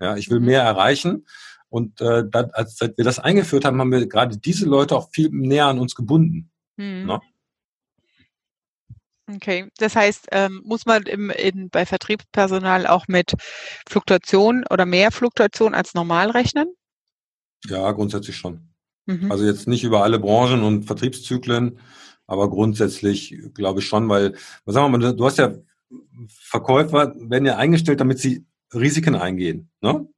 [0.00, 0.46] Ja, ich will mhm.
[0.46, 1.26] mehr erreichen.
[1.68, 5.08] Und äh, da, als seit wir das eingeführt haben, haben wir gerade diese Leute auch
[5.10, 6.50] viel näher an uns gebunden.
[6.76, 7.06] Mhm.
[7.06, 7.20] Ne?
[9.28, 13.34] Okay, das heißt, ähm, muss man im, in, bei Vertriebspersonal auch mit
[13.88, 16.74] Fluktuation oder mehr Fluktuation als normal rechnen?
[17.66, 18.72] Ja, grundsätzlich schon.
[19.06, 19.30] Mhm.
[19.30, 21.78] Also jetzt nicht über alle Branchen und Vertriebszyklen,
[22.26, 25.54] aber grundsätzlich glaube ich schon, weil, was sagen wir mal, du hast ja
[26.28, 29.70] Verkäufer werden ja eingestellt, damit sie Risiken eingehen.
[29.80, 30.08] Ne?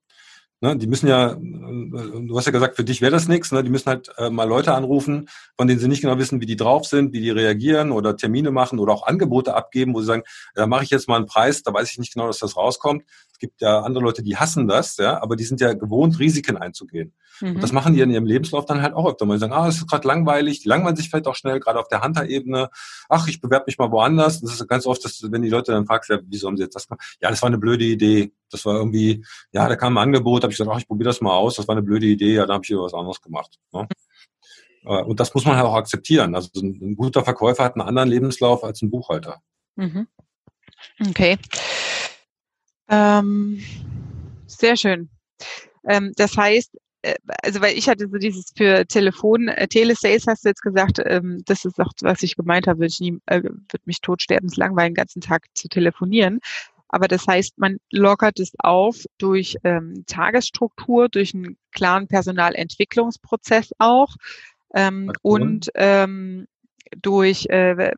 [0.65, 3.53] Ne, die müssen ja, du hast ja gesagt, für dich wäre das nichts.
[3.53, 3.63] Ne?
[3.63, 6.57] Die müssen halt äh, mal Leute anrufen, von denen sie nicht genau wissen, wie die
[6.57, 10.23] drauf sind, wie die reagieren oder Termine machen oder auch Angebote abgeben, wo sie sagen,
[10.55, 13.05] da mache ich jetzt mal einen Preis, da weiß ich nicht genau, dass das rauskommt.
[13.35, 16.57] Es gibt ja andere Leute, die hassen das, ja, aber die sind ja gewohnt, Risiken
[16.57, 17.13] einzugehen.
[17.41, 17.57] Mhm.
[17.57, 19.35] Und das machen die in ihrem Lebenslauf dann halt auch öfter mal.
[19.35, 21.89] Die sagen, ah, es ist gerade langweilig, die langweilen sich vielleicht auch schnell, gerade auf
[21.89, 22.71] der Hunter-Ebene.
[23.09, 24.41] Ach, ich bewerbe mich mal woanders.
[24.41, 26.77] Das ist ganz oft, dass, wenn die Leute dann fragst, ja, wieso haben sie jetzt
[26.77, 27.17] das gemacht?
[27.21, 28.33] Ja, das war eine blöde Idee.
[28.53, 31.21] Das war irgendwie, ja, da kam ein Angebot, habe ich gesagt, ach, ich probiere das
[31.21, 33.59] mal aus, das war eine blöde Idee, ja, da habe ich was anderes gemacht.
[33.73, 33.89] Ne?
[34.87, 36.35] Äh, und das muss man halt auch akzeptieren.
[36.35, 39.41] Also ein guter Verkäufer hat einen anderen Lebenslauf als ein Buchhalter.
[39.77, 40.07] Mhm.
[41.09, 41.39] Okay.
[42.89, 43.61] Ähm,
[44.47, 45.09] sehr schön.
[45.87, 50.45] Ähm, das heißt, äh, also weil ich hatte so dieses für Telefon, äh, Telesales hast
[50.45, 53.43] du jetzt gesagt, ähm, das ist auch, was ich gemeint habe, würde ich nie, äh,
[53.43, 56.41] würde mich totsterbenslangweilen, den ganzen Tag zu telefonieren.
[56.89, 64.15] Aber das heißt, man lockert es auf durch ähm, Tagesstruktur, durch einen klaren Personalentwicklungsprozess auch
[64.75, 66.47] ähm, und ähm,
[67.03, 67.93] durch äh,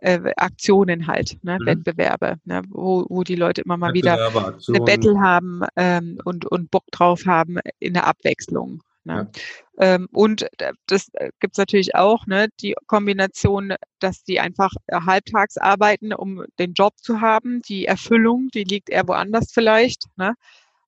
[0.00, 1.66] äh, Aktionen halt, ne, mhm.
[1.66, 6.70] Wettbewerbe, ne, wo, wo die Leute immer mal wieder eine Battle haben ähm, und, und
[6.70, 8.82] Bock drauf haben in der Abwechslung.
[9.04, 9.30] Ne?
[9.78, 9.94] Ja.
[9.94, 10.46] Ähm, und
[10.86, 16.74] das äh, gibt's natürlich auch, ne, die Kombination, dass die einfach halbtags arbeiten, um den
[16.74, 17.62] Job zu haben.
[17.62, 20.04] Die Erfüllung, die liegt eher woanders vielleicht.
[20.16, 20.34] Ne?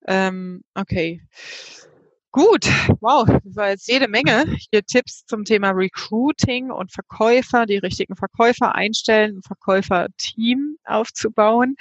[0.06, 1.22] Ähm, okay.
[2.32, 2.66] Gut,
[3.00, 8.16] wow, das war jetzt jede Menge hier Tipps zum Thema Recruiting und Verkäufer, die richtigen
[8.16, 11.76] Verkäufer einstellen, ein Verkäuferteam aufzubauen.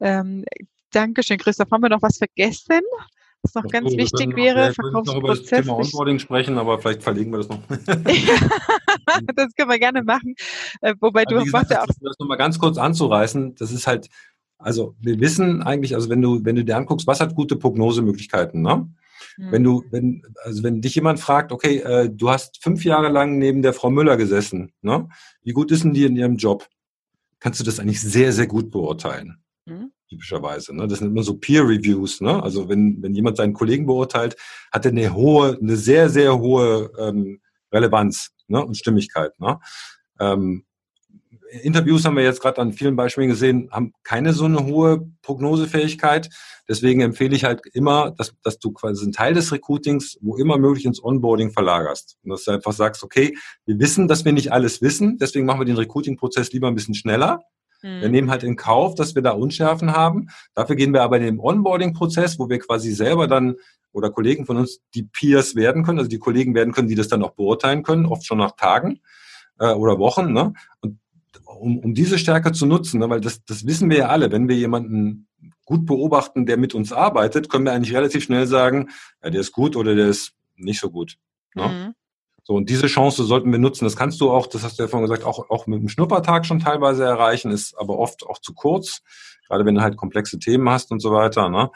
[0.00, 0.44] Ähm,
[0.92, 1.70] Dankeschön, Christoph.
[1.70, 2.82] Haben wir noch was vergessen?
[3.42, 5.14] Was noch ganz oh, wichtig noch, wäre, Verkaufsprozess.
[5.14, 7.60] noch über das Thema Onboarding sprechen, aber vielleicht verlegen wir das noch.
[9.34, 10.34] das können wir gerne machen.
[10.82, 11.86] Äh, wobei aber du gesagt, ja auch.
[11.86, 14.10] Das nochmal ganz kurz anzureißen, das ist halt,
[14.58, 18.60] also wir wissen eigentlich, also wenn du, wenn du dir anguckst, was hat gute Prognosemöglichkeiten,
[18.60, 18.90] ne?
[19.38, 19.86] Wenn du, mhm.
[19.90, 23.72] wenn, also wenn dich jemand fragt, okay, äh, du hast fünf Jahre lang neben der
[23.72, 25.08] Frau Müller gesessen, ne?
[25.42, 26.68] Wie gut ist denn die in ihrem Job?
[27.38, 29.42] Kannst du das eigentlich sehr, sehr gut beurteilen.
[29.66, 29.92] Mhm.
[30.08, 30.74] Typischerweise.
[30.74, 30.86] Ne?
[30.86, 32.20] Das sind immer so Peer Reviews.
[32.20, 32.42] Ne?
[32.42, 34.36] Also wenn, wenn jemand seinen Kollegen beurteilt,
[34.72, 37.40] hat er eine hohe, eine sehr, sehr hohe ähm,
[37.72, 38.64] Relevanz ne?
[38.64, 39.38] und Stimmigkeit.
[39.40, 39.58] Ne?
[40.20, 40.64] Ähm,
[41.62, 46.28] Interviews haben wir jetzt gerade an vielen Beispielen gesehen, haben keine so eine hohe Prognosefähigkeit.
[46.68, 50.58] Deswegen empfehle ich halt immer, dass, dass du quasi einen Teil des Recruitings, wo immer
[50.58, 52.18] möglich, ins Onboarding verlagerst.
[52.24, 55.60] Und dass du einfach sagst, okay, wir wissen, dass wir nicht alles wissen, deswegen machen
[55.60, 57.42] wir den Recruiting-Prozess lieber ein bisschen schneller.
[57.82, 58.00] Mhm.
[58.00, 60.28] Wir nehmen halt in Kauf, dass wir da Unschärfen haben.
[60.54, 63.56] Dafür gehen wir aber in den Onboarding-Prozess, wo wir quasi selber dann
[63.92, 67.08] oder Kollegen von uns die Peers werden können, also die Kollegen werden können, die das
[67.08, 69.00] dann auch beurteilen können, oft schon nach Tagen
[69.58, 70.32] äh, oder Wochen.
[70.32, 70.52] Ne?
[70.80, 70.98] Und
[71.44, 74.48] um, um diese Stärke zu nutzen, ne, weil das, das wissen wir ja alle, wenn
[74.48, 75.28] wir jemanden
[75.64, 78.90] gut beobachten, der mit uns arbeitet, können wir eigentlich relativ schnell sagen,
[79.22, 81.18] ja, der ist gut oder der ist nicht so gut.
[81.54, 81.68] Ne?
[81.68, 81.94] Mhm.
[82.44, 83.84] So, und diese Chance sollten wir nutzen.
[83.84, 86.46] Das kannst du auch, das hast du ja vorhin gesagt, auch, auch mit einem Schnuppertag
[86.46, 89.02] schon teilweise erreichen, ist aber oft auch zu kurz,
[89.48, 91.48] gerade wenn du halt komplexe Themen hast und so weiter.
[91.48, 91.70] Ne?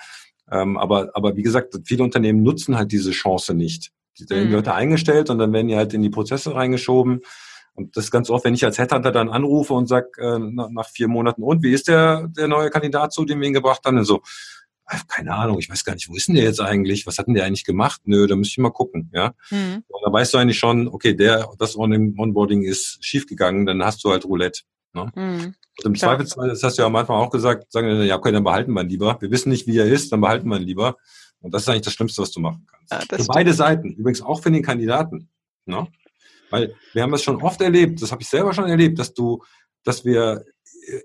[0.50, 3.90] Ähm, aber, aber wie gesagt, viele Unternehmen nutzen halt diese Chance nicht.
[4.20, 4.54] Die werden mhm.
[4.54, 7.22] Leute eingestellt und dann werden die halt in die Prozesse reingeschoben.
[7.81, 10.89] Und das ist ganz oft, wenn ich als Headhunter dann anrufe und sage äh, nach
[10.89, 13.97] vier Monaten, und wie ist der, der neue Kandidat zu, dem wir ihn gebracht haben?
[13.97, 14.20] Und so,
[15.09, 17.07] keine Ahnung, ich weiß gar nicht, wo ist denn der jetzt eigentlich?
[17.07, 18.03] Was hat denn der eigentlich gemacht?
[18.05, 19.35] Nö, da müsste ich mal gucken, ja.
[19.51, 19.85] Mhm.
[19.87, 24.11] Und da weißt du eigentlich schon, okay, der, das Onboarding ist schiefgegangen, dann hast du
[24.11, 24.62] halt Roulette.
[24.93, 25.11] Ne?
[25.14, 25.55] Mhm.
[25.78, 28.33] Und im Zweifelsfall, das hast du ja am Anfang auch gesagt, sagen wir, ja, okay,
[28.33, 29.16] dann behalten wir ihn lieber.
[29.20, 30.97] Wir wissen nicht, wie er ist, dann behalten wir ihn lieber.
[31.41, 32.93] Und das ist eigentlich das Schlimmste, was du machen kannst.
[32.93, 35.31] Ja, für beide Seiten, übrigens auch für den Kandidaten.
[35.64, 35.87] Ne?
[36.51, 39.42] Weil wir haben das schon oft erlebt, das habe ich selber schon erlebt, dass du,
[39.84, 40.44] dass wir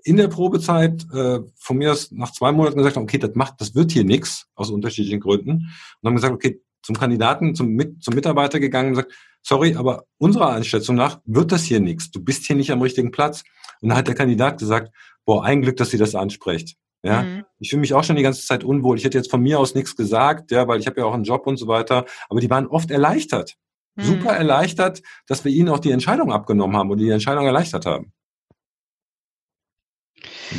[0.04, 3.60] in der Probezeit äh, von mir aus nach zwei Monaten gesagt haben, okay, das macht,
[3.60, 5.72] das wird hier nichts aus unterschiedlichen Gründen.
[6.00, 10.04] Und haben gesagt, okay, zum Kandidaten, zum, Mit, zum Mitarbeiter gegangen und gesagt, sorry, aber
[10.18, 12.10] unserer Einschätzung nach wird das hier nichts.
[12.10, 13.42] Du bist hier nicht am richtigen Platz.
[13.80, 14.94] Und dann hat der Kandidat gesagt,
[15.24, 16.76] boah, ein Glück, dass sie das anspricht.
[17.02, 17.44] Ja, mhm.
[17.58, 18.96] ich fühle mich auch schon die ganze Zeit unwohl.
[18.96, 21.24] Ich hätte jetzt von mir aus nichts gesagt, ja, weil ich habe ja auch einen
[21.24, 22.06] Job und so weiter.
[22.28, 23.56] Aber die waren oft erleichtert
[23.96, 24.38] super mhm.
[24.38, 28.12] erleichtert, dass wir ihnen auch die Entscheidung abgenommen haben und die Entscheidung erleichtert haben.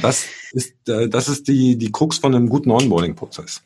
[0.02, 3.64] das ist, äh, das ist die, die Krux von einem guten Onboarding-Prozess.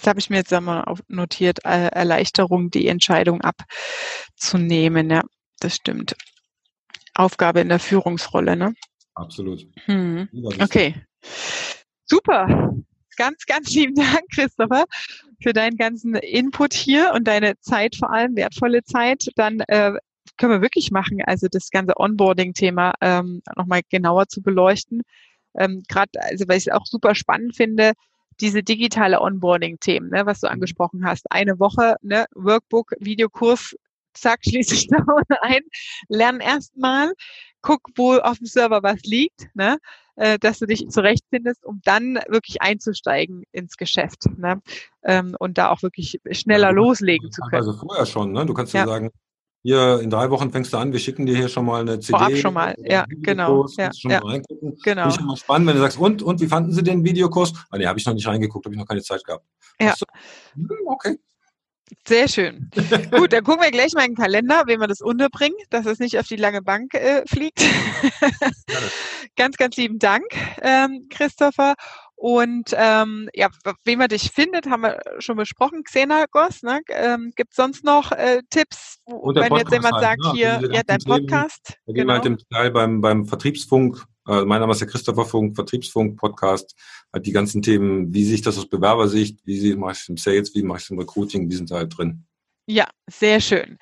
[0.00, 5.10] Das habe ich mir jetzt einmal notiert, äh, Erleichterung, die Entscheidung abzunehmen.
[5.10, 5.22] Ja,
[5.60, 6.14] das stimmt.
[7.14, 8.74] Aufgabe in der Führungsrolle, ne?
[9.14, 9.66] Absolut.
[9.86, 10.28] Hm.
[10.60, 10.94] Okay.
[12.04, 12.74] Super.
[13.18, 14.84] Ganz, ganz lieben Dank, Christopher
[15.42, 19.28] für deinen ganzen Input hier und deine Zeit vor allem, wertvolle Zeit.
[19.34, 19.94] Dann äh,
[20.36, 25.02] können wir wirklich machen, also das ganze Onboarding-Thema ähm, nochmal genauer zu beleuchten.
[25.58, 27.94] Ähm, Gerade, also weil ich es auch super spannend finde,
[28.40, 31.26] diese digitale Onboarding-Themen, ne, was du angesprochen hast.
[31.32, 33.74] Eine Woche, ne, Workbook, Videokurs,
[34.14, 34.98] zack, schließe ich da
[35.42, 35.62] ein,
[36.08, 37.12] lern erstmal,
[37.62, 39.78] guck, wo auf dem Server was liegt, ne?
[40.16, 44.60] äh, dass du dich zurechtfindest, um dann wirklich einzusteigen ins Geschäft ne?
[45.04, 47.66] ähm, und da auch wirklich schneller ja, loslegen zu können.
[47.66, 48.44] Also vorher schon, ne?
[48.44, 49.10] Du kannst ja, ja sagen,
[49.62, 52.18] hier in drei Wochen fängst du an, wir schicken dir hier schon mal eine CD.
[52.18, 53.66] Vorab schon mal, ja, genau.
[53.76, 54.20] Ja, schon ja.
[54.20, 54.76] Mal reingucken.
[54.82, 55.02] genau.
[55.02, 57.52] Finde ich mal spannend, wenn du sagst, und, und, wie fanden Sie den Videokurs?
[57.70, 59.44] Ah, nee, habe ich noch nicht reingeguckt, habe ich noch keine Zeit gehabt.
[59.80, 59.94] Ja.
[59.96, 60.06] So,
[60.54, 61.18] hm, okay.
[62.06, 62.70] Sehr schön.
[63.10, 65.98] Gut, dann gucken wir gleich mal in den Kalender, wie wir das unterbringen, dass es
[65.98, 67.62] nicht auf die lange Bank äh, fliegt.
[69.36, 70.24] ganz, ganz lieben Dank,
[70.62, 71.74] ähm, Christopher.
[72.20, 73.48] Und ähm, ja,
[73.84, 75.84] wie man dich findet, haben wir schon besprochen.
[75.84, 76.80] Xenagos, ne?
[76.88, 80.32] Ähm, Gibt sonst noch äh, Tipps, wenn Podcast jetzt jemand halt, sagt, ne?
[80.32, 81.78] hier, ja, dein Podcast?
[81.86, 85.24] Da gehen wir halt im Teil beim, beim Vertriebsfunk, äh, mein Name ist der Christopher
[85.24, 86.76] Funk, Vertriebsfunk, Podcast,
[87.12, 90.16] halt die ganzen Themen, wie sehe ich das aus Bewerbersicht, wie mache ich es im
[90.16, 92.24] Sales, wie mache ich es im Recruiting, die sind da halt drin.
[92.66, 93.78] Ja, sehr schön.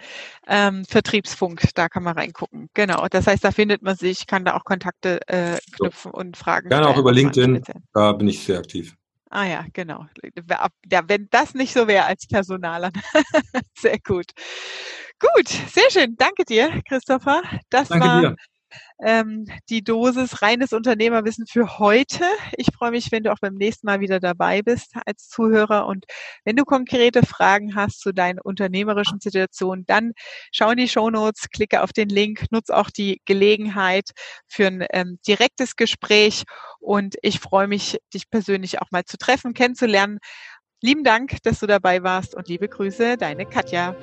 [0.46, 2.68] Ähm, Vertriebsfunk, da kann man reingucken.
[2.72, 3.08] Genau.
[3.10, 6.18] Das heißt, da findet man sich, kann da auch Kontakte äh, knüpfen so.
[6.18, 8.94] und Fragen Gerne auch über LinkedIn, da bin ich sehr aktiv.
[9.28, 10.06] Ah ja, genau.
[10.88, 12.92] Ja, wenn das nicht so wäre als Personaler.
[13.76, 14.26] sehr gut.
[15.18, 16.14] Gut, sehr schön.
[16.16, 17.42] Danke dir, Christopher.
[17.70, 18.36] Das Danke war dir
[19.02, 22.24] ähm, die Dosis reines Unternehmerwissen für heute.
[22.56, 25.86] Ich freue mich, wenn du auch beim nächsten Mal wieder dabei bist als Zuhörer.
[25.86, 26.06] Und
[26.44, 30.12] wenn du konkrete Fragen hast zu deinen unternehmerischen Situationen, dann
[30.52, 34.10] schau in die Show Notes, klicke auf den Link, nutze auch die Gelegenheit
[34.48, 36.44] für ein ähm, direktes Gespräch.
[36.80, 40.18] Und ich freue mich, dich persönlich auch mal zu treffen, kennenzulernen.
[40.82, 43.96] Lieben Dank, dass du dabei warst und liebe Grüße, deine Katja.